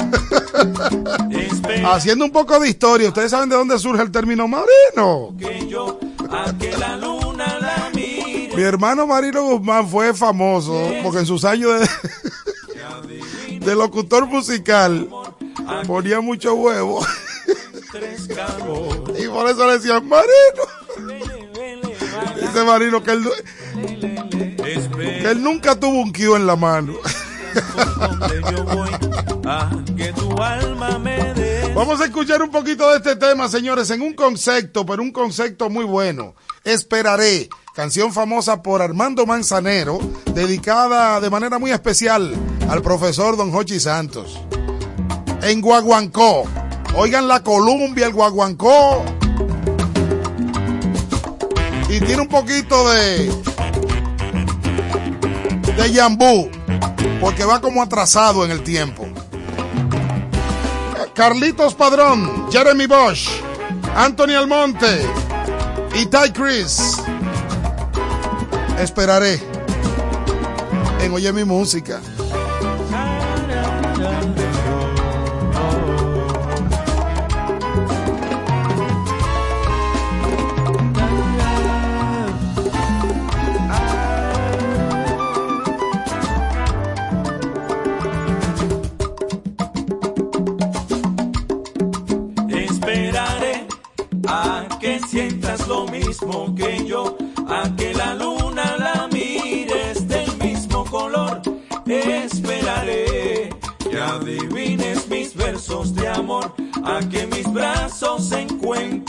Haciendo 1.85 2.25
un 2.25 2.33
poco 2.33 2.59
de 2.59 2.71
historia, 2.71 3.09
ustedes 3.09 3.31
saben 3.31 3.49
de 3.49 3.57
dónde 3.57 3.79
surge 3.79 4.03
el 4.03 4.11
término 4.11 4.49
marino. 4.49 5.35
Mi 8.57 8.63
hermano 8.63 9.07
Marino 9.07 9.45
Guzmán 9.45 9.89
fue 9.89 10.15
famoso 10.15 10.91
porque 11.03 11.21
en 11.21 11.27
sus 11.27 11.45
años 11.45 11.73
de, 13.61 13.75
locutor 13.75 14.27
musical 14.27 15.09
ponía 15.87 16.21
mucho 16.21 16.55
huevo. 16.55 17.05
Y 19.19 19.29
por 19.29 19.49
eso 19.49 19.67
le 19.67 19.73
decían 19.75 20.09
Marino. 20.09 20.63
Dice 22.41 22.65
Marino 22.65 23.03
que 23.03 23.11
él, 23.13 23.29
que 24.95 25.31
él 25.31 25.43
nunca 25.43 25.79
tuvo 25.79 26.01
un 26.01 26.13
kio 26.13 26.37
en 26.37 26.47
la 26.47 26.57
mano. 26.57 26.95
Vamos 31.75 32.01
a 32.01 32.05
escuchar 32.05 32.43
un 32.43 32.51
poquito 32.51 32.91
de 32.91 32.99
este 32.99 33.17
tema, 33.17 33.49
señores, 33.49 33.91
en 33.91 34.03
un 34.03 34.13
concepto, 34.13 34.85
pero 34.85 35.03
un 35.03 35.11
concepto 35.11 35.71
muy 35.71 35.85
bueno. 35.85 36.35
Esperaré, 36.65 37.49
canción 37.75 38.13
famosa 38.13 38.63
por 38.63 38.83
Armando 38.83 39.27
Manzanero, 39.27 39.99
dedicada 40.35 41.21
de 41.21 41.31
manera 41.31 41.59
muy 41.59 41.71
especial 41.71 42.35
al 42.69 42.83
profesor 42.83 43.37
Don 43.37 43.51
Jochi 43.51 43.81
Santos. 43.81 44.39
En 45.43 45.61
Guaguancó. 45.61 46.45
Oigan 46.95 47.27
la 47.27 47.43
Columbia, 47.43 48.07
el 48.07 48.13
Guaguancó. 48.13 49.03
Y 51.89 52.01
tiene 52.01 52.23
un 52.23 52.29
poquito 52.29 52.91
de. 52.91 53.33
de 55.77 55.93
Yambú. 55.93 56.62
Porque 57.21 57.45
va 57.45 57.61
como 57.61 57.83
atrasado 57.83 58.45
en 58.45 58.51
el 58.51 58.63
tiempo. 58.63 59.07
Carlitos 61.15 61.75
Padrón, 61.75 62.51
Jeremy 62.51 62.87
Bosch, 62.87 63.29
Anthony 63.95 64.35
Almonte 64.37 65.07
y 65.95 66.07
Ty 66.07 66.31
Chris. 66.33 66.97
Esperaré 68.79 69.41
en 71.01 71.13
Oye 71.13 71.33
mi 71.33 71.45
música. 71.45 72.01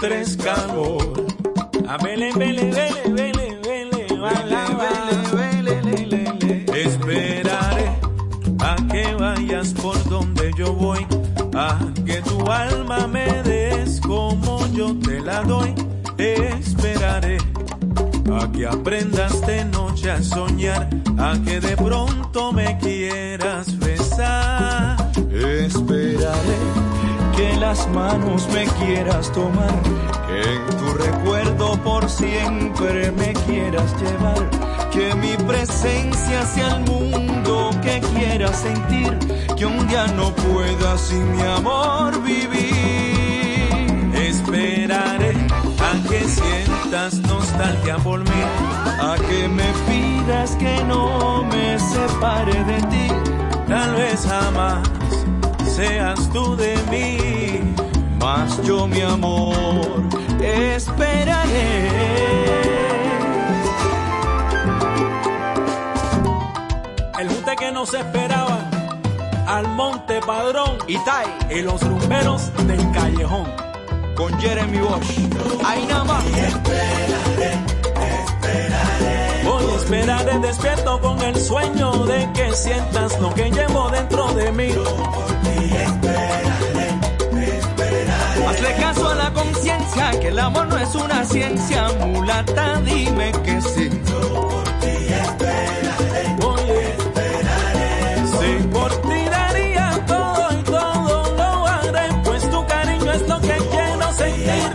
Encuentres 0.04 0.38
calor. 0.38 1.26
A 1.88 1.98
vele, 1.98 2.32
vele, 2.34 2.72
vele, 2.72 3.02
vele, 3.14 3.60
vele, 3.64 4.08
bala, 4.20 4.66
bala. 4.70 5.14
Esperaré 6.74 7.90
a 8.60 8.76
que 8.92 9.16
vayas 9.16 9.74
por 9.74 9.98
donde 10.10 10.52
yo 10.58 10.74
voy, 10.74 11.06
a 11.56 11.80
que 12.06 12.22
tu 12.22 12.52
alma 12.52 13.08
me 13.08 13.26
des 13.44 14.02
como 14.02 14.66
yo 14.74 14.96
te 15.00 15.22
la 15.22 15.42
doy. 15.44 15.74
Esperaré 16.18 17.38
a 18.34 18.52
que 18.52 18.66
aprendas 18.66 19.46
de 19.46 19.66
noche 19.66 20.12
a 20.12 20.22
soñar, 20.22 20.90
a 21.18 21.38
que 21.46 21.60
de 21.60 21.76
pronto 21.78 22.23
manos 27.90 28.48
me 28.50 28.66
quieras 28.66 29.32
tomar, 29.32 29.74
que 30.28 30.42
en 30.42 30.78
tu 30.78 30.94
recuerdo 30.94 31.78
por 31.84 32.10
siempre 32.10 33.12
me 33.12 33.34
quieras 33.46 33.94
llevar, 34.02 34.50
que 34.92 35.14
mi 35.16 35.36
presencia 35.46 36.46
sea 36.46 36.76
el 36.78 36.82
mundo 36.82 37.70
que 37.82 38.00
quieras 38.16 38.58
sentir, 38.58 39.18
que 39.56 39.66
un 39.66 39.88
día 39.88 40.08
no 40.16 40.32
pueda 40.36 40.98
sin 40.98 41.36
mi 41.36 41.42
amor 41.42 42.22
vivir. 42.24 42.74
Esperaré 44.16 45.34
a 45.80 46.10
que 46.10 46.22
sientas 46.28 47.16
nostalgia 47.20 47.98
por 47.98 48.20
mí, 48.20 48.44
a 49.02 49.16
que 49.28 49.48
me 49.48 49.72
pidas 49.88 50.56
que 50.56 50.84
no 50.86 51.44
me 51.44 51.80
separe 51.80 52.64
de 52.64 52.82
ti, 52.84 53.08
tal 53.68 53.96
vez 53.96 54.26
jamás 54.28 54.94
seas 55.76 56.30
tú 56.32 56.56
de 56.56 56.76
mí, 56.92 57.63
mas 58.24 58.58
yo 58.64 58.88
mi 58.88 59.02
amor 59.02 60.02
esperaré. 60.42 61.90
El 67.20 67.28
junte 67.28 67.56
que 67.58 67.72
no 67.74 67.86
se 67.86 68.00
esperaba, 68.00 68.60
al 69.46 69.68
monte 69.68 70.22
padrón 70.22 70.78
y 70.88 70.98
Tai 71.00 71.28
y 71.50 71.62
los 71.64 71.82
rumberos 71.82 72.42
del 72.66 72.92
callejón. 72.92 73.48
Con 74.16 74.32
Jeremy 74.40 74.78
Bosch, 74.78 75.10
ahí 75.66 75.86
nada 75.86 76.04
más. 76.06 76.24
Hoy 79.52 79.66
esperaré 79.76 80.40
despierto 80.40 81.02
con 81.02 81.22
el 81.22 81.36
sueño 81.36 82.06
de 82.06 82.30
que 82.34 82.56
sientas 82.56 83.20
lo 83.20 83.34
que 83.34 83.52
llevo 83.52 83.90
dentro 83.90 84.34
de 84.34 84.52
mí. 84.54 84.70
Hazle 88.64 88.82
caso 88.82 89.10
a 89.10 89.16
la 89.16 89.34
conciencia, 89.34 90.12
que 90.22 90.30
el 90.30 90.40
amor 90.40 90.68
no 90.68 90.78
es 90.78 90.96
una 90.96 91.26
ciencia. 91.26 91.90
Mulata, 92.00 92.80
dime 92.80 93.34
que 93.44 93.62
sí. 93.62 93.90
Oye, 96.46 96.96
si 98.32 98.68
por 98.68 98.90
ti 99.02 99.26
daría 99.30 100.06
todo 100.08 100.48
y 100.54 100.64
todo 100.64 101.36
lo 101.36 101.68
haré, 101.68 102.08
pues 102.24 102.50
tu 102.50 102.66
cariño 102.66 103.12
es 103.12 103.28
lo 103.28 103.42
que 103.42 103.58
quiero 103.70 104.14
sentir. 104.14 104.74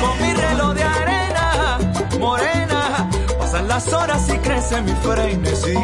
Con 0.00 0.22
mi 0.22 0.32
reloj 0.34 0.74
de 0.74 0.82
arena 0.82 1.78
morena, 2.18 3.08
pasan 3.38 3.68
las 3.68 3.92
horas 3.92 4.28
y 4.30 4.38
crece 4.38 4.82
mi 4.82 4.92
frenesí. 4.94 5.76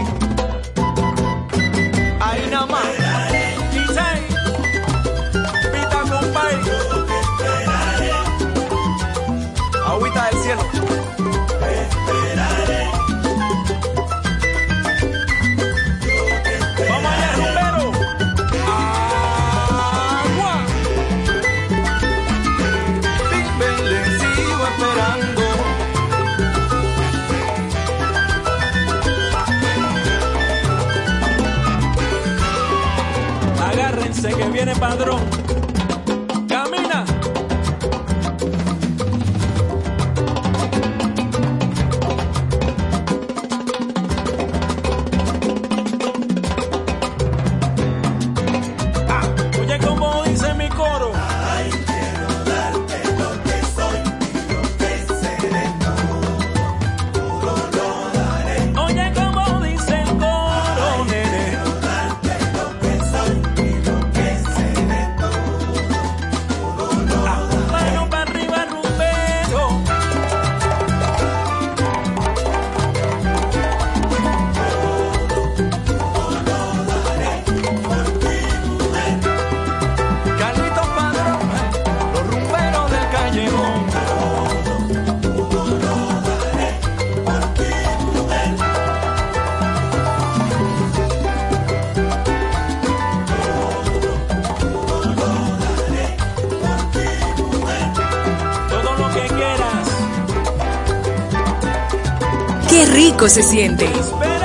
Se 103.28 103.42
siente. 103.42 103.90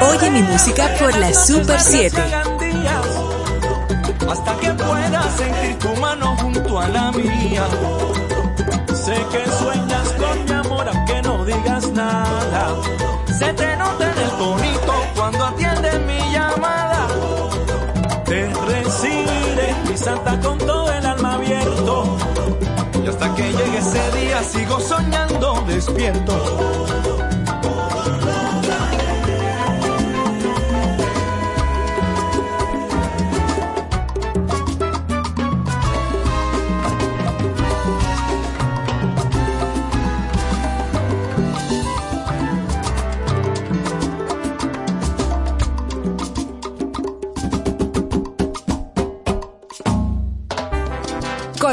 Oye 0.09 0.31
mi 0.31 0.41
música 0.41 0.89
por 0.97 1.15
la 1.17 1.31
Super 1.33 1.79
7. 1.79 2.19
hasta 4.29 4.55
que 4.57 4.71
pueda 4.71 5.29
sentir 5.37 5.77
tu 5.79 6.01
mano 6.01 6.35
junto 6.37 6.79
a 6.79 6.87
la 6.87 7.11
mía. 7.11 7.67
Sé 8.93 9.13
que 9.31 9.51
sueñas 9.59 10.09
con 10.13 10.45
mi 10.45 10.51
amor 10.51 10.87
aunque 10.87 11.21
no 11.21 11.45
digas 11.45 11.91
nada. 11.91 12.75
Se 13.27 13.53
te 13.53 13.75
nota 13.77 14.11
en 14.11 14.17
el 14.17 14.29
tonito 14.31 14.93
cuando 15.15 15.45
atiendes 15.45 15.99
mi 16.01 16.33
llamada. 16.33 17.07
Te 18.25 18.47
recibiré 18.47 19.75
mi 19.87 19.97
santa 19.97 20.39
con 20.39 20.57
todo 20.57 20.91
el 20.91 21.05
alma 21.05 21.33
abierto. 21.35 22.17
Y 23.03 23.07
hasta 23.07 23.35
que 23.35 23.43
llegue 23.43 23.77
ese 23.77 24.11
día 24.19 24.43
sigo 24.43 24.79
soñando 24.79 25.63
despierto. 25.67 27.20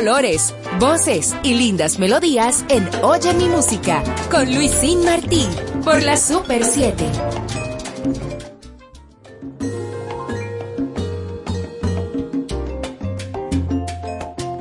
Colores, 0.08 0.54
voces 0.80 1.36
y 1.42 1.52
lindas 1.52 1.98
melodías 1.98 2.64
en 2.70 2.88
Oye 3.02 3.34
mi 3.34 3.44
música 3.44 4.02
con 4.30 4.46
Luisín 4.54 5.04
Martín 5.04 5.46
por 5.84 6.02
la 6.02 6.16
Super 6.16 6.64
7. 6.64 7.04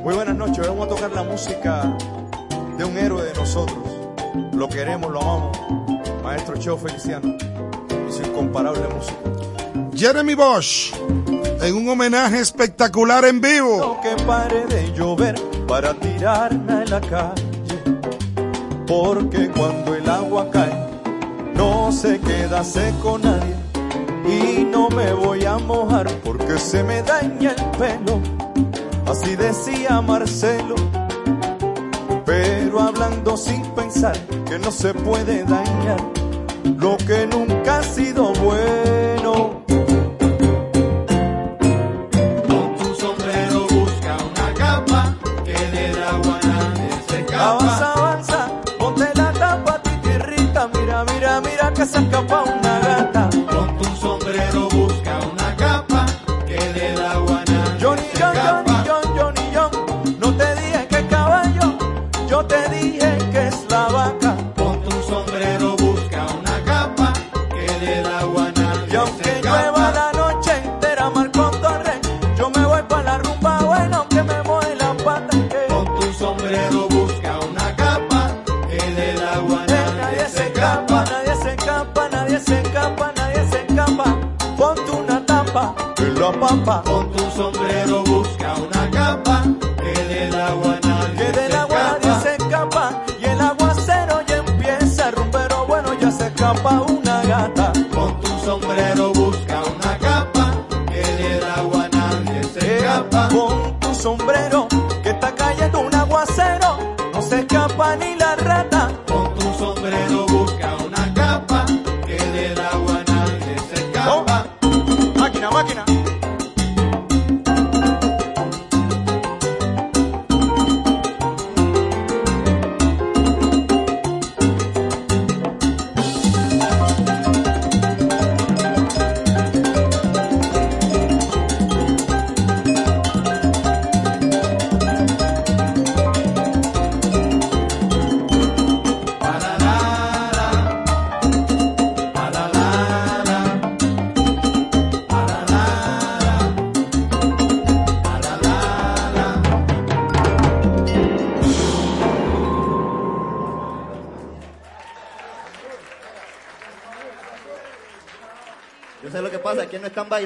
Muy 0.02 0.14
buenas 0.14 0.36
noches, 0.36 0.68
vamos 0.68 0.84
a 0.84 0.88
tocar 0.90 1.12
la 1.12 1.22
música 1.22 1.96
de 2.76 2.84
un 2.84 2.98
héroe 2.98 3.22
de 3.24 3.32
nosotros. 3.32 3.78
Lo 4.52 4.68
queremos, 4.68 5.10
lo 5.10 5.22
amamos. 5.22 5.58
Maestro 6.22 6.58
Cheo 6.58 6.76
Feliciano 6.76 7.38
y 8.06 8.12
su 8.12 8.22
incomparable 8.22 8.86
música. 8.94 9.16
Jeremy 9.94 10.34
Bosch, 10.34 10.92
en 11.62 11.74
un 11.74 11.88
homenaje 11.88 12.38
espectacular 12.38 13.24
en 13.24 13.40
vivo. 13.40 13.98
Que 14.02 14.22
pare 14.24 14.66
de 14.66 14.82
llover 14.82 14.87
para 15.68 15.92
tirarme 15.94 16.82
en 16.82 16.90
la 16.90 17.00
calle. 17.00 17.44
Porque 18.86 19.50
cuando 19.50 19.94
el 19.94 20.08
agua 20.08 20.50
cae, 20.50 20.72
no 21.54 21.92
se 21.92 22.18
queda 22.18 22.64
seco 22.64 23.18
nadie. 23.18 23.54
Y 24.26 24.64
no 24.64 24.88
me 24.88 25.12
voy 25.12 25.44
a 25.44 25.58
mojar 25.58 26.08
porque 26.24 26.58
se 26.58 26.82
me 26.82 27.02
daña 27.02 27.52
el 27.52 27.64
pelo. 27.78 28.20
Así 29.06 29.36
decía 29.36 30.00
Marcelo. 30.00 30.74
Pero 32.24 32.80
hablando 32.80 33.36
sin 33.36 33.62
pensar 33.74 34.16
que 34.46 34.58
no 34.58 34.70
se 34.70 34.92
puede 34.94 35.44
dañar 35.44 36.00
lo 36.78 36.96
que 36.96 37.26
nunca 37.26 37.78
ha 37.78 37.82
sido 37.82 38.32
bueno. 38.34 38.77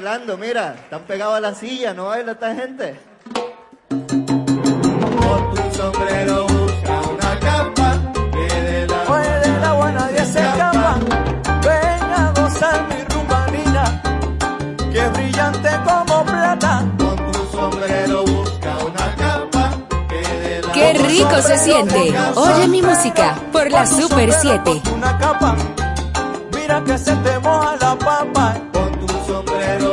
Bailando, 0.03 0.37
mira, 0.37 0.75
están 0.83 1.03
pegados 1.03 1.35
a 1.35 1.39
la 1.39 1.55
silla, 1.55 1.93
no 1.93 2.07
baila 2.07 2.33
esta 2.33 2.53
gente. 2.53 2.99
Con 3.87 5.53
tu 5.55 5.77
sombrero 5.77 6.45
busca 6.45 7.01
una 7.09 7.39
capa 7.39 8.01
que 8.33 8.61
del 8.61 8.93
agua 8.93 9.15
Oye, 9.15 9.49
del 9.49 9.63
agua 9.63 9.91
nadie 9.93 10.25
se 10.25 10.39
escapa. 10.41 10.99
Ven 11.63 12.03
a 12.17 12.33
gozar 12.35 12.87
mi 12.89 13.15
rumbanina, 13.15 14.01
que 14.91 14.99
es 14.99 15.13
brillante 15.13 15.69
como 15.85 16.25
plata. 16.25 16.85
Con 16.97 17.31
tu 17.31 17.57
sombrero 17.57 18.25
busca 18.25 18.77
una 18.85 19.15
capa 19.15 19.71
que 20.09 20.37
del 20.37 20.63
agua 20.65 20.73
Qué 20.73 20.93
rico 20.93 21.41
se 21.41 21.57
siente. 21.59 22.13
Oye 22.35 22.67
mi 22.67 22.81
música 22.81 23.35
por 23.53 23.71
la 23.71 23.85
Super 23.85 24.33
7. 24.33 24.81
Una 24.93 25.17
capa, 25.17 25.55
mira 26.53 26.83
que 26.83 26.97
se 26.97 27.15
te 27.15 27.39
moja 27.39 27.77
la 27.77 27.95
papa. 27.95 28.57
Con 28.73 28.91
tu 28.99 29.07
sombrero 29.25 29.92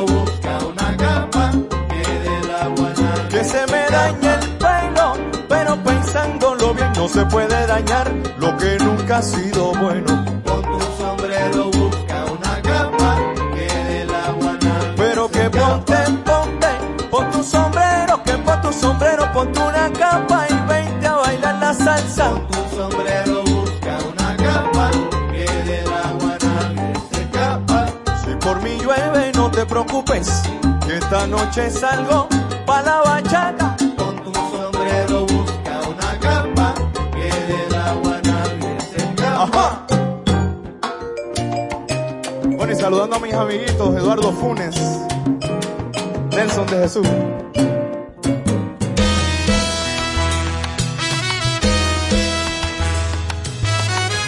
se 7.12 7.26
puede 7.26 7.66
dañar 7.66 8.12
lo 8.38 8.56
que 8.56 8.78
nunca 8.78 9.18
ha 9.18 9.22
sido 9.22 9.72
bueno. 9.74 10.24
Con 10.44 10.62
tu 10.62 10.80
sombrero 10.98 11.64
busca 11.64 12.24
una 12.26 12.62
capa 12.62 13.16
que 13.54 13.84
del 13.90 14.14
agua 14.14 14.52
nadie 14.62 14.94
Pero 14.96 15.28
que 15.28 15.50
ponte, 15.50 15.96
ponte, 16.24 16.68
pon 17.10 17.30
tu 17.32 17.42
sombrero, 17.42 18.22
que 18.22 18.32
pon 18.32 18.60
tu 18.62 18.72
sombrero, 18.72 19.32
ponte 19.32 19.60
una 19.60 19.90
capa 19.92 20.46
y 20.48 20.54
vente 20.68 21.06
a 21.06 21.16
bailar 21.16 21.54
la 21.56 21.74
salsa. 21.74 22.30
Con 22.30 22.46
tu 22.48 22.76
sombrero 22.76 23.42
busca 23.42 23.98
una 24.12 24.36
capa 24.36 24.90
que 25.32 25.44
del 25.68 25.92
agua 25.92 26.38
nadie 26.40 26.92
se 27.12 27.22
escapa. 27.22 27.86
Si 28.24 28.34
por 28.36 28.62
mí 28.62 28.78
llueve, 28.80 29.32
no 29.34 29.50
te 29.50 29.66
preocupes, 29.66 30.42
que 30.86 30.98
esta 30.98 31.26
noche 31.26 31.70
salgo 31.70 32.28
pa' 32.66 32.82
la 32.82 33.00
bachata. 33.00 33.69
Saludando 42.80 43.16
a 43.16 43.18
mis 43.20 43.34
amiguitos, 43.34 43.94
Eduardo 43.94 44.32
Funes, 44.32 44.74
Nelson 46.30 46.66
de 46.66 46.76
Jesús. 46.78 47.06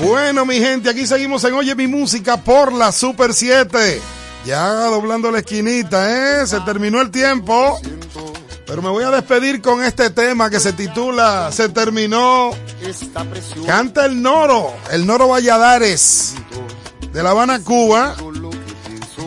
Bueno, 0.00 0.44
mi 0.44 0.56
gente, 0.56 0.90
aquí 0.90 1.06
seguimos 1.06 1.44
en 1.44 1.54
Oye 1.54 1.74
mi 1.74 1.86
música 1.86 2.36
por 2.36 2.72
la 2.72 2.92
Super 2.92 3.32
7. 3.32 4.00
Ya 4.44 4.84
doblando 4.86 5.30
la 5.30 5.38
esquinita, 5.38 6.42
¿eh? 6.42 6.46
Se 6.46 6.60
terminó 6.60 7.00
el 7.00 7.10
tiempo. 7.10 7.80
Pero 8.66 8.82
me 8.82 8.88
voy 8.88 9.04
a 9.04 9.10
despedir 9.10 9.62
con 9.62 9.82
este 9.84 10.10
tema 10.10 10.50
que 10.50 10.58
se 10.58 10.72
titula 10.72 11.50
Se 11.52 11.68
terminó. 11.68 12.50
Canta 13.66 14.04
el 14.06 14.20
Noro, 14.20 14.74
el 14.90 15.06
Noro 15.06 15.28
Valladares, 15.28 16.34
de 17.12 17.22
La 17.22 17.30
Habana, 17.30 17.60
Cuba, 17.62 18.16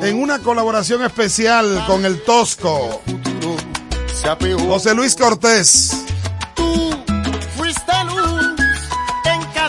en 0.02 0.22
una 0.22 0.40
colaboración 0.40 1.04
especial 1.04 1.84
con 1.88 2.06
el 2.06 2.24
Tosco. 2.24 3.02
José 4.68 4.96
Luis 4.96 5.16
Cortés. 5.16 6.06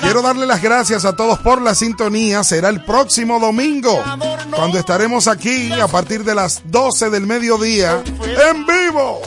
Quiero 0.01 0.23
darle 0.23 0.47
las 0.47 0.63
gracias 0.63 1.05
a 1.05 1.17
todos 1.17 1.39
por 1.41 1.61
la 1.61 1.75
sintonía. 1.75 2.45
Será 2.45 2.69
el 2.69 2.85
próximo 2.85 3.41
domingo, 3.41 4.03
cuando 4.51 4.79
estaremos 4.79 5.27
aquí 5.27 5.73
a 5.73 5.89
partir 5.89 6.25
de 6.25 6.35
las 6.35 6.63
12 6.65 7.11
del 7.11 7.27
mediodía, 7.27 8.03
en 8.05 8.67
vivo, 8.67 9.21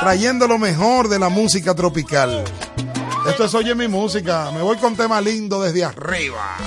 trayendo 0.00 0.46
lo 0.46 0.58
mejor 0.58 1.08
de 1.08 1.18
la 1.18 1.30
música 1.30 1.74
tropical. 1.74 2.44
Esto 3.28 3.44
es 3.44 3.54
Oye 3.54 3.74
mi 3.74 3.88
música. 3.88 4.50
Me 4.52 4.62
voy 4.62 4.76
con 4.76 4.94
tema 4.94 5.20
lindo 5.20 5.62
desde 5.62 5.84
arriba. 5.84 6.58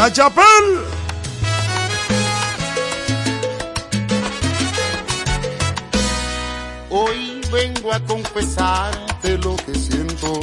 La 0.00 0.10
Chapel. 0.10 0.44
Hoy 6.88 7.42
vengo 7.52 7.92
a 7.92 8.00
confesarte 8.06 9.36
lo 9.36 9.56
que 9.56 9.74
siento, 9.74 10.40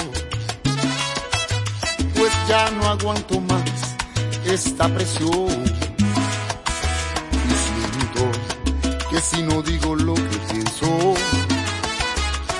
pues 2.13 2.31
ya 2.47 2.69
no 2.69 2.87
aguanto 2.87 3.41
más 3.41 3.95
esta 4.45 4.87
presión. 4.89 5.49
Y 7.49 7.55
siento 7.65 8.31
que 9.09 9.19
si 9.19 9.41
no 9.41 9.63
digo 9.63 9.95
lo 9.95 10.13
que 10.13 10.37
pienso, 10.51 11.15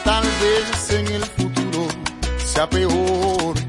tal 0.04 0.24
vez 0.24 0.90
en 0.90 1.08
el 1.10 1.24
futuro 1.26 1.88
sea 2.44 2.68
peor. 2.68 3.67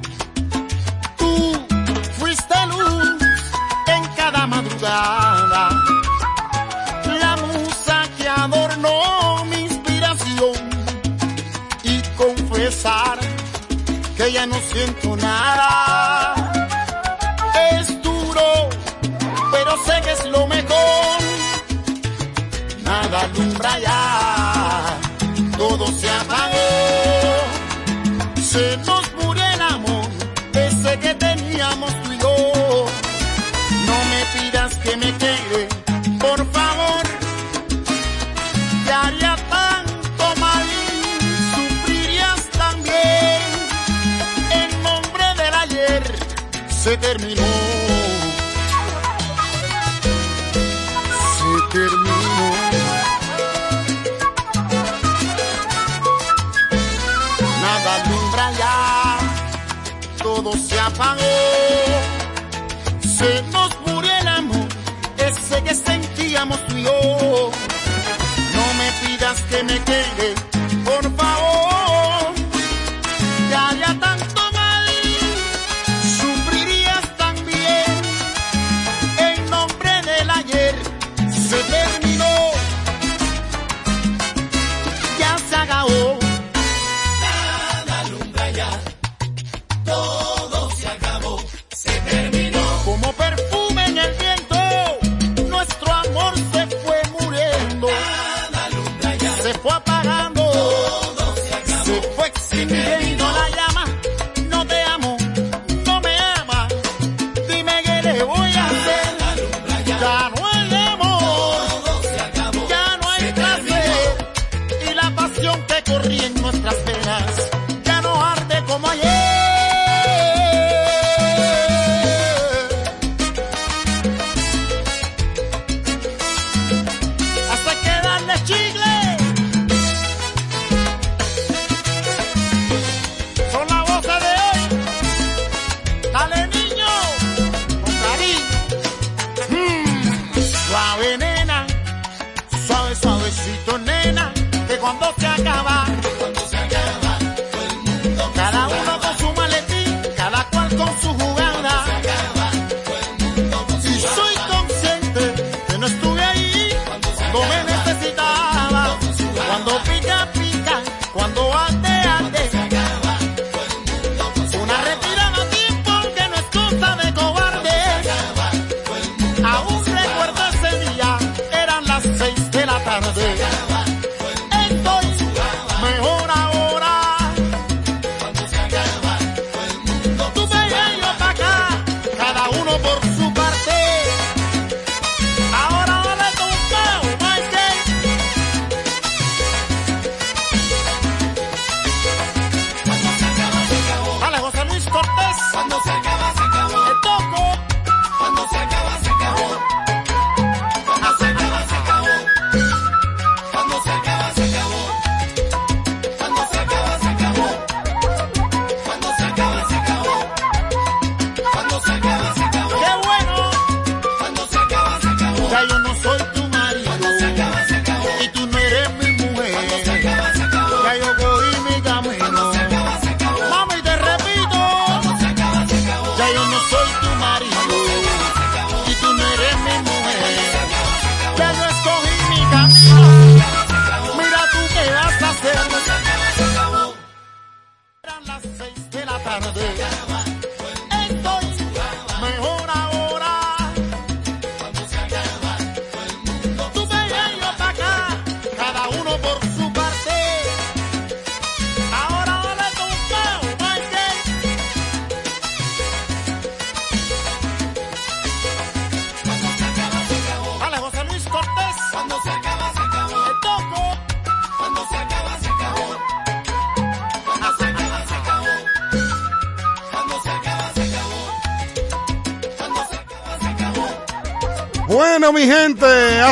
Que 14.18 14.32
ya 14.32 14.47
no 14.47 14.60
siento 14.60 15.16
nada. 15.16 16.07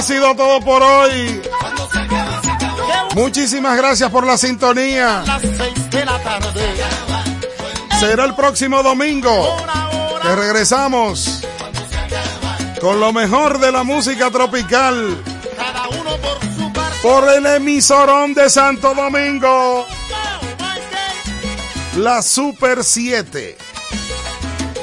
Sido 0.07 0.35
todo 0.37 0.61
por 0.61 0.83
hoy. 0.83 1.43
Muchísimas 3.15 3.77
gracias 3.77 4.11
por 4.11 4.27
la 4.27 4.39
sintonía. 4.39 5.25
Será 7.99 8.25
el 8.25 8.35
próximo 8.35 8.83
domingo 8.83 9.57
que 10.23 10.35
regresamos 10.37 11.41
con 12.81 13.01
lo 13.01 13.13
mejor 13.13 13.59
de 13.59 13.73
la 13.73 13.83
música 13.85 14.31
tropical 14.31 15.17
Cada 15.57 15.89
uno 15.89 16.17
por 16.19 16.39
su 16.57 16.73
parte. 16.73 16.99
por 17.03 17.29
el 17.33 17.47
emisorón 17.47 18.35
de 18.35 18.51
Santo 18.51 18.95
Domingo. 18.95 19.87
La 21.97 22.21
Super 22.21 22.85
7. 22.85 23.57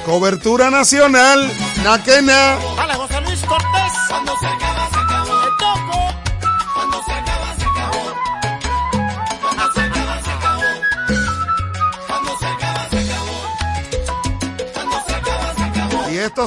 Cobertura 0.05 0.71
nacional. 0.71 1.49
Naquena. 1.83 2.55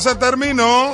Se 0.01 0.15
terminó. 0.15 0.93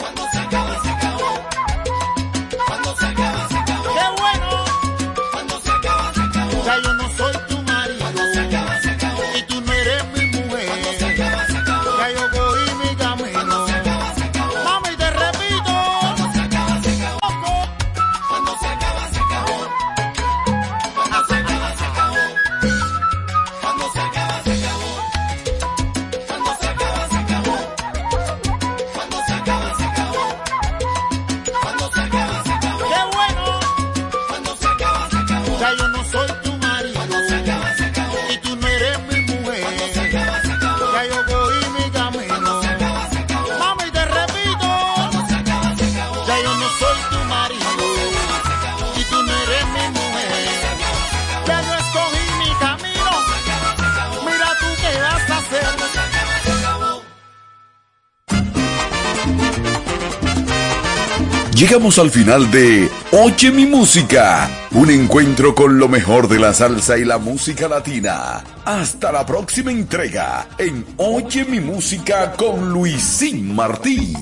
Llegamos 61.72 61.98
al 61.98 62.10
final 62.10 62.50
de 62.50 62.90
Oye 63.12 63.50
mi 63.50 63.64
música, 63.64 64.68
un 64.72 64.90
encuentro 64.90 65.54
con 65.54 65.78
lo 65.78 65.88
mejor 65.88 66.28
de 66.28 66.38
la 66.38 66.52
salsa 66.52 66.98
y 66.98 67.04
la 67.06 67.16
música 67.16 67.66
latina. 67.66 68.44
Hasta 68.66 69.10
la 69.10 69.24
próxima 69.24 69.70
entrega 69.70 70.48
en 70.58 70.84
Oye 70.98 71.46
mi 71.46 71.60
música 71.60 72.32
con 72.32 72.68
Luisín 72.68 73.54
Martí. 73.54 74.12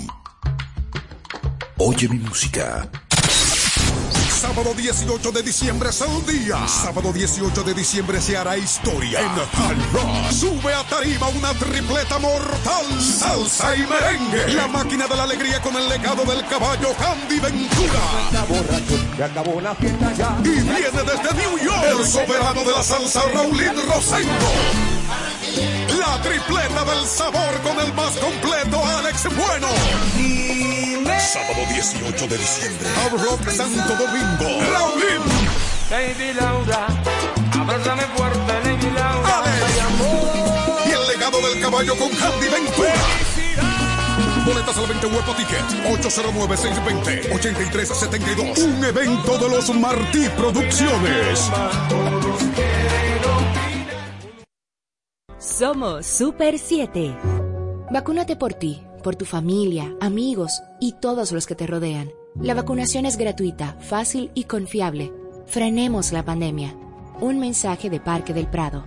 Oye 1.78 2.08
mi 2.08 2.20
música. 2.20 2.88
Sábado 4.40 4.72
18 4.72 5.32
de 5.32 5.42
diciembre 5.42 5.90
es 5.90 6.00
el 6.00 6.24
día. 6.24 6.66
Sábado 6.66 7.12
18 7.12 7.62
de 7.62 7.74
diciembre 7.74 8.22
se 8.22 8.38
hará 8.38 8.56
historia. 8.56 9.20
En 9.20 9.26
Hard 9.26 9.92
Rock 9.92 10.32
sube 10.32 10.72
a 10.72 10.82
tarima 10.84 11.28
una 11.28 11.52
tripleta 11.52 12.18
mortal. 12.18 12.86
Salsa 12.98 13.76
y 13.76 13.80
merengue. 13.80 14.54
La 14.54 14.66
máquina 14.66 15.06
de 15.06 15.14
la 15.14 15.24
alegría 15.24 15.60
con 15.60 15.76
el 15.76 15.86
legado 15.90 16.24
del 16.24 16.42
caballo 16.46 16.88
Candy 16.96 17.38
Ventura. 17.38 18.00
Se 19.14 19.24
acabó 19.24 19.60
la 19.60 19.74
fiesta 19.74 20.10
ya. 20.14 20.38
Y 20.42 20.48
viene 20.48 21.02
desde 21.04 21.34
New 21.34 21.58
York 21.58 21.84
el 21.98 22.06
soberano 22.06 22.64
de 22.64 22.72
la 22.72 22.82
salsa 22.82 23.20
Raulín 23.34 23.74
Rosendo. 23.92 24.32
La 25.98 26.18
tripleta 26.22 26.84
del 26.86 27.06
sabor 27.06 27.60
con 27.62 27.78
el 27.78 27.92
más 27.92 28.16
completo 28.16 28.82
Alex 28.86 29.24
Bueno. 29.36 30.79
Sábado 31.32 31.64
18 31.68 32.26
de 32.26 32.38
diciembre. 32.38 32.88
Hard 32.96 33.22
Rock 33.22 33.48
Santo 33.50 33.94
Domingo. 33.94 34.48
Raulín. 34.72 35.22
Lady 35.88 36.32
Laura, 36.32 36.88
abrázame 37.52 38.02
fuerte, 38.16 38.52
Lady 38.64 38.90
Laura. 38.90 39.44
Y 40.86 40.90
el 40.90 41.06
legado 41.06 41.40
del 41.40 41.60
caballo 41.62 41.96
con 41.96 42.08
Candy 42.08 42.48
Ventura. 42.48 42.94
Boletas 44.44 44.76
a 44.76 44.80
la 44.80 44.88
venta 44.88 45.06
en 45.06 45.14
Huepo 45.14 45.32
Ticket 45.34 45.62
809-620-8372. 46.02 48.58
Un 48.64 48.84
evento 48.84 49.38
de 49.38 49.48
los 49.50 49.72
Martí 49.76 50.28
Producciones. 50.30 51.48
Somos 55.38 56.06
Super 56.06 56.58
7. 56.58 57.16
Vacúnate 57.92 58.34
por 58.34 58.54
ti, 58.54 58.82
por 59.00 59.16
tu 59.16 59.24
familia, 59.24 59.94
amigos 60.00 60.62
y 60.80 60.94
todos 61.00 61.32
los 61.32 61.46
que 61.46 61.54
te 61.54 61.66
rodean. 61.66 62.10
La 62.40 62.54
vacunación 62.54 63.06
es 63.06 63.16
gratuita, 63.16 63.76
fácil 63.80 64.30
y 64.34 64.44
confiable. 64.44 65.12
Frenemos 65.46 66.12
la 66.12 66.24
pandemia. 66.24 66.76
Un 67.20 67.40
mensaje 67.40 67.90
de 67.90 68.00
Parque 68.00 68.32
del 68.32 68.46
Prado. 68.46 68.84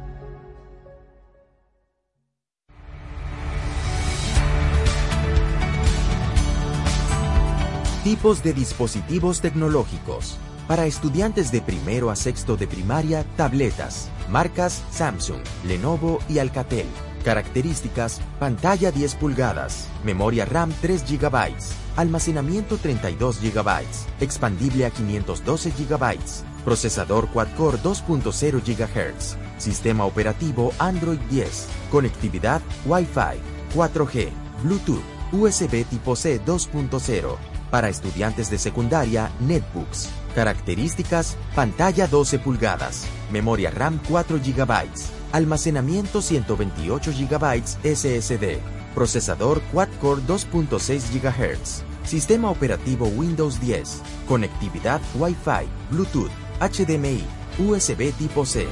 Tipos 8.04 8.44
de 8.44 8.54
dispositivos 8.54 9.40
tecnológicos. 9.40 10.38
Para 10.68 10.86
estudiantes 10.86 11.52
de 11.52 11.62
primero 11.62 12.10
a 12.10 12.16
sexto 12.16 12.58
de 12.58 12.68
primaria, 12.68 13.26
tabletas. 13.38 14.10
Marcas 14.30 14.84
Samsung, 14.92 15.42
Lenovo 15.66 16.20
y 16.28 16.40
Alcatel. 16.40 16.88
Características, 17.24 18.22
pantalla 18.40 18.92
10 18.92 19.16
pulgadas, 19.16 19.88
memoria 20.04 20.46
RAM 20.46 20.72
3 20.82 21.06
GB, 21.06 21.56
almacenamiento 21.96 22.78
32 22.78 23.42
GB, 23.42 23.70
expandible 24.20 24.86
a 24.86 24.90
512 24.92 25.72
GB, 25.72 26.18
procesador 26.66 27.30
quad-core 27.30 27.78
2.0 27.82 28.62
GHz, 28.62 29.38
sistema 29.58 30.06
operativo 30.06 30.74
Android 30.80 31.20
10, 31.30 31.68
conectividad 31.90 32.62
Wi-Fi, 32.86 33.40
4G, 33.74 34.30
Bluetooth, 34.64 35.04
USB 35.32 35.86
tipo 35.86 36.16
C 36.16 36.40
2.0. 36.44 37.38
Para 37.72 37.90
estudiantes 37.90 38.52
de 38.52 38.60
secundaria, 38.60 39.32
netbooks. 39.40 40.10
Características, 40.36 41.38
pantalla 41.56 42.08
12 42.08 42.40
pulgadas, 42.40 43.06
memoria 43.32 43.72
RAM 43.72 44.00
4 44.10 44.40
GB, 44.40 44.90
almacenamiento 45.34 46.22
128 46.22 47.12
GB 47.12 47.64
SSD, 47.84 48.60
procesador 48.96 49.62
quad-core 49.74 50.22
2.6 50.22 51.02
GHz, 51.12 51.84
sistema 52.06 52.50
operativo 52.50 53.08
Windows 53.08 53.60
10, 53.60 54.02
conectividad 54.28 55.02
Wi-Fi, 55.16 55.68
Bluetooth, 55.90 56.32
HDMI, 56.62 57.24
USB 57.58 58.14
tipo 58.14 58.46
C. 58.46 58.68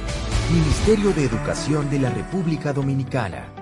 Ministerio 0.50 1.12
de 1.12 1.24
Educación 1.24 1.90
de 1.90 1.98
la 1.98 2.10
República 2.10 2.72
Dominicana. 2.72 3.52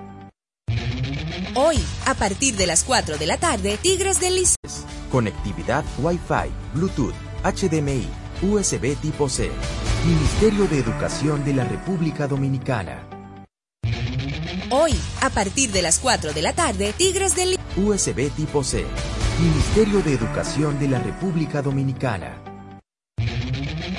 Hoy, 1.55 1.77
a 2.05 2.13
partir 2.13 2.55
de 2.55 2.67
las 2.67 2.83
4 2.83 3.17
de 3.17 3.25
la 3.25 3.37
tarde, 3.37 3.77
Tigres 3.81 4.19
del 4.19 4.35
Liceo. 4.35 4.55
Conectividad 5.11 5.83
Wi-Fi, 5.99 6.49
Bluetooth, 6.73 7.15
HDMI, 7.43 8.07
USB 8.41 8.95
tipo 9.01 9.27
C. 9.27 9.51
Ministerio 10.05 10.65
de 10.65 10.79
Educación 10.79 11.45
de 11.45 11.53
la 11.53 11.63
República 11.63 12.27
Dominicana. 12.27 13.07
Hoy, 14.71 14.99
a 15.21 15.29
partir 15.29 15.71
de 15.71 15.83
las 15.83 15.99
4 15.99 16.33
de 16.33 16.41
la 16.41 16.53
tarde, 16.53 16.91
Tigres 16.97 17.35
del 17.35 17.51
Liceo. 17.51 17.63
USB 17.75 18.31
tipo 18.31 18.63
C. 18.63 18.83
Ministerio 19.39 20.01
de 20.01 20.13
Educación 20.13 20.79
de 20.79 20.87
la 20.87 20.97
República 20.97 21.61
Dominicana. 21.61 22.41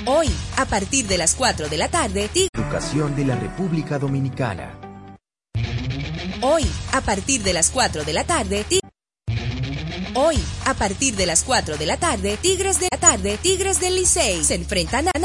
Hoy, 0.04 0.28
a 0.56 0.64
partir 0.64 1.06
de 1.06 1.18
las 1.18 1.36
4 1.36 1.68
de 1.68 1.76
la 1.76 1.86
tarde, 1.86 2.28
Tigres. 2.32 2.50
Educación 2.52 3.14
de 3.14 3.24
la 3.24 3.36
República 3.36 4.00
Dominicana. 4.00 4.80
Hoy, 6.40 6.66
a 6.92 7.00
partir 7.00 7.44
de 7.44 7.52
las 7.52 7.70
4 7.70 8.02
de 8.02 8.12
la 8.12 8.24
tarde, 8.24 8.64
Tigres. 8.64 8.92
Hoy, 10.14 10.36
a 10.66 10.74
partir 10.74 11.16
de 11.16 11.24
las 11.24 11.42
4 11.42 11.78
de 11.78 11.86
la 11.86 11.96
tarde, 11.96 12.36
Tigres 12.36 12.78
de 12.80 12.88
la 12.90 12.98
tarde, 12.98 13.38
Tigres 13.38 13.80
del 13.80 13.94
Licey 13.94 14.44
se 14.44 14.56
enfrentan 14.56 15.08
a 15.08 15.18